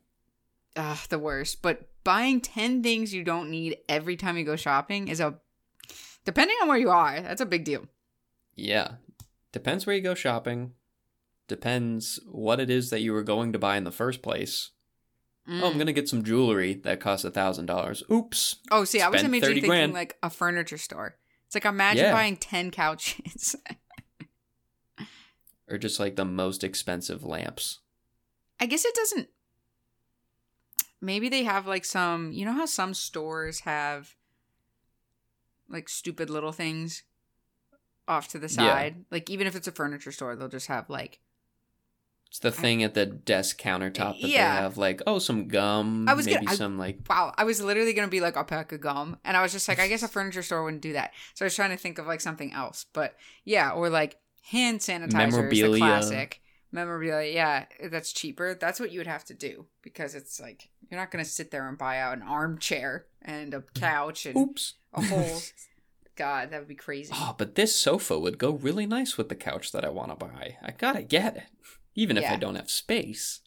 ugh, 0.75 0.99
the 1.09 1.17
worst. 1.19 1.61
But 1.63 1.89
buying 2.03 2.39
10 2.39 2.83
things 2.83 3.13
you 3.13 3.23
don't 3.23 3.49
need 3.49 3.77
every 3.89 4.15
time 4.15 4.37
you 4.37 4.43
go 4.45 4.55
shopping 4.55 5.07
is 5.07 5.19
a, 5.19 5.39
depending 6.25 6.57
on 6.61 6.67
where 6.67 6.77
you 6.77 6.89
are, 6.89 7.21
that's 7.21 7.41
a 7.41 7.45
big 7.45 7.63
deal. 7.63 7.85
Yeah. 8.55 8.93
Depends 9.51 9.85
where 9.85 9.95
you 9.95 10.01
go 10.01 10.13
shopping. 10.13 10.73
Depends 11.47 12.19
what 12.25 12.59
it 12.59 12.69
is 12.69 12.89
that 12.89 13.01
you 13.01 13.11
were 13.13 13.23
going 13.23 13.51
to 13.53 13.59
buy 13.59 13.75
in 13.77 13.83
the 13.83 13.91
first 13.91 14.21
place. 14.21 14.71
Oh, 15.47 15.67
I'm 15.67 15.73
Mm. 15.73 15.77
gonna 15.79 15.93
get 15.93 16.07
some 16.07 16.23
jewelry 16.23 16.75
that 16.83 16.99
costs 16.99 17.25
a 17.25 17.31
thousand 17.31 17.65
dollars. 17.65 18.03
Oops. 18.11 18.57
Oh, 18.69 18.83
see, 18.85 19.01
I 19.01 19.09
was 19.09 19.23
immediately 19.23 19.55
thinking 19.55 19.69
grand. 19.69 19.93
like 19.93 20.17
a 20.23 20.29
furniture 20.29 20.77
store. 20.77 21.17
It's 21.47 21.55
like 21.55 21.65
imagine 21.65 22.05
Yeah. 22.05 22.13
buying 22.13 22.37
10 22.37 22.71
couches. 22.71 23.55
Or 25.69 25.77
just 25.77 25.99
like 26.01 26.17
the 26.17 26.25
most 26.25 26.65
expensive 26.65 27.23
lamps. 27.23 27.79
I 28.59 28.65
guess 28.65 28.83
it 28.83 28.93
doesn't. 28.93 29.29
Maybe 30.99 31.29
they 31.29 31.43
have 31.43 31.65
like 31.65 31.85
some, 31.85 32.31
you 32.33 32.43
know 32.45 32.51
how 32.51 32.65
some 32.65 32.93
stores 32.93 33.61
have 33.61 34.15
like 35.71 35.89
stupid 35.89 36.29
little 36.29 36.51
things 36.51 37.03
off 38.07 38.27
to 38.29 38.39
the 38.39 38.47
Yeah. 38.47 38.55
side. 38.55 39.05
Like 39.11 39.29
even 39.29 39.47
if 39.47 39.55
it's 39.55 39.67
a 39.67 39.71
furniture 39.71 40.11
store, 40.11 40.35
they'll 40.35 40.47
just 40.49 40.67
have 40.67 40.89
like 40.89 41.19
It's 42.27 42.39
the 42.39 42.51
thing 42.51 42.81
at 42.81 42.93
the 42.93 43.05
desk 43.05 43.59
countertop 43.59 44.21
that 44.21 44.29
Yeah. 44.29 44.55
they 44.55 44.61
have 44.61 44.77
like, 44.77 45.01
oh, 45.05 45.19
some 45.19 45.49
gum, 45.49 46.07
I 46.07 46.13
was 46.13 46.25
maybe 46.25 46.37
gonna- 46.45 46.51
I- 46.51 46.55
some 46.55 46.77
like 46.77 46.99
wow, 47.09 47.33
I 47.37 47.43
was 47.43 47.61
literally 47.61 47.91
gonna 47.93 48.07
be 48.07 48.21
like 48.21 48.37
a 48.37 48.43
pack 48.45 48.71
of 48.71 48.79
gum, 48.79 49.17
and 49.25 49.35
I 49.35 49.41
was 49.41 49.51
just 49.51 49.67
like, 49.67 49.79
I 49.79 49.87
guess 49.89 50.01
a 50.01 50.07
furniture 50.07 50.41
store 50.41 50.63
wouldn't 50.63 50.81
do 50.81 50.93
that. 50.93 51.13
So 51.33 51.43
I 51.43 51.47
was 51.47 51.55
trying 51.55 51.71
to 51.71 51.77
think 51.77 51.97
of 51.99 52.07
like 52.07 52.21
something 52.21 52.53
else, 52.53 52.85
but 52.93 53.17
yeah, 53.43 53.71
or 53.71 53.89
like 53.89 54.17
hand 54.43 54.79
sanitizer, 54.79 55.07
is 55.07 55.11
the 55.11 55.17
Memorabilia. 55.17 55.77
classic 55.79 56.40
memorabilia. 56.71 57.33
Yeah, 57.33 57.65
that's 57.89 58.13
cheaper. 58.13 58.55
That's 58.55 58.79
what 58.79 58.91
you 58.91 58.99
would 58.99 59.07
have 59.07 59.25
to 59.25 59.33
do 59.33 59.65
because 59.81 60.15
it's 60.15 60.39
like 60.39 60.69
You're 60.89 60.99
not 60.99 61.11
gonna 61.11 61.25
sit 61.25 61.51
there 61.51 61.67
and 61.67 61.77
buy 61.77 61.99
out 61.99 62.17
an 62.17 62.23
armchair 62.23 63.05
and 63.21 63.53
a 63.53 63.59
mm. 63.59 63.73
couch 63.73 64.25
and 64.25 64.37
Oops. 64.37 64.73
a 64.93 65.03
whole. 65.03 65.41
God, 66.17 66.51
that 66.51 66.59
would 66.59 66.67
be 66.67 66.75
crazy. 66.75 67.13
Oh, 67.15 67.33
but 67.37 67.55
this 67.55 67.75
sofa 67.75 68.19
would 68.19 68.37
go 68.37 68.51
really 68.51 68.85
nice 68.85 69.17
with 69.17 69.29
the 69.29 69.35
couch 69.35 69.71
that 69.71 69.85
I 69.85 69.89
want 69.89 70.09
to 70.09 70.15
buy. 70.15 70.57
I 70.61 70.71
gotta 70.71 71.01
get 71.03 71.37
it, 71.37 71.43
even 71.95 72.17
if 72.17 72.29
I 72.29 72.35
don't 72.35 72.55
have 72.55 72.69
space. 72.69 73.41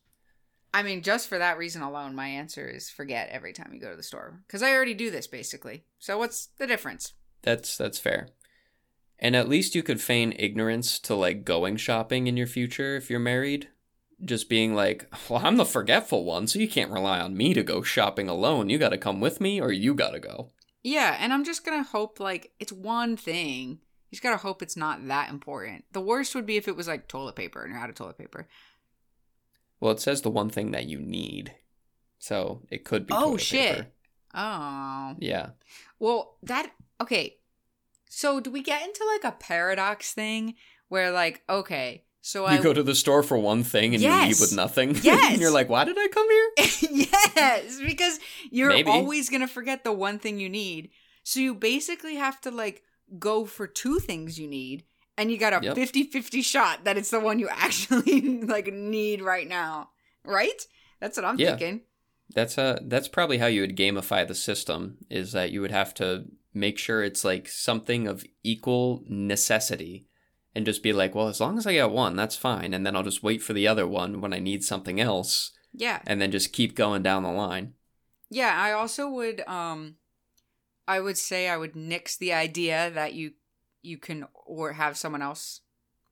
I 0.72 0.83
mean, 0.83 1.03
just 1.03 1.29
for 1.29 1.39
that 1.39 1.57
reason 1.57 1.83
alone, 1.83 2.16
my 2.16 2.27
answer 2.27 2.66
is 2.66 2.91
forget 2.91 3.29
every 3.31 3.53
time 3.53 3.70
you 3.72 3.81
go 3.81 3.91
to 3.91 3.97
the 3.97 4.03
store 4.03 4.41
because 4.47 4.61
I 4.61 4.72
already 4.72 4.95
do 4.95 5.11
this 5.11 5.29
basically. 5.29 5.85
So 6.01 6.18
what's 6.18 6.49
the 6.59 6.66
difference? 6.66 7.12
That's 7.43 7.77
that's 7.77 7.99
fair. 7.99 8.31
And 9.19 9.37
at 9.37 9.49
least 9.49 9.75
you 9.75 9.83
could 9.83 10.01
feign 10.01 10.35
ignorance 10.39 10.99
to 11.01 11.15
like 11.15 11.45
going 11.45 11.77
shopping 11.77 12.27
in 12.27 12.37
your 12.37 12.47
future 12.47 12.97
if 12.97 13.11
you're 13.11 13.21
married. 13.21 13.69
Just 14.25 14.49
being 14.49 14.75
like, 14.75 15.12
well, 15.29 15.43
I'm 15.45 15.57
the 15.57 15.65
forgetful 15.65 16.25
one, 16.25 16.47
so 16.47 16.59
you 16.59 16.69
can't 16.69 16.91
rely 16.91 17.21
on 17.21 17.37
me 17.37 17.53
to 17.55 17.62
go 17.62 17.83
shopping 17.83 18.29
alone. 18.29 18.71
You 18.71 18.79
got 18.79 18.91
to 18.91 18.99
come 18.99 19.21
with 19.21 19.41
me, 19.41 19.61
or 19.61 19.73
you 19.73 19.93
got 19.95 20.11
to 20.11 20.21
go. 20.21 20.51
Yeah, 20.85 21.17
and 21.19 21.33
I'm 21.33 21.45
just 21.45 21.65
gonna 21.65 21.83
hope 21.83 22.21
like 22.21 22.53
it's 22.61 22.71
one 22.71 23.17
thing. 23.17 23.69
You 23.71 24.11
just 24.12 24.23
gotta 24.23 24.37
hope 24.37 24.61
it's 24.62 24.77
not 24.77 25.09
that 25.09 25.31
important. 25.31 25.87
The 25.93 26.01
worst 26.03 26.35
would 26.35 26.45
be 26.45 26.59
if 26.59 26.69
it 26.69 26.77
was 26.77 26.87
like 26.87 27.09
toilet 27.09 27.35
paper 27.35 27.62
and 27.62 27.73
you're 27.73 27.83
out 27.83 27.89
of 27.89 27.97
toilet 27.97 28.19
paper. 28.19 28.47
Well, 29.81 29.93
it 29.93 30.01
says 30.01 30.21
the 30.21 30.31
one 30.31 30.51
thing 30.51 30.73
that 30.73 30.85
you 30.85 31.01
need, 31.01 31.55
so 32.19 32.61
it 32.71 32.85
could 32.85 33.07
be. 33.07 33.15
Oh, 33.17 33.39
shit. 33.39 33.77
paper. 33.77 33.87
Oh. 34.35 35.17
Yeah. 35.19 35.51
Well, 35.99 36.37
that 36.43 36.71
okay. 37.01 37.39
So 38.09 38.40
do 38.40 38.50
we 38.50 38.62
get 38.62 38.82
into 38.82 39.05
like 39.12 39.24
a 39.24 39.36
paradox 39.36 40.12
thing 40.12 40.55
where 40.88 41.11
like 41.11 41.42
okay, 41.48 42.05
so 42.20 42.42
You 42.44 42.59
I 42.59 42.62
go 42.62 42.72
to 42.72 42.82
the 42.82 42.94
store 42.94 43.22
for 43.22 43.36
one 43.38 43.62
thing 43.64 43.94
and 43.94 44.02
you 44.02 44.09
Yes. 44.09 44.28
leave 44.28 44.40
with 44.40 44.52
nothing. 44.52 44.94
Yes. 45.02 45.32
and 45.32 45.40
you're 45.40 45.50
like, 45.50 45.68
why 45.68 45.84
did 45.84 45.96
I 45.98 46.09
come 46.09 46.30
here? 46.30 46.50
yes, 47.36 47.80
because 47.84 48.18
you're 48.50 48.70
Maybe. 48.70 48.90
always 48.90 49.28
going 49.28 49.40
to 49.40 49.46
forget 49.48 49.84
the 49.84 49.92
one 49.92 50.18
thing 50.18 50.38
you 50.38 50.48
need. 50.48 50.90
So 51.22 51.40
you 51.40 51.55
basically 51.55 52.16
have 52.16 52.40
to 52.42 52.50
like 52.50 52.82
go 53.18 53.44
for 53.44 53.66
two 53.66 53.98
things 53.98 54.38
you 54.38 54.46
need 54.48 54.84
and 55.18 55.30
you 55.30 55.38
got 55.38 55.52
a 55.52 55.64
Yep. 55.64 55.76
50-50 55.76 56.42
shot 56.44 56.84
that 56.84 56.96
it's 56.96 57.11
the 57.11 57.20
one 57.20 57.38
you 57.38 57.48
actually 57.50 58.40
like 58.44 58.72
need 58.72 59.22
right 59.22 59.48
now. 59.48 59.90
Right? 60.24 60.66
That's 61.00 61.16
what 61.18 61.24
I'm 61.26 61.38
Yeah. 61.38 61.50
thinking. 61.57 61.82
That's 62.34 62.57
uh 62.57 62.78
that's 62.82 63.09
probably 63.09 63.38
how 63.38 63.46
you 63.46 63.61
would 63.61 63.76
gamify 63.76 64.26
the 64.26 64.34
system 64.34 64.96
is 65.11 65.32
that 65.32 65.50
you 65.50 65.61
would 65.61 65.70
have 65.70 65.92
to 65.94 66.24
make 66.55 66.78
sure 66.78 67.02
it's 67.02 67.24
like 67.24 67.48
something 67.48 68.07
of 68.07 68.24
equal 68.42 69.02
necessity 69.09 70.07
and 70.55 70.64
just 70.64 70.82
be 70.82 70.92
like, 70.92 71.14
well, 71.14 71.28
as 71.28 71.40
long 71.40 71.59
as 71.59 71.66
I 71.66 71.72
get 71.74 71.90
one, 71.90 72.14
that's 72.14 72.36
fine, 72.36 72.72
and 72.72 72.86
then 72.86 72.94
I'll 72.94 73.02
just 73.02 73.22
wait 73.24 73.42
for 73.42 73.52
the 73.52 73.66
other 73.66 73.86
one 73.88 74.20
when 74.20 74.32
I 74.32 74.38
need 74.38 74.62
something 74.62 75.00
else 75.00 75.50
Yeah. 75.72 76.00
and 76.07 76.20
then 76.20 76.30
just 76.30 76.52
keep 76.52 76.76
going 76.76 77.02
down 77.02 77.24
the 77.24 77.32
line. 77.32 77.74
Yeah, 78.30 78.55
I 78.57 78.72
also 78.72 79.09
would 79.11 79.40
um 79.48 79.96
I 80.86 81.00
would 81.00 81.16
say 81.18 81.48
I 81.48 81.57
would 81.57 81.74
nix 81.74 82.16
the 82.16 82.32
idea 82.32 82.90
that 82.94 83.14
you 83.14 83.32
you 83.82 83.98
can 83.98 84.26
or 84.46 84.72
have 84.74 84.96
someone 84.96 85.22
else 85.22 85.61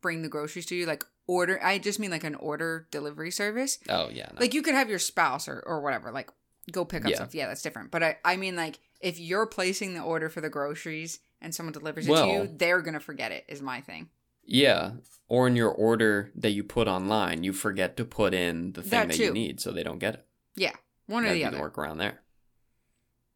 bring 0.01 0.23
the 0.23 0.29
groceries 0.29 0.67
to 0.67 0.75
you 0.75 0.87
like 0.87 1.05
order 1.27 1.61
I 1.63 1.79
just 1.79 1.99
mean 2.01 2.11
like 2.11 2.25
an 2.25 2.35
order 2.35 2.89
delivery 2.91 3.31
service. 3.31 3.79
Oh 3.89 4.09
yeah. 4.11 4.29
no. 4.35 4.41
Like 4.41 4.55
you 4.55 4.63
could 4.63 4.75
have 4.75 4.91
your 4.91 4.99
spouse 4.99 5.47
or 5.49 5.63
or 5.67 5.81
whatever 5.83 6.11
like 6.13 6.31
go 6.71 6.85
pick 6.85 7.05
up 7.05 7.11
Yeah. 7.11 7.17
stuff. 7.17 7.35
Yeah, 7.35 7.47
that's 7.49 7.63
different. 7.63 7.91
But 7.91 8.03
I 8.03 8.19
I 8.25 8.37
mean 8.37 8.57
like 8.57 8.79
if 9.03 9.19
you're 9.21 9.47
placing 9.47 9.95
the 9.95 10.01
order 10.03 10.29
for 10.31 10.41
the 10.41 10.49
groceries 10.49 11.19
and 11.41 11.55
someone 11.55 11.73
delivers 11.73 12.07
it 12.09 12.15
to 12.15 12.27
you, 12.27 12.49
they're 12.57 12.81
going 12.81 12.95
to 12.95 13.01
forget 13.01 13.33
it 13.33 13.45
is 13.49 13.61
my 13.61 13.81
thing. 13.81 14.09
yeah. 14.45 14.93
Or 15.29 15.47
in 15.47 15.57
your 15.57 15.71
order 15.71 16.31
that 16.37 16.51
you 16.51 16.63
put 16.63 16.89
online, 16.89 17.43
you 17.43 17.53
forget 17.55 17.97
to 17.97 18.05
put 18.05 18.35
in 18.35 18.73
the 18.73 18.83
thing 18.83 18.91
That 18.91 19.09
that, 19.09 19.19
you 19.19 19.33
need, 19.33 19.61
so 19.61 19.73
they 19.73 19.83
don't 19.83 19.99
get 19.99 20.15
it. 20.15 20.27
Yeah, 20.57 20.75
one 21.07 21.25
or 21.25 21.33
the 21.33 21.45
other. 21.47 21.57
the 21.57 21.63
workaround 21.63 21.97
there. 21.99 22.21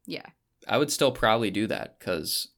Yeah. 0.04 0.26
I 0.68 0.76
would 0.78 0.90
still 0.92 1.10
probably 1.12 1.50
do 1.50 1.66
that 1.68 1.98
because 1.98 2.48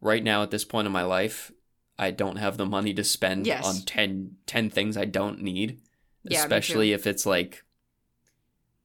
right 0.00 0.24
now 0.24 0.42
at 0.42 0.50
this 0.50 0.64
point 0.64 0.86
in 0.86 0.92
my 0.92 1.02
life, 1.02 1.52
I 1.98 2.10
don't 2.10 2.36
have 2.36 2.56
the 2.56 2.64
money 2.64 2.94
to 2.94 3.04
spend 3.04 3.46
Yes. 3.46 3.66
on 3.66 3.82
10, 3.84 4.36
10 4.46 4.70
things 4.70 4.96
I 4.96 5.04
don't 5.04 5.42
need. 5.42 5.80
Yeah, 6.24 6.40
especially 6.40 6.92
if 6.92 7.06
it's 7.06 7.26
like, 7.26 7.64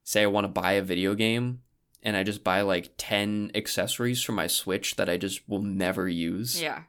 say, 0.02 0.22
I 0.22 0.26
want 0.26 0.44
to 0.44 0.48
buy 0.48 0.72
a 0.72 0.82
video 0.82 1.14
game 1.14 1.60
and 2.04 2.16
I 2.16 2.22
just 2.22 2.44
buy 2.44 2.60
like 2.60 2.90
10 2.98 3.50
accessories 3.54 4.22
for 4.22 4.32
my 4.32 4.46
Switch 4.46 4.96
that 4.96 5.08
I 5.08 5.16
just 5.16 5.48
will 5.48 5.62
never 5.62 6.08
use. 6.08 6.60
Yeah. 6.60 6.82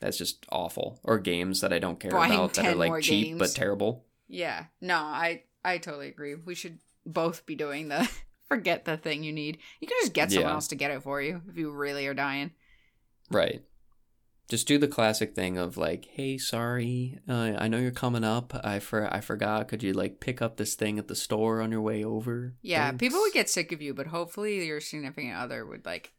That's 0.00 0.16
just 0.18 0.46
awful. 0.50 1.00
Or 1.02 1.18
games 1.18 1.60
that 1.62 1.72
I 1.72 1.78
don't 1.80 1.98
care 1.98 2.12
Buying 2.12 2.32
about 2.32 2.54
that 2.54 2.66
are 2.66 2.74
like 2.76 3.02
cheap 3.02 3.38
but 3.38 3.50
terrible. 3.50 4.04
Yeah. 4.28 4.66
No, 4.80 4.96
I 4.96 5.42
I 5.64 5.78
totally 5.78 6.08
agree. 6.08 6.34
We 6.36 6.54
should 6.54 6.78
both 7.04 7.46
be 7.46 7.56
doing 7.56 7.88
the 7.88 8.08
forget 8.48 8.84
the 8.84 8.96
thing 8.96 9.24
you 9.24 9.32
need. 9.32 9.58
You 9.80 9.88
can 9.88 9.96
just 10.02 10.12
get 10.12 10.30
someone 10.30 10.50
Yeah. 10.50 10.54
else 10.54 10.68
to 10.68 10.76
get 10.76 10.90
it 10.92 11.02
for 11.02 11.20
you 11.20 11.42
if 11.48 11.56
you 11.56 11.70
really 11.72 12.06
are 12.06 12.14
dying. 12.14 12.52
Right. 13.30 13.62
Just 14.48 14.66
do 14.66 14.78
the 14.78 14.88
classic 14.88 15.34
thing 15.34 15.58
of 15.58 15.76
like, 15.76 16.06
"Hey, 16.06 16.38
sorry, 16.38 17.18
uh, 17.28 17.52
I 17.58 17.68
know 17.68 17.78
you're 17.78 17.90
coming 17.90 18.24
up. 18.24 18.58
I 18.64 18.78
for 18.78 19.12
I 19.12 19.20
forgot. 19.20 19.68
Could 19.68 19.82
you 19.82 19.92
like 19.92 20.20
pick 20.20 20.40
up 20.40 20.56
this 20.56 20.74
thing 20.74 20.98
at 20.98 21.08
the 21.08 21.14
store 21.14 21.60
on 21.60 21.70
your 21.70 21.82
way 21.82 22.02
over?" 22.02 22.54
Yeah, 22.62 22.88
Thanks." 22.88 23.00
people 23.00 23.20
would 23.20 23.34
get 23.34 23.50
sick 23.50 23.72
of 23.72 23.82
you, 23.82 23.92
but 23.92 24.06
hopefully 24.06 24.64
your 24.66 24.80
significant 24.80 25.34
other 25.34 25.66
would 25.66 25.84
like 25.84 26.12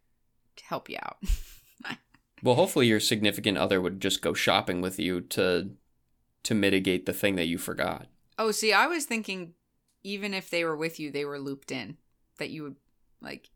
help 0.62 0.90
you 0.90 0.98
out. 1.02 1.18
Well, 2.42 2.56
hopefully 2.56 2.88
your 2.88 3.02
significant 3.02 3.58
other 3.58 3.82
would 3.82 4.00
just 4.00 4.22
go 4.22 4.34
shopping 4.34 4.80
with 4.80 4.98
you 4.98 5.20
to 5.22 5.72
to 6.44 6.56
mitigate 6.56 7.06
the 7.06 7.14
thing 7.14 7.36
that 7.36 7.48
you 7.48 7.58
forgot. 7.58 8.08
oh, 8.38 8.52
see, 8.52 8.72
I 8.72 8.88
was 8.88 9.04
thinking 9.04 9.56
even 10.04 10.34
if 10.34 10.50
they 10.50 10.64
were 10.64 10.78
with 10.78 11.00
you, 11.02 11.12
they 11.12 11.26
were 11.26 11.40
looped 11.40 11.72
in. 11.72 11.98
That 12.38 12.50
you 12.50 12.64
would 12.64 12.76
like 13.22 13.50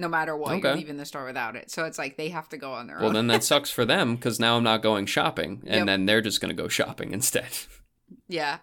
no 0.00 0.08
matter 0.08 0.36
what, 0.36 0.60
you're 0.62 0.74
leaving 0.74 0.96
the 0.96 1.04
store 1.04 1.24
without 1.24 1.54
it. 1.56 1.70
So 1.70 1.84
it's 1.84 1.98
like 1.98 2.16
they 2.16 2.28
have 2.30 2.48
to 2.50 2.56
go 2.56 2.72
on 2.72 2.86
their 2.86 2.96
Well, 2.96 3.06
own. 3.06 3.12
Well, 3.14 3.22
then 3.22 3.26
that 3.28 3.44
sucks 3.44 3.70
for 3.70 3.84
them 3.84 4.16
because 4.16 4.40
now 4.40 4.56
I'm 4.56 4.64
not 4.64 4.82
going 4.82 5.06
shopping, 5.06 5.62
and 5.66 5.80
Yep. 5.80 5.86
then 5.86 6.06
they're 6.06 6.20
just 6.22 6.40
gonna 6.40 6.54
go 6.54 6.68
shopping 6.68 7.12
instead. 7.12 7.48
Yeah. 8.28 8.58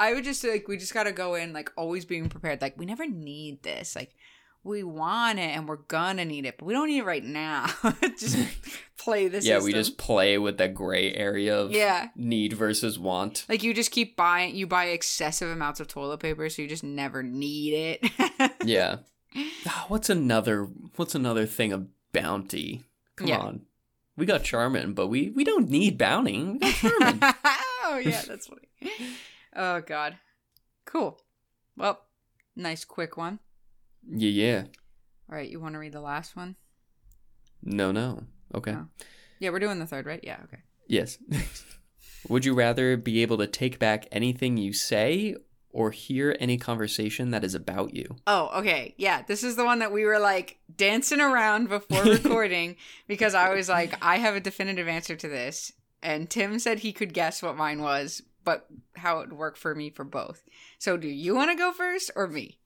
I 0.00 0.14
would 0.14 0.24
just 0.24 0.44
like 0.44 0.68
we 0.68 0.76
just 0.76 0.94
gotta 0.94 1.10
go 1.12 1.34
in 1.34 1.52
like 1.52 1.72
always 1.76 2.04
being 2.04 2.28
prepared. 2.28 2.62
Like 2.62 2.78
we 2.78 2.86
never 2.86 3.06
need 3.06 3.62
this. 3.64 3.96
Like 3.96 4.14
we 4.64 4.82
want 4.82 5.38
it 5.38 5.56
and 5.56 5.68
we're 5.68 5.76
gonna 5.76 6.24
need 6.24 6.44
it, 6.46 6.56
but 6.58 6.66
we 6.66 6.72
don't 6.74 6.88
need 6.88 6.98
it 6.98 7.04
right 7.04 7.24
now. 7.24 7.66
just 8.18 8.36
play 8.98 9.26
this. 9.28 9.44
yeah, 9.46 9.54
system. 9.56 9.64
we 9.66 9.72
just 9.72 9.98
play 9.98 10.38
with 10.38 10.58
that 10.58 10.74
gray 10.74 11.12
area 11.14 11.58
of 11.58 11.72
Yeah. 11.72 12.08
need 12.16 12.52
versus 12.52 12.96
want. 12.98 13.44
Like 13.48 13.62
you 13.64 13.74
just 13.74 13.90
keep 13.90 14.16
buying 14.16 14.54
you 14.54 14.66
buy 14.68 14.86
excessive 14.86 15.48
amounts 15.50 15.80
of 15.80 15.88
toilet 15.88 16.18
paper 16.20 16.48
so 16.48 16.62
you 16.62 16.68
just 16.68 16.84
never 16.84 17.22
need 17.22 17.72
it. 18.00 18.52
Yeah. 18.64 18.98
Ah, 19.66 19.84
what's 19.88 20.08
another 20.10 20.64
What's 20.96 21.14
another 21.14 21.46
thing 21.46 21.72
of 21.72 21.88
bounty? 22.12 22.84
Come 23.16 23.28
Yeah. 23.28 23.38
on, 23.38 23.62
we 24.16 24.26
got 24.26 24.44
Charmin, 24.44 24.94
but 24.94 25.08
we 25.08 25.30
we 25.30 25.44
don't 25.44 25.68
need 25.68 25.98
bounty. 25.98 26.42
We 26.44 26.58
got 26.58 26.74
Charmin. 26.74 27.18
oh 27.84 28.00
yeah, 28.02 28.22
that's 28.26 28.46
funny. 28.46 28.68
Oh 29.54 29.80
god. 29.80 30.16
Cool. 30.84 31.20
Well, 31.76 32.00
nice 32.56 32.84
quick 32.84 33.16
one. 33.16 33.40
yeah, 34.10 34.30
yeah. 34.30 34.62
All 35.30 35.36
right, 35.36 35.48
you 35.50 35.60
want 35.60 35.74
to 35.74 35.78
read 35.78 35.92
the 35.92 36.00
last 36.00 36.34
one? 36.36 36.56
No, 37.62 37.92
no. 37.92 38.22
Okay. 38.54 38.72
Oh. 38.72 38.86
Yeah, 39.40 39.50
we're 39.50 39.58
doing 39.58 39.78
the 39.78 39.86
third, 39.86 40.06
right? 40.06 40.20
Yeah, 40.22 40.38
okay. 40.44 40.62
Yes. 40.86 41.18
Would 42.28 42.44
you 42.46 42.54
rather 42.54 42.96
be 42.96 43.20
able 43.22 43.36
to 43.38 43.46
take 43.46 43.78
back 43.78 44.06
anything 44.10 44.56
you 44.56 44.72
say 44.72 45.36
or 45.70 45.90
hear 45.90 46.36
any 46.40 46.56
conversation 46.56 47.30
that 47.30 47.44
is 47.44 47.54
about 47.54 47.94
you? 47.94 48.16
Oh, 48.26 48.50
okay. 48.60 48.94
Yeah, 48.96 49.22
this 49.22 49.44
is 49.44 49.56
the 49.56 49.64
one 49.64 49.80
that 49.80 49.92
we 49.92 50.04
were 50.04 50.18
like 50.18 50.58
dancing 50.74 51.20
around 51.20 51.68
before 51.68 52.02
recording 52.04 52.76
because 53.06 53.34
I 53.34 53.54
was 53.54 53.68
like, 53.68 53.94
I 54.04 54.18
have 54.18 54.34
a 54.34 54.40
definitive 54.40 54.88
answer 54.88 55.16
to 55.16 55.28
this. 55.28 55.72
And 56.02 56.30
Tim 56.30 56.58
said 56.58 56.78
he 56.78 56.92
could 56.92 57.12
guess 57.12 57.42
what 57.42 57.56
mine 57.56 57.82
was, 57.82 58.22
but 58.44 58.66
how 58.96 59.18
it 59.18 59.28
would 59.28 59.38
work 59.38 59.56
for 59.56 59.74
me 59.74 59.90
for 59.90 60.04
both. 60.04 60.44
So, 60.78 60.96
do 60.96 61.08
you 61.08 61.34
want 61.34 61.50
to 61.50 61.56
go 61.56 61.72
first 61.72 62.10
or 62.14 62.28
me? 62.28 62.58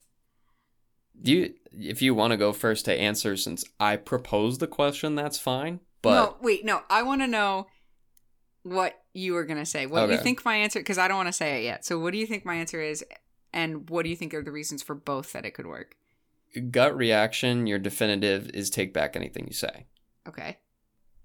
Do 1.21 1.33
you 1.33 1.55
if 1.73 2.03
you 2.03 2.15
want 2.15 2.33
to 2.33 2.37
go 2.37 2.53
first 2.53 2.85
to 2.85 2.95
answer 2.95 3.37
since 3.37 3.65
I 3.81 3.97
proposed 3.97 4.61
the 4.61 4.67
question, 4.67 5.15
that's 5.15 5.39
fine. 5.39 5.81
But 6.03 6.15
no, 6.15 6.37
wait, 6.41 6.65
no. 6.65 6.83
I 6.91 7.03
want 7.03 7.23
to 7.23 7.27
know 7.27 7.69
what 8.63 9.02
you 9.15 9.35
were 9.35 9.45
going 9.45 9.59
to 9.59 9.67
say. 9.67 9.87
What 9.87 10.07
do 10.07 10.13
you 10.13 10.19
think 10.19 10.45
my 10.45 10.57
answer 10.57 10.81
because 10.81 10.99
I 10.99 11.09
don't 11.09 11.17
want 11.17 11.29
to 11.29 11.33
say 11.33 11.61
it 11.61 11.65
yet. 11.65 11.85
So, 11.85 11.99
what 11.99 12.13
do 12.13 12.19
you 12.19 12.27
think 12.27 12.45
my 12.45 12.55
answer 12.55 12.81
is 12.81 13.05
and 13.53 13.89
what 13.91 14.05
do 14.05 14.11
you 14.11 14.17
think 14.17 14.35
are 14.35 14.43
the 14.43 14.53
reasons 14.53 14.83
for 14.83 14.95
both 14.95 15.33
that 15.33 15.45
it 15.45 15.53
could 15.53 15.67
work? 15.67 15.97
gut 16.71 16.97
reaction, 16.97 17.67
your 17.67 17.79
definitive 17.79 18.51
is 18.51 18.71
take 18.71 18.93
back 18.93 19.17
anything 19.17 19.47
you 19.47 19.55
say. 19.55 19.87
Okay. 20.29 20.59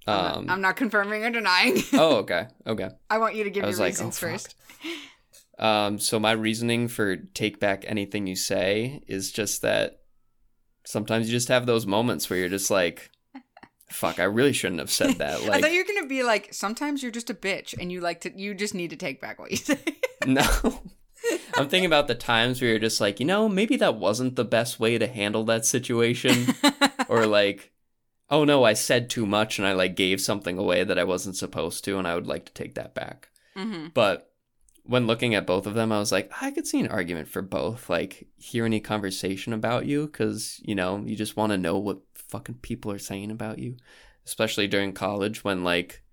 I'm, 0.07 0.15
not, 0.15 0.37
Um 0.37 0.49
I'm 0.49 0.61
not 0.61 0.75
confirming 0.77 1.25
or 1.25 1.31
denying. 1.31 1.83
Oh, 1.93 2.15
okay. 2.19 2.47
Okay. 2.65 2.89
I 3.09 3.17
want 3.17 3.35
you 3.35 3.43
to 3.43 3.49
give 3.49 3.63
your 3.63 3.73
like, 3.73 3.89
reasons 3.89 4.17
oh, 4.23 4.27
first. 4.27 4.55
Um, 5.59 5.99
so 5.99 6.19
my 6.19 6.31
reasoning 6.31 6.87
for 6.87 7.15
take 7.15 7.59
back 7.59 7.83
anything 7.87 8.27
you 8.27 8.35
say 8.35 9.03
is 9.07 9.31
just 9.31 9.63
that 9.63 10.01
sometimes 10.85 11.27
you 11.27 11.31
just 11.31 11.47
have 11.49 11.65
those 11.65 11.85
moments 11.85 12.29
where 12.29 12.39
you're 12.39 12.47
just 12.47 12.71
like, 12.71 13.09
fuck, 13.89 14.19
I 14.19 14.23
really 14.23 14.53
shouldn't 14.53 14.79
have 14.79 14.91
said 14.91 15.15
that. 15.15 15.41
I 15.49 15.61
thought 15.61 15.71
you 15.71 15.79
were 15.79 15.93
gonna 15.93 16.07
be 16.07 16.23
like, 16.23 16.53
sometimes 16.53 17.01
you're 17.01 17.11
just 17.11 17.29
a 17.29 17.33
bitch 17.33 17.73
and 17.79 17.91
you 17.91 18.01
like 18.01 18.21
to, 18.21 18.37
you 18.37 18.53
just 18.53 18.73
need 18.73 18.89
to 18.91 18.95
take 18.95 19.21
back 19.21 19.39
what 19.39 19.51
you 19.51 19.57
say. 19.57 19.79
no. 20.25 20.45
I'm 21.57 21.67
thinking 21.67 21.85
about 21.85 22.07
the 22.07 22.15
times 22.15 22.61
where 22.61 22.71
you're 22.71 22.79
just 22.79 23.01
like, 23.01 23.19
you 23.19 23.25
know, 23.25 23.49
maybe 23.49 23.75
that 23.77 23.95
wasn't 23.95 24.35
the 24.35 24.45
best 24.45 24.79
way 24.79 24.97
to 24.97 25.07
handle 25.07 25.43
that 25.45 25.65
situation. 25.65 26.53
or 27.09 27.25
like, 27.25 27.71
oh 28.29 28.43
no, 28.43 28.63
I 28.63 28.73
said 28.73 29.09
too 29.09 29.25
much 29.25 29.57
and 29.57 29.67
I 29.67 29.73
like 29.73 29.95
gave 29.95 30.21
something 30.21 30.57
away 30.57 30.83
that 30.83 30.99
I 30.99 31.03
wasn't 31.03 31.37
supposed 31.37 31.83
to, 31.85 31.97
and 31.97 32.07
I 32.07 32.15
would 32.15 32.27
like 32.27 32.45
to 32.45 32.53
take 32.53 32.75
that 32.75 32.93
back. 32.93 33.29
hmm 33.55 33.87
But 33.93 34.31
when 34.83 35.05
looking 35.05 35.35
at 35.35 35.45
both 35.45 35.65
of 35.67 35.73
them, 35.73 35.91
I 35.91 35.99
was 35.99 36.11
like, 36.11 36.31
I 36.41 36.51
could 36.51 36.65
see 36.65 36.79
an 36.79 36.87
argument 36.87 37.27
for 37.27 37.41
both. 37.41 37.89
Like, 37.89 38.27
hear 38.37 38.65
any 38.65 38.79
conversation 38.79 39.51
about 39.51 39.85
you 39.85 40.05
because, 40.05 40.61
you 40.63 40.75
know, 40.75 41.03
you 41.05 41.15
just 41.15 41.35
want 41.35 41.51
to 41.51 41.57
know 41.57 41.77
what 41.77 41.99
fucking 42.27 42.59
people 42.61 42.91
are 42.91 42.99
saying 42.99 43.31
about 43.31 43.59
you, 43.59 43.77
especially 44.25 44.67
during 44.67 44.93
college 44.93 45.43
when, 45.43 45.63
like, 45.63 46.03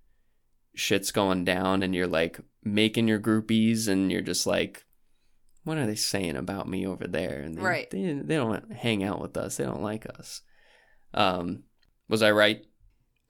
shit's 0.75 1.11
going 1.11 1.45
down 1.45 1.83
and 1.83 1.93
you're, 1.95 2.07
like, 2.07 2.39
making 2.63 3.07
your 3.07 3.19
groupies 3.19 3.87
and 3.87 4.11
you're 4.11 4.21
just 4.21 4.45
like, 4.47 4.85
what 5.63 5.77
are 5.77 5.85
they 5.87 5.95
saying 5.95 6.35
about 6.35 6.67
me 6.69 6.85
over 6.85 7.07
there? 7.07 7.39
And 7.41 7.57
they, 7.57 7.61
Right. 7.61 7.89
they, 7.89 8.13
they 8.13 8.35
don't 8.35 8.71
hang 8.71 9.03
out 9.03 9.21
with 9.21 9.35
us. 9.37 9.57
They 9.57 9.63
don't 9.63 9.81
like 9.81 10.05
us. 10.05 10.41
Um, 11.13 11.63
was 12.07 12.21
I 12.21 12.31
right? 12.31 12.63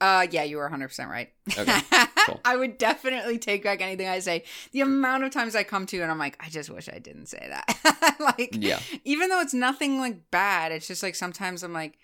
Uh, 0.02 0.28
yeah, 0.30 0.44
you 0.44 0.58
were 0.58 0.70
100% 0.70 1.08
right. 1.10 1.30
Okay, 1.58 1.80
cool. 2.26 2.42
I 2.44 2.58
would 2.58 2.78
definitely 2.78 3.38
take 3.38 3.64
back 3.64 3.82
anything 3.82 4.10
I 4.10 4.20
say. 4.20 4.44
The 4.74 4.82
amount 4.82 5.24
of 5.24 5.32
times 5.32 5.56
I 5.56 5.64
come 5.64 5.86
to 5.86 5.96
you 5.96 6.02
and 6.04 6.12
I'm 6.12 6.18
like, 6.20 6.36
I 6.46 6.50
just 6.50 6.70
wish 6.70 6.90
I 6.90 7.00
didn't 7.00 7.28
say 7.28 7.48
that. 7.50 8.16
like, 8.20 8.58
Yeah. 8.60 8.80
even 9.06 9.30
though 9.30 9.40
it's 9.40 9.54
nothing 9.54 10.00
like 10.00 10.30
bad, 10.32 10.74
it's 10.74 10.88
just 10.88 11.02
like 11.02 11.16
sometimes 11.16 11.64
I'm 11.64 11.72
like, 11.74 11.98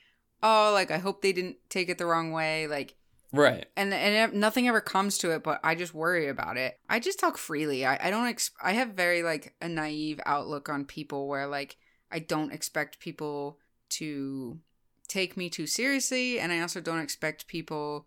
oh, 0.43 0.71
like 0.73 0.91
I 0.91 0.97
hope 0.97 1.21
they 1.21 1.33
didn't 1.33 1.57
take 1.69 1.89
it 1.89 1.97
the 1.97 2.05
wrong 2.05 2.31
way. 2.31 2.67
Like, 2.67 2.95
Right. 3.33 3.65
and 3.77 3.93
and 3.93 4.33
nothing 4.33 4.67
ever 4.67 4.81
comes 4.81 5.17
to 5.19 5.31
it, 5.31 5.43
but 5.43 5.59
I 5.63 5.75
just 5.75 5.93
worry 5.93 6.27
about 6.27 6.57
it. 6.57 6.79
I 6.89 6.99
just 6.99 7.19
talk 7.19 7.37
freely. 7.37 7.85
I, 7.85 8.07
I 8.07 8.09
don't. 8.11 8.27
Ex- 8.27 8.51
I 8.61 8.73
have 8.73 8.89
very 8.89 9.23
like 9.23 9.55
a 9.61 9.69
naive 9.69 10.19
outlook 10.25 10.67
on 10.69 10.85
people 10.85 11.27
where 11.27 11.47
like 11.47 11.77
I 12.11 12.19
don't 12.19 12.51
expect 12.51 12.99
people 12.99 13.57
to 13.91 14.59
take 15.07 15.37
me 15.37 15.49
too 15.49 15.67
seriously, 15.67 16.39
and 16.39 16.51
I 16.51 16.59
also 16.61 16.81
don't 16.81 16.99
expect 16.99 17.47
people 17.47 18.05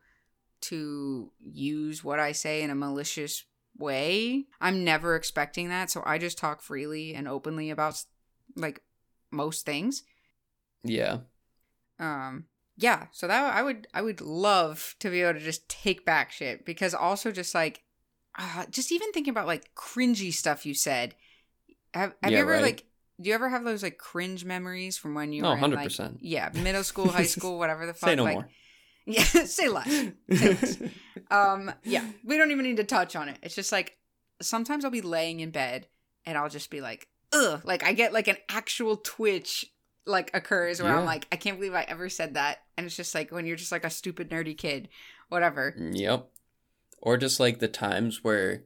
to 0.63 1.31
use 1.43 2.03
what 2.03 2.19
I 2.19 2.33
say 2.33 2.63
in 2.63 2.71
a 2.71 2.75
malicious 2.75 3.45
way. 3.77 4.47
I'm 4.61 4.85
never 4.85 5.15
expecting 5.17 5.69
that, 5.69 5.91
so 5.91 6.03
I 6.07 6.19
just 6.19 6.39
talk 6.39 6.63
freely 6.63 7.15
and 7.15 7.29
openly 7.29 7.71
about 7.71 8.03
like 8.57 8.83
most 9.31 9.67
things 9.67 10.03
Yeah. 10.83 11.19
Um 11.99 12.45
yeah 12.77 13.07
so 13.13 13.27
that 13.29 13.55
i 13.55 13.63
would 13.63 13.87
i 13.95 14.03
would 14.03 14.21
love 14.21 14.95
to 14.99 15.11
be 15.11 15.23
able 15.23 15.35
to 15.39 15.45
just 15.45 15.69
take 15.69 16.05
back 16.05 16.33
shit 16.33 16.65
because 16.65 16.95
also 16.95 17.31
just 17.31 17.55
like 17.55 17.83
uh, 18.39 18.65
just 18.69 18.91
even 18.91 19.13
thinking 19.13 19.31
about 19.31 19.47
like 19.47 19.73
cringy 19.77 20.33
stuff 20.33 20.67
you 20.67 20.75
said 20.75 21.15
have, 21.93 22.15
have 22.23 22.33
Yeah, 22.33 22.39
you 22.39 22.43
ever 22.43 22.53
right. 22.55 22.63
like 22.63 22.85
do 23.21 23.29
you 23.29 23.35
ever 23.35 23.49
have 23.49 23.65
those 23.65 23.83
like 23.85 23.97
cringe 23.99 24.45
memories 24.45 24.99
from 24.99 25.15
when 25.15 25.33
you 25.33 25.43
No, 25.43 25.51
were 25.51 25.59
in, 25.59 25.71
like, 25.71 25.91
100%. 25.91 26.19
yeah 26.21 26.51
middle 26.53 26.83
school 26.83 27.13
high 27.13 27.27
school 27.37 27.59
whatever 27.59 27.87
the 27.87 27.95
fuck 27.95 28.11
Say 28.11 28.17
no 28.17 28.25
like 28.25 28.35
more. 28.35 28.49
yeah 29.07 29.23
say 29.23 29.69
less 29.69 29.87
Say 30.33 30.49
less. 30.49 30.79
um 31.31 31.71
yeah 31.85 32.05
we 32.25 32.37
don't 32.37 32.51
even 32.51 32.65
need 32.65 32.79
to 32.79 32.85
touch 32.85 33.15
on 33.15 33.29
it 33.29 33.39
it's 33.43 33.55
just 33.55 33.71
like 33.71 33.97
sometimes 34.43 34.85
i'll 34.85 34.91
be 34.91 35.01
laying 35.01 35.39
in 35.41 35.51
bed 35.51 35.87
and 36.27 36.37
i'll 36.37 36.49
just 36.49 36.71
be 36.71 36.81
like 36.81 37.07
ugh 37.33 37.61
like 37.65 37.85
i 37.85 37.93
get 37.93 38.13
like 38.13 38.27
an 38.29 38.37
actual 38.49 38.97
twitch 38.97 39.65
like 40.07 40.31
occurs 40.35 40.83
where 40.83 40.95
i'm 40.95 41.05
like 41.07 41.27
i 41.33 41.37
can't 41.37 41.59
believe 41.59 41.75
i 41.75 41.83
ever 41.89 42.09
said 42.09 42.35
that. 42.35 42.59
And 42.77 42.87
it's 42.87 42.97
just 42.97 43.15
like 43.15 43.31
when 43.31 43.47
you're 43.47 43.57
just 43.57 43.73
like 43.73 43.85
a 43.85 43.91
stupid 43.91 44.31
nerdy 44.31 44.57
kid 44.57 44.89
whatever. 45.29 45.75
Yep. 45.79 46.31
Or 47.03 47.17
just 47.17 47.41
like 47.41 47.59
the 47.59 47.69
times 47.69 48.25
where 48.25 48.65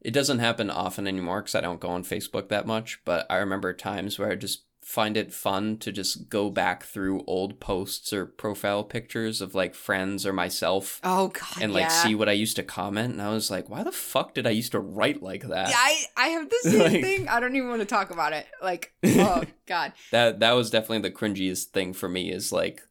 it 0.00 0.12
doesn't 0.12 0.38
happen 0.38 0.70
often 0.70 1.06
anymore 1.06 1.40
because 1.40 1.54
I 1.54 1.60
don't 1.60 1.80
go 1.80 1.88
on 1.88 2.04
Facebook 2.04 2.48
that 2.48 2.66
much, 2.66 3.00
but 3.04 3.26
I 3.30 3.36
remember 3.36 3.72
times 3.72 4.18
where 4.18 4.30
I 4.30 4.34
just 4.36 4.64
find 4.84 5.16
it 5.16 5.32
fun 5.32 5.78
to 5.78 5.90
just 5.90 6.28
go 6.28 6.50
back 6.50 6.84
through 6.84 7.24
old 7.26 7.58
posts 7.58 8.12
or 8.12 8.26
profile 8.26 8.84
pictures 8.84 9.40
of 9.40 9.54
like 9.54 9.74
friends 9.74 10.26
or 10.26 10.32
myself 10.32 11.00
oh 11.02 11.28
god 11.28 11.62
and 11.62 11.72
like 11.72 11.84
yeah. 11.84 12.02
see 12.02 12.14
what 12.14 12.28
I 12.28 12.32
used 12.32 12.56
to 12.56 12.62
comment. 12.62 13.14
And 13.14 13.22
I 13.22 13.30
was 13.30 13.50
like, 13.50 13.70
why 13.70 13.82
the 13.82 13.90
fuck 13.92 14.34
did 14.34 14.46
I 14.46 14.50
used 14.50 14.72
to 14.72 14.80
write 14.80 15.22
like 15.22 15.48
that? 15.48 15.70
yeah, 15.70 15.76
I, 15.78 16.04
I 16.16 16.26
have 16.28 16.50
the 16.50 16.58
same 16.64 16.78
Like- 16.92 17.02
thing. 17.02 17.28
I 17.28 17.40
don't 17.40 17.56
even 17.56 17.68
want 17.70 17.80
to 17.80 17.86
talk 17.86 18.10
about 18.10 18.34
it. 18.34 18.46
Like, 18.62 18.92
oh 19.04 19.42
god. 19.66 19.92
that 20.12 20.40
that 20.40 20.52
was 20.52 20.70
definitely 20.70 21.08
the 21.08 21.16
cringiest 21.16 21.64
thing 21.66 21.92
for 21.94 22.08
me 22.08 22.30
is 22.30 22.52
like 22.52 22.82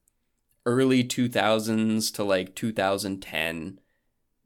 early 0.66 1.04
2000s 1.04 2.14
to 2.16 2.24
like 2.24 2.56
2010 2.56 3.80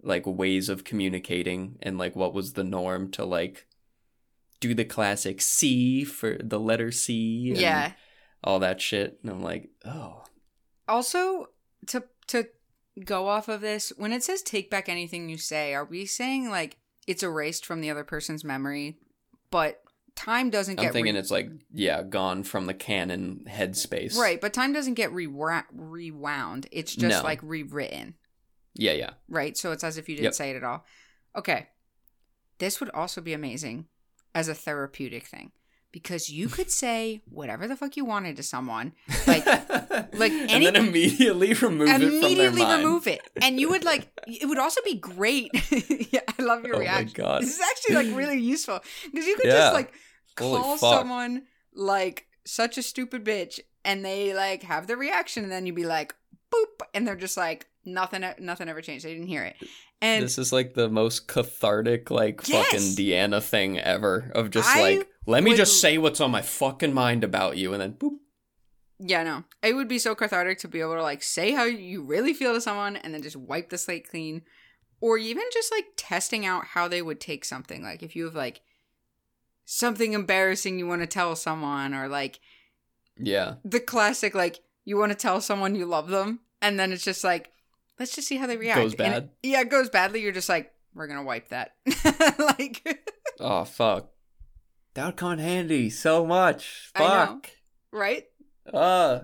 like 0.01 0.25
ways 0.25 0.67
of 0.69 0.83
communicating 0.83 1.77
and 1.81 1.97
like 1.97 2.15
what 2.15 2.33
was 2.33 2.53
the 2.53 2.63
norm 2.63 3.09
to 3.11 3.23
like 3.23 3.66
do 4.59 4.73
the 4.73 4.85
classic 4.85 5.41
C 5.41 6.03
for 6.03 6.37
the 6.43 6.59
letter 6.59 6.91
C 6.91 7.49
and 7.51 7.59
Yeah. 7.59 7.91
all 8.43 8.59
that 8.59 8.81
shit 8.81 9.19
and 9.21 9.31
I'm 9.31 9.41
like 9.41 9.69
oh 9.85 10.23
Also, 10.87 11.49
to 11.87 12.03
to 12.27 12.47
go 13.05 13.27
off 13.27 13.47
of 13.47 13.61
this, 13.61 13.93
when 13.97 14.11
it 14.11 14.23
says 14.23 14.41
take 14.41 14.69
back 14.71 14.89
anything 14.89 15.29
you 15.29 15.37
say, 15.37 15.73
are 15.73 15.85
we 15.85 16.05
saying 16.05 16.49
like 16.49 16.77
it's 17.05 17.23
erased 17.23 17.65
from 17.65 17.81
the 17.81 17.89
other 17.89 18.03
person's 18.03 18.43
memory, 18.43 18.97
but 19.51 19.81
time 20.15 20.49
doesn't 20.49 20.79
I'm 20.79 20.85
get 20.87 20.93
thinking 20.93 21.13
re- 21.13 21.19
it's 21.19 21.29
like 21.29 21.49
yeah 21.71 22.01
gone 22.01 22.43
from 22.43 22.65
the 22.65 22.73
canon 22.73 23.45
headspace 23.47 24.17
right, 24.17 24.41
but 24.41 24.51
time 24.53 24.73
doesn't 24.73 24.95
get 24.95 25.11
rewound. 25.13 25.65
rewound. 25.71 26.67
It's 26.71 26.95
just 26.95 27.19
No. 27.19 27.23
like 27.23 27.39
rewritten, 27.43 28.15
yeah 28.73 28.93
yeah 28.93 29.11
right? 29.29 29.55
So 29.55 29.71
it's 29.71 29.83
as 29.83 29.97
if 29.97 30.09
you 30.09 30.15
didn't 30.15 30.25
Yep. 30.25 30.33
say 30.33 30.49
it 30.49 30.55
at 30.55 30.63
all. 30.63 30.83
Okay, 31.35 31.67
this 32.57 32.79
would 32.79 32.89
also 32.89 33.21
be 33.21 33.33
amazing 33.33 33.85
as 34.37 34.47
a 34.47 34.53
therapeutic 34.55 35.25
thing. 35.25 35.51
Because 35.91 36.29
you 36.29 36.47
could 36.55 36.69
say 36.69 37.21
whatever 37.29 37.67
the 37.67 37.75
fuck 37.75 37.97
you 37.97 38.05
wanted 38.05 38.35
to 38.37 38.43
someone, 38.43 38.93
like 39.27 39.45
like 40.13 40.31
and 40.31 40.63
then 40.65 40.75
immediately 40.75 41.53
remove 41.53 41.55
it 41.55 41.57
from 41.59 41.77
their 41.77 41.95
immediately 41.95 42.61
mind. 42.61 42.83
remove 42.83 43.07
it. 43.07 43.21
And 43.41 43.59
you 43.59 43.69
would 43.69 43.83
like 43.83 44.09
it 44.27 44.45
would 44.47 44.59
also 44.59 44.81
be 44.85 44.95
great. 44.95 45.49
Yeah 46.13 46.19
i 46.37 46.41
love 46.43 46.63
your 46.65 46.75
Oh 46.75 46.79
my 46.79 46.83
reaction. 46.85 47.13
God. 47.15 47.41
this 47.41 47.55
is 47.55 47.61
actually 47.71 47.95
like 47.95 48.17
really 48.17 48.39
useful. 48.39 48.79
Because 49.11 49.25
you 49.25 49.35
could 49.37 49.45
Yeah. 49.47 49.57
just 49.63 49.73
like 49.73 49.93
call 50.35 50.77
someone 50.77 51.43
like 51.73 52.27
such 52.45 52.77
a 52.77 52.83
stupid 52.83 53.23
bitch 53.25 53.59
and 53.83 54.03
they 54.05 54.33
like 54.33 54.61
have 54.63 54.87
the 54.87 54.97
reaction 54.97 55.43
and 55.43 55.51
then 55.51 55.65
you'd 55.65 55.75
be 55.75 55.85
like 55.85 56.13
boop 56.53 56.85
and 56.93 57.07
they're 57.07 57.15
just 57.15 57.37
like 57.37 57.65
nothing 57.85 58.23
nothing 58.39 58.67
ever 58.69 58.81
changed. 58.81 59.05
They 59.05 59.13
didn't 59.13 59.27
hear 59.35 59.43
it 59.43 59.55
and 60.01 60.23
this 60.23 60.37
is 60.37 60.51
like 60.53 60.73
the 60.73 60.89
most 60.89 61.27
cathartic, 61.27 62.11
like 62.11 62.47
Yes! 62.47 62.65
fucking 62.71 62.87
Deanna 62.95 63.41
thing 63.41 63.79
ever. 63.79 64.31
Of 64.35 64.51
just 64.51 64.69
I 64.69 64.81
like, 64.81 65.09
let 65.25 65.43
me 65.43 65.55
just 65.55 65.81
say 65.81 65.97
what's 65.97 66.21
on 66.21 66.31
my 66.31 66.41
fucking 66.41 66.93
mind 66.93 67.23
about 67.23 67.57
you, 67.57 67.73
and 67.73 67.81
then 67.81 67.93
boop. 67.93 68.17
yeah 68.99 69.21
no 69.23 69.43
it 69.61 69.73
would 69.73 69.87
be 69.87 69.99
so 69.99 70.15
cathartic 70.15 70.57
to 70.59 70.67
be 70.67 70.81
able 70.81 70.95
to 70.95 71.01
like 71.03 71.21
say 71.21 71.51
how 71.51 71.63
you 71.65 72.03
really 72.03 72.33
feel 72.33 72.53
to 72.53 72.61
someone 72.61 72.95
and 72.95 73.13
then 73.13 73.21
just 73.21 73.35
wipe 73.35 73.69
the 73.69 73.77
slate 73.77 74.09
clean 74.09 74.41
or 75.01 75.19
even 75.19 75.43
just 75.53 75.71
like 75.71 75.85
testing 75.97 76.45
out 76.47 76.65
how 76.73 76.87
they 76.87 77.01
would 77.03 77.19
take 77.19 77.45
something 77.45 77.83
like 77.83 78.01
if 78.01 78.15
you 78.15 78.25
have 78.25 78.33
like 78.33 78.61
something 79.65 80.13
embarrassing 80.13 80.79
you 80.79 80.87
want 80.87 81.01
to 81.01 81.07
tell 81.07 81.35
someone 81.35 81.93
or 81.93 82.07
like 82.07 82.39
Yeah, 83.17 83.55
the 83.63 83.79
classic 83.79 84.33
like 84.33 84.61
you 84.85 84.97
want 84.97 85.11
to 85.11 85.17
tell 85.17 85.41
someone 85.41 85.75
you 85.75 85.85
love 85.85 86.07
them 86.09 86.39
and 86.61 86.79
then 86.79 86.91
it's 86.91 87.03
just 87.03 87.23
like 87.23 87.51
let's 87.99 88.15
just 88.15 88.27
see 88.27 88.37
how 88.37 88.47
they 88.47 88.57
react 88.57 88.79
Goes 88.81 88.95
bad. 88.95 89.23
it- 89.23 89.47
yeah 89.49 89.61
it 89.61 89.69
goes 89.69 89.89
badly 89.89 90.21
you're 90.21 90.31
just 90.31 90.49
like 90.49 90.71
we're 90.93 91.07
gonna 91.07 91.23
wipe 91.23 91.49
that 91.49 91.75
like 92.39 93.03
Oh 93.39 93.65
fuck. 93.65 94.09
That 94.95 95.05
would 95.05 95.15
come 95.15 95.33
in 95.33 95.39
handy 95.39 95.91
so 95.91 96.25
much. 96.25 96.89
I 96.95 96.99
know. 96.99 97.07
Fuck. 97.07 97.49
right 97.91 98.25
Uh 98.73 99.19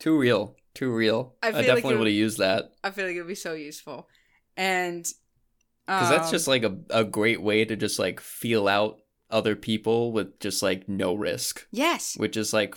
too 0.00 0.18
real. 0.18 0.56
Too 0.74 0.92
real. 0.92 1.34
I 1.42 1.48
I, 1.48 1.50
feel 1.52 1.58
like 1.60 1.66
definitely 1.68 1.94
it- 1.94 1.98
would 1.98 2.06
have 2.08 2.14
used 2.16 2.38
that. 2.38 2.72
i 2.84 2.90
feel 2.90 3.06
like 3.06 3.14
it 3.16 3.20
would 3.20 3.28
be 3.28 3.34
so 3.34 3.54
useful 3.54 4.08
and 4.56 5.04
Because 5.86 6.10
that's 6.10 6.26
um, 6.28 6.32
just 6.32 6.48
like 6.48 6.64
a, 6.64 6.76
a 6.90 7.04
great 7.04 7.40
way 7.40 7.64
to 7.64 7.76
just 7.76 7.98
like 7.98 8.20
feel 8.20 8.66
out 8.68 8.98
other 9.30 9.54
people 9.56 10.12
with 10.12 10.38
just 10.40 10.62
like 10.62 10.88
no 10.88 11.14
risk. 11.14 11.66
yes 11.70 12.16
Which 12.16 12.36
is 12.36 12.52
like 12.52 12.74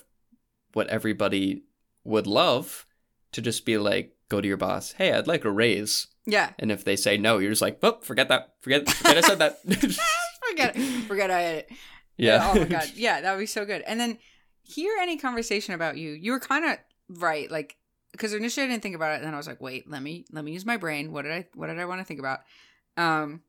what 0.74 0.88
everybody 0.88 1.64
would 2.04 2.28
love 2.28 2.86
to 3.34 3.42
just 3.42 3.66
be 3.66 3.78
like, 3.78 4.16
go 4.30 4.40
to 4.42 4.48
your 4.48 4.58
boss, 4.58 4.94
hey, 4.94 5.12
I'd 5.12 5.28
like 5.28 5.44
a 5.46 5.52
raise. 5.52 6.08
yeah 6.26 6.52
And 6.60 6.72
if 6.72 6.84
they 6.86 6.96
say 6.96 7.18
no, 7.18 7.40
you're 7.40 7.50
just 7.52 7.62
like, 7.62 7.80
oh, 7.84 8.00
forget 8.02 8.30
that. 8.30 8.54
Forget, 8.62 8.88
forget 8.90 9.18
I 9.18 9.22
said 9.22 9.40
that. 9.40 9.60
forget 10.50 10.76
it 10.76 11.04
forget 11.08 11.30
i 11.30 11.42
had 11.42 11.56
it 11.58 11.70
yeah. 12.18 12.50
oh 12.52 12.58
my 12.60 12.64
god 12.66 12.92
yeah 12.96 13.22
that 13.22 13.34
would 13.34 13.40
be 13.40 13.46
so 13.46 13.66
good 13.66 13.82
and 13.84 14.00
then 14.00 14.18
hear 14.64 14.96
any 15.00 15.16
conversation 15.18 15.74
about 15.76 15.96
you 15.98 16.12
you 16.12 16.32
were 16.32 16.40
kind 16.40 16.66
of 16.66 16.78
right 17.20 17.52
like 17.52 17.76
because 18.14 18.34
initially 18.34 18.66
i 18.66 18.70
didn't 18.70 18.82
think 18.82 18.96
about 18.96 19.12
it 19.14 19.16
and 19.18 19.26
then 19.26 19.34
i 19.34 19.38
was 19.38 19.48
like 19.48 19.62
wait 19.62 19.88
let 19.90 20.02
me 20.02 20.26
let 20.32 20.44
me 20.44 20.52
use 20.52 20.66
my 20.66 20.78
brain 20.78 21.12
what 21.12 21.22
did 21.24 21.32
i 21.32 21.46
what 21.54 21.68
did 21.68 21.78
i 21.78 21.86
want 21.86 22.00
to 22.02 22.06
think 22.06 22.20
about 22.20 22.40
um 22.98 23.42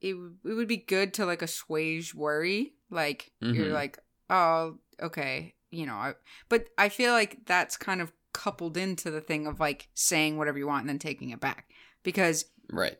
it, 0.00 0.14
it 0.44 0.54
would 0.54 0.66
be 0.66 0.76
good 0.78 1.14
to 1.14 1.24
like 1.26 1.40
assuage 1.42 2.14
worry 2.14 2.72
like 2.90 3.30
you're 3.40 3.66
Mhm. 3.66 3.72
like 3.72 3.98
oh 4.30 4.78
okay 5.00 5.54
you 5.70 5.86
know 5.86 5.94
I, 5.94 6.14
but 6.48 6.66
i 6.76 6.88
feel 6.88 7.12
like 7.12 7.46
that's 7.46 7.76
kind 7.76 8.00
of 8.00 8.12
coupled 8.34 8.76
into 8.76 9.10
the 9.10 9.22
thing 9.22 9.46
of 9.46 9.58
like 9.58 9.88
saying 9.94 10.36
whatever 10.36 10.58
you 10.58 10.66
want 10.66 10.82
and 10.82 10.90
then 10.90 10.98
taking 10.98 11.30
it 11.30 11.40
back 11.40 11.70
because 12.02 12.44
Right. 12.70 12.98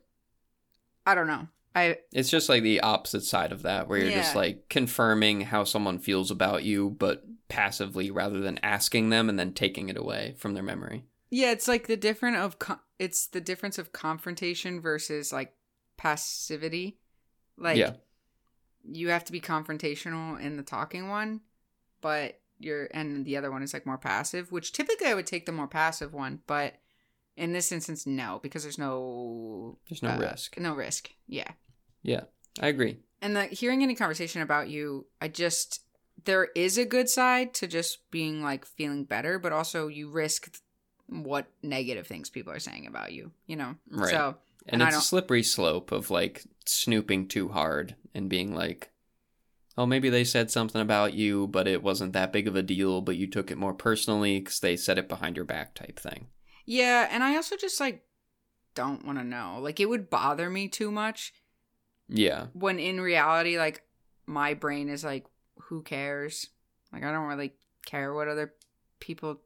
I 1.06 1.14
don't 1.14 1.26
know. 1.26 1.48
I 1.74 1.98
It's 2.12 2.30
just 2.30 2.48
like 2.48 2.62
the 2.62 2.80
opposite 2.80 3.24
side 3.24 3.52
of 3.52 3.62
that, 3.62 3.88
where 3.88 3.98
you're 3.98 4.10
just 4.10 4.36
like 4.36 4.68
confirming 4.68 5.42
how 5.42 5.64
someone 5.64 5.98
feels 5.98 6.30
about 6.30 6.62
you, 6.62 6.90
but 6.90 7.24
passively 7.48 8.10
rather 8.10 8.40
than 8.40 8.58
asking 8.62 9.10
them 9.10 9.28
and 9.28 9.38
then 9.38 9.52
taking 9.52 9.88
it 9.88 9.96
away 9.96 10.34
from 10.38 10.54
their 10.54 10.62
memory. 10.62 11.04
yeah, 11.30 11.50
it's 11.50 11.68
like 11.68 11.88
the 11.88 11.96
different 11.96 12.36
of 12.36 12.58
co- 12.58 12.80
it's 12.98 13.26
the 13.26 13.40
difference 13.40 13.76
of 13.76 13.92
confrontation 13.92 14.80
versus 14.80 15.32
like 15.32 15.52
passivity. 15.96 16.98
Like 17.58 17.76
yeah. 17.76 17.94
you 18.84 19.08
have 19.08 19.24
to 19.24 19.32
be 19.32 19.40
confrontational 19.40 20.40
in 20.40 20.56
the 20.56 20.62
talking 20.62 21.08
one, 21.08 21.40
but 22.00 22.40
you're 22.58 22.88
and 22.92 23.24
the 23.24 23.36
other 23.36 23.50
one 23.50 23.62
is 23.62 23.72
like 23.74 23.86
more 23.86 23.98
passive, 23.98 24.52
which 24.52 24.72
typically 24.72 25.06
I 25.06 25.14
would 25.14 25.26
take 25.26 25.46
the 25.46 25.52
more 25.52 25.68
passive 25.68 26.12
one, 26.12 26.40
but 26.46 26.74
in 27.36 27.52
this 27.52 27.72
instance 27.72 28.06
no, 28.06 28.40
because 28.42 28.62
there's 28.62 28.78
no 28.78 29.78
There's 29.88 30.02
no 30.02 30.10
uh, 30.10 30.18
risk. 30.18 30.58
No 30.58 30.74
risk. 30.74 31.10
Yeah. 31.26 31.50
Yeah. 32.02 32.22
I 32.60 32.68
agree. 32.68 32.98
And 33.20 33.34
the 33.36 33.44
hearing 33.44 33.82
any 33.82 33.94
conversation 33.94 34.42
about 34.42 34.68
you, 34.68 35.06
I 35.20 35.28
just 35.28 35.80
there 36.24 36.48
is 36.54 36.78
a 36.78 36.84
good 36.84 37.08
side 37.08 37.54
to 37.54 37.66
just 37.66 38.10
being 38.10 38.42
like 38.42 38.64
feeling 38.64 39.04
better, 39.04 39.38
but 39.38 39.52
also 39.52 39.88
you 39.88 40.10
risk 40.10 40.56
what 41.08 41.46
negative 41.62 42.06
things 42.06 42.30
people 42.30 42.52
are 42.52 42.60
saying 42.60 42.86
about 42.86 43.12
you, 43.12 43.32
you 43.46 43.56
know. 43.56 43.74
Right. 43.90 44.10
So 44.10 44.36
And, 44.66 44.80
And 44.80 44.88
it's 44.88 44.98
a 44.98 45.02
slippery 45.02 45.42
slope 45.42 45.92
of 45.92 46.10
like 46.10 46.44
snooping 46.66 47.28
too 47.28 47.48
hard 47.48 47.96
and 48.14 48.28
being 48.28 48.54
like, 48.54 48.90
oh, 49.76 49.86
maybe 49.86 50.08
they 50.10 50.24
said 50.24 50.50
something 50.50 50.80
about 50.80 51.14
you, 51.14 51.46
but 51.48 51.66
it 51.66 51.82
wasn't 51.82 52.12
that 52.12 52.32
big 52.32 52.46
of 52.48 52.54
a 52.56 52.62
deal, 52.62 53.00
but 53.00 53.16
you 53.16 53.26
took 53.26 53.50
it 53.50 53.58
more 53.58 53.74
personally 53.74 54.38
because 54.40 54.60
they 54.60 54.76
said 54.76 54.98
it 54.98 55.08
behind 55.08 55.36
your 55.36 55.44
back 55.44 55.74
type 55.74 55.98
thing. 55.98 56.28
yeah, 56.66 57.08
and 57.10 57.22
I 57.24 57.36
also 57.36 57.56
just 57.56 57.80
like 57.80 58.02
don't 58.74 59.04
want 59.04 59.18
to 59.18 59.24
know. 59.24 59.58
Like 59.60 59.78
it 59.80 59.88
would 59.88 60.10
bother 60.10 60.48
me 60.50 60.68
too 60.68 60.90
much 60.90 61.32
Yeah. 62.08 62.46
when 62.54 62.78
in 62.78 63.00
reality 63.00 63.56
like 63.58 63.82
my 64.26 64.54
brain 64.54 64.88
is 64.88 65.04
like 65.04 65.26
who 65.68 65.82
cares? 65.82 66.48
Like 66.92 67.04
I 67.04 67.12
don't 67.12 67.26
really 67.28 67.54
care 67.86 68.12
what 68.14 68.28
other 68.28 68.54
people 69.00 69.40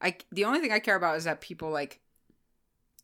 I 0.00 0.16
the 0.32 0.44
only 0.46 0.58
thing 0.60 0.72
I 0.72 0.78
care 0.80 0.96
about 0.96 1.16
is 1.16 1.24
that 1.24 1.40
people 1.40 1.70
like 1.70 2.00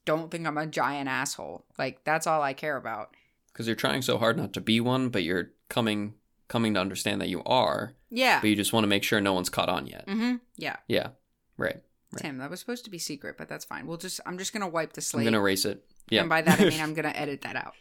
don't 0.05 0.31
think 0.31 0.47
I'm 0.47 0.59
a 0.59 0.67
giant 0.67 1.09
asshole. 1.09 1.65
Like 1.79 2.03
that's 2.05 2.27
all 2.27 2.43
I 2.43 2.55
care 2.55 2.77
about. 2.77 3.15
Because 3.53 3.67
you're 3.67 3.77
trying 3.77 4.03
so 4.03 4.19
hard 4.19 4.37
not 4.37 4.53
to 4.55 4.61
be 4.61 4.81
one, 4.81 5.09
but 5.11 5.23
you're 5.23 5.51
coming 5.69 6.15
coming 6.49 6.75
to 6.75 6.81
understand 6.81 7.21
that 7.21 7.29
you 7.29 7.43
are, 7.45 7.95
Yeah. 8.11 8.41
but 8.41 8.49
you 8.51 8.57
just 8.57 8.73
want 8.73 8.85
to 8.85 8.89
make 8.89 9.05
sure 9.05 9.21
no 9.21 9.33
one's 9.35 9.51
caught 9.51 9.69
on 9.69 9.87
yet. 9.87 10.07
Mm-hmm. 10.07 10.37
Yeah. 10.57 10.77
Yeah. 10.89 11.09
Right. 11.57 11.83
Right. 12.13 12.23
Tim, 12.23 12.39
that 12.39 12.49
was 12.51 12.59
supposed 12.61 12.85
to 12.85 12.91
be 12.91 12.99
secret, 12.99 13.37
but 13.37 13.49
that's 13.49 13.65
fine. 13.67 13.87
We'll 13.87 13.99
just 13.99 14.21
I'm 14.25 14.39
just 14.39 14.53
gonna 14.53 14.69
wipe 14.69 14.95
the 14.95 15.01
slate. 15.03 15.21
I'm 15.21 15.25
going 15.25 15.33
to 15.35 15.41
erase 15.41 15.65
it. 15.67 15.85
Yeah. 16.09 16.21
And 16.21 16.29
by 16.31 16.41
that 16.43 16.59
I 16.61 16.65
mean 16.65 16.81
I'm 16.81 16.95
gonna 16.99 17.13
edit 17.15 17.43
that 17.43 17.57
out. 17.57 17.75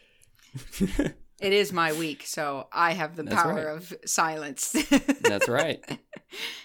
It 1.39 1.53
is 1.53 1.71
my 1.71 1.93
week, 1.93 2.23
so 2.25 2.67
I 2.73 2.93
have 2.93 3.15
the 3.15 3.21
That's 3.21 3.35
power 3.35 3.53
right. 3.53 3.67
of 3.67 3.93
silence. 4.07 4.71
That's 5.21 5.47
right. 5.47 5.85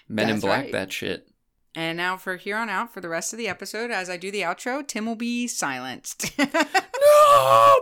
Men 0.09 0.30
in 0.30 0.40
Black 0.40 0.62
right. 0.62 0.72
that 0.72 0.90
shit. 0.90 1.28
And 1.74 1.98
now 1.98 2.16
for 2.16 2.36
here 2.36 2.57
on 2.57 2.70
out, 2.70 2.90
for 2.90 3.03
the 3.03 3.11
rest 3.11 3.34
of 3.34 3.38
the 3.38 3.48
episode, 3.48 3.90
as 3.90 4.09
I 4.09 4.16
do 4.16 4.30
the 4.30 4.40
outro, 4.40 4.86
Tim 4.86 5.05
will 5.05 5.14
be 5.14 5.46
silenced. 5.46 6.30
No! 6.38 7.78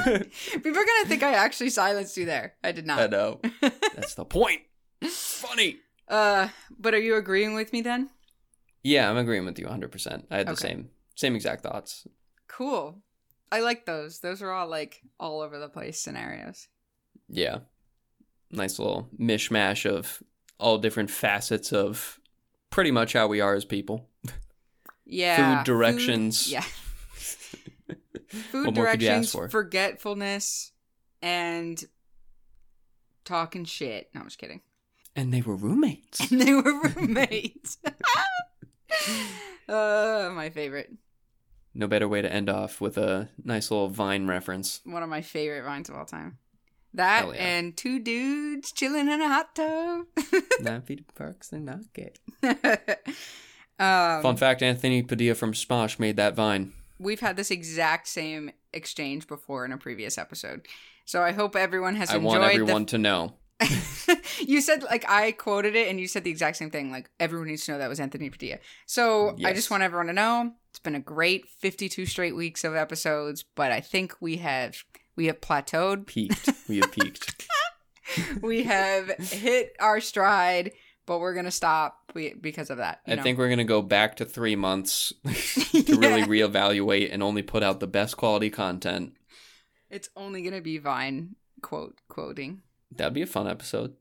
People 0.52 0.70
are 0.70 0.84
gonna 0.84 1.06
think 1.08 1.22
I 1.22 1.34
actually 1.34 1.70
silenced 1.70 2.16
you 2.16 2.24
there. 2.24 2.54
I 2.64 2.72
did 2.72 2.86
not. 2.86 3.00
I 3.00 3.06
know. 3.06 3.40
That's 3.60 4.14
the 4.14 4.24
point. 4.24 4.60
Funny. 5.02 5.78
Uh, 6.08 6.48
but 6.78 6.94
are 6.94 6.98
you 7.00 7.16
agreeing 7.16 7.54
with 7.54 7.72
me 7.72 7.80
then? 7.82 8.10
Yeah, 8.82 9.08
I'm 9.08 9.16
agreeing 9.16 9.44
with 9.44 9.58
you 9.58 9.66
100%. 9.66 10.24
I 10.30 10.36
had 10.38 10.46
the 10.46 10.52
Okay. 10.52 10.68
same 10.68 10.90
same 11.14 11.34
exact 11.36 11.62
thoughts. 11.62 12.06
Cool. 12.48 13.02
I 13.50 13.60
like 13.60 13.84
those. 13.86 14.20
Those 14.20 14.42
are 14.42 14.50
all 14.50 14.66
like 14.68 15.00
all 15.20 15.40
over 15.40 15.58
the 15.58 15.68
place 15.68 16.00
scenarios. 16.00 16.68
Yeah. 17.28 17.58
Nice 18.50 18.78
little 18.78 19.08
mishmash 19.18 19.84
of 19.88 20.22
all 20.58 20.78
different 20.78 21.10
facets 21.10 21.72
of 21.72 22.18
pretty 22.70 22.90
much 22.90 23.12
how 23.12 23.26
we 23.26 23.40
are 23.40 23.54
as 23.54 23.64
people. 23.64 24.08
Yeah. 25.04 25.58
Food 25.58 25.66
directions. 25.66 26.50
yeah. 26.50 26.64
Food 28.50 28.66
What 28.66 28.74
more 28.74 28.90
could 28.90 29.02
you 29.02 29.08
directions, 29.08 29.32
for? 29.32 29.48
forgetfulness, 29.48 30.72
and 31.20 31.82
talking 33.24 33.64
shit. 33.64 34.10
No, 34.14 34.20
I'm 34.22 34.26
just 34.26 34.38
kidding. 34.38 34.60
And 35.14 35.32
they 35.32 35.42
were 35.42 35.56
roommates. 35.56 36.30
And 36.30 36.40
they 36.40 36.54
were 36.54 36.88
roommates. 36.96 37.76
uh, 39.68 40.30
my 40.34 40.50
favorite. 40.50 40.92
No 41.74 41.86
better 41.86 42.08
way 42.08 42.20
to 42.22 42.30
end 42.32 42.50
off 42.50 42.80
with 42.80 42.98
a 42.98 43.28
nice 43.44 43.70
little 43.70 43.88
Vine 43.88 44.26
reference. 44.26 44.80
One 44.84 45.02
of 45.02 45.08
my 45.08 45.22
favorite 45.22 45.64
vines 45.64 45.88
of 45.88 45.94
all 45.96 46.04
time. 46.04 46.38
That 46.94 47.26
yeah. 47.28 47.32
and 47.34 47.74
two 47.76 47.98
dudes 47.98 48.72
chilling 48.72 49.08
in 49.08 49.20
a 49.22 49.28
hot 49.28 49.54
tub. 49.54 50.06
Nine 50.60 50.82
feet 50.82 51.14
parks, 51.14 51.48
they're 51.48 51.60
not 51.60 51.80
gay. 51.94 52.12
um, 53.78 54.20
Fun 54.22 54.36
fact 54.36 54.62
Anthony 54.62 55.02
Padilla 55.02 55.34
from 55.34 55.54
Smosh 55.54 55.98
made 55.98 56.16
that 56.16 56.34
Vine. 56.34 56.74
We've 57.02 57.20
had 57.20 57.36
this 57.36 57.50
exact 57.50 58.08
same 58.08 58.50
exchange 58.72 59.26
before 59.26 59.64
in 59.64 59.72
a 59.72 59.78
previous 59.78 60.18
episode. 60.18 60.66
So 61.04 61.22
I 61.22 61.32
hope 61.32 61.56
everyone 61.56 61.96
has 61.96 62.10
I 62.10 62.16
enjoyed 62.16 62.34
I 62.34 62.38
want 62.38 62.54
everyone 62.54 62.86
to 62.86 62.98
know. 62.98 63.34
you 64.40 64.60
said 64.60 64.82
like 64.82 65.08
I 65.08 65.32
quoted 65.32 65.76
it 65.76 65.88
and 65.88 66.00
you 66.00 66.08
said 66.08 66.24
the 66.24 66.30
exact 66.30 66.56
same 66.56 66.70
thing. 66.70 66.90
Like 66.90 67.10
everyone 67.20 67.48
needs 67.48 67.64
to 67.66 67.72
know 67.72 67.78
that 67.78 67.88
was 67.88 68.00
Anthony 68.00 68.30
Padilla. 68.30 68.58
So 68.86 69.36
I 69.44 69.52
just 69.52 69.70
want 69.70 69.82
everyone 69.82 70.06
to 70.06 70.12
know 70.12 70.52
it's 70.70 70.78
been 70.78 70.94
a 70.94 71.00
great 71.00 71.48
52 71.48 72.06
straight 72.06 72.34
weeks 72.34 72.64
of 72.64 72.74
episodes, 72.74 73.44
but 73.54 73.72
I 73.72 73.80
think 73.80 74.16
we 74.20 74.38
have 74.38 74.84
we 75.16 75.26
have 75.26 75.40
plateaued. 75.40 76.06
Peaked. 76.06 76.48
We 76.68 76.78
have 76.78 76.92
peaked. 76.92 77.46
we 78.40 78.62
have 78.62 79.08
hit 79.18 79.76
our 79.80 80.00
stride, 80.00 80.72
but 81.06 81.18
we're 81.18 81.34
gonna 81.34 81.50
stop 81.50 82.12
be- 82.14 82.34
because 82.34 82.70
of 82.70 82.78
that. 82.78 83.00
you 83.06 83.12
I 83.12 83.16
know? 83.16 83.22
think 83.22 83.38
we're 83.38 83.48
gonna 83.50 83.64
go 83.64 83.82
back 83.82 84.16
to 84.16 84.24
three 84.24 84.56
months 84.56 85.12
to 85.24 85.96
really 85.98 86.20
Yeah. 86.20 86.26
reevaluate 86.26 87.12
and 87.12 87.22
only 87.22 87.42
put 87.42 87.62
out 87.62 87.80
the 87.80 87.86
best 87.86 88.16
quality 88.16 88.50
content. 88.50 89.14
it's 89.90 90.08
only 90.16 90.42
gonna 90.42 90.60
be 90.60 90.78
Vine 90.78 91.36
quote 91.60 92.00
quoting. 92.08 92.62
That'd 92.90 93.14
be 93.14 93.22
a 93.22 93.26
fun 93.26 93.46
episode. 93.48 93.94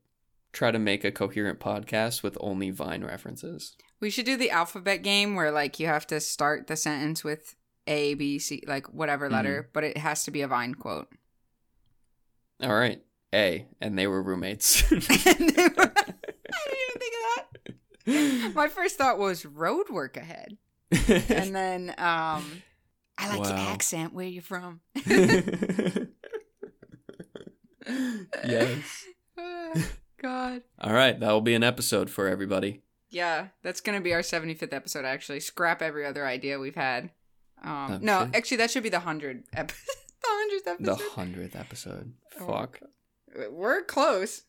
Try 0.53 0.71
to 0.71 0.79
make 0.79 1.03
a 1.05 1.11
coherent 1.11 1.59
podcast 1.59 2.23
with 2.23 2.37
only 2.41 2.71
Vine 2.71 3.03
references. 3.05 3.75
We 4.01 4.09
should 4.09 4.25
do 4.25 4.35
the 4.35 4.51
alphabet 4.51 5.01
game 5.03 5.35
where 5.35 5.51
like 5.51 5.79
you 5.79 5.87
have 5.87 6.05
to 6.07 6.19
start 6.19 6.67
the 6.67 6.75
sentence 6.75 7.23
with 7.23 7.55
A, 7.87 8.15
B, 8.15 8.37
C, 8.39 8.61
like 8.67 8.87
whatever 8.93 9.25
Mm-hmm. 9.27 9.35
letter, 9.35 9.69
but 9.73 9.83
it 9.85 9.97
has 9.97 10.23
to 10.25 10.31
be 10.31 10.41
a 10.41 10.47
Vine 10.47 10.75
quote. 10.75 11.07
All 12.61 12.73
right. 12.75 13.01
A. 13.33 13.65
And 13.79 13.97
they 13.97 14.07
were 14.07 14.21
roommates. 14.21 14.83
And 14.91 15.49
they 15.55 15.67
were- 15.77 15.93
I 17.01 17.05
didn't 17.05 17.27
even 17.27 17.51
think 17.65 17.75
of 18.45 18.45
that. 18.45 18.53
My 18.55 18.67
first 18.67 18.97
thought 18.97 19.17
was 19.19 19.45
road 19.45 19.89
work 19.89 20.17
ahead, 20.17 20.57
and 20.91 21.55
then 21.55 21.89
um, 21.97 22.61
I 23.17 23.35
like 23.37 23.47
your 23.47 23.57
accent. 23.57 24.13
Where 24.13 24.25
you 24.25 24.41
from? 24.41 24.81
yes. 28.45 29.05
Ah, 29.37 29.73
God. 30.21 30.61
All 30.79 30.93
right. 30.93 31.19
That 31.19 31.31
will 31.31 31.41
be 31.41 31.55
an 31.55 31.63
episode 31.63 32.09
for 32.09 32.27
everybody. 32.27 32.81
Yeah, 33.09 33.47
that's 33.63 33.81
gonna 33.81 34.01
be 34.01 34.13
our 34.13 34.23
seventy 34.23 34.53
fifth 34.53 34.73
episode. 34.73 35.03
Actually, 35.05 35.39
scrap 35.41 35.81
every 35.81 36.05
other 36.05 36.25
idea 36.25 36.59
we've 36.59 36.75
had. 36.75 37.11
Um, 37.63 37.91
Oh, 37.91 37.99
no, 38.01 38.29
actually, 38.33 38.57
that 38.57 38.71
should 38.71 38.83
be 38.83 38.89
the 38.89 39.01
hundred 39.01 39.43
ep- 39.53 39.67
the 39.71 39.73
hundredth 40.25 40.65
The 40.79 40.91
episode. 40.93 41.09
hundredth 41.11 41.55
episode. 41.55 42.13
Oh. 42.39 42.47
Fuck. 42.47 42.79
We're 43.51 43.83
close. 43.83 44.43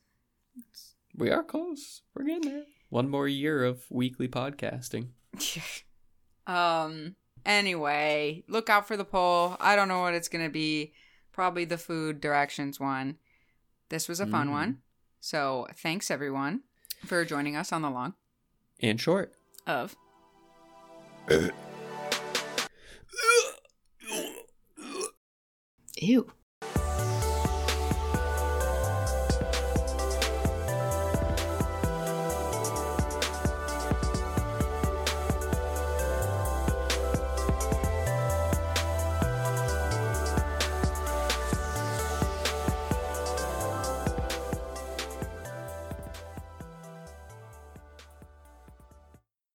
We 1.15 1.29
are 1.29 1.43
close. 1.43 2.01
We're 2.15 2.25
getting 2.25 2.49
there. 2.51 2.63
One 2.89 3.09
more 3.09 3.27
year 3.27 3.63
of 3.63 3.83
weekly 3.89 4.27
podcasting. 4.27 5.09
um. 6.47 7.15
Anyway, 7.45 8.43
look 8.47 8.69
out 8.69 8.87
for 8.87 8.95
the 8.95 9.03
poll. 9.03 9.57
I 9.59 9.75
don't 9.75 9.89
know 9.89 9.99
what 10.01 10.13
it's 10.13 10.29
gonna 10.29 10.49
be. 10.49 10.93
Probably 11.33 11.65
the 11.65 11.77
food 11.77 12.21
directions 12.21 12.79
one. 12.79 13.17
This 13.89 14.07
was 14.07 14.19
a 14.19 14.25
fun 14.27 14.47
Mhm. 14.47 14.51
one. 14.51 14.81
So 15.19 15.67
thanks 15.75 16.09
everyone 16.09 16.61
for 17.05 17.25
joining 17.25 17.55
us 17.55 17.71
on 17.73 17.81
the 17.81 17.89
long 17.89 18.13
And 18.79 18.99
short. 19.01 19.33
of. 19.67 19.95
Ew. 26.01 26.31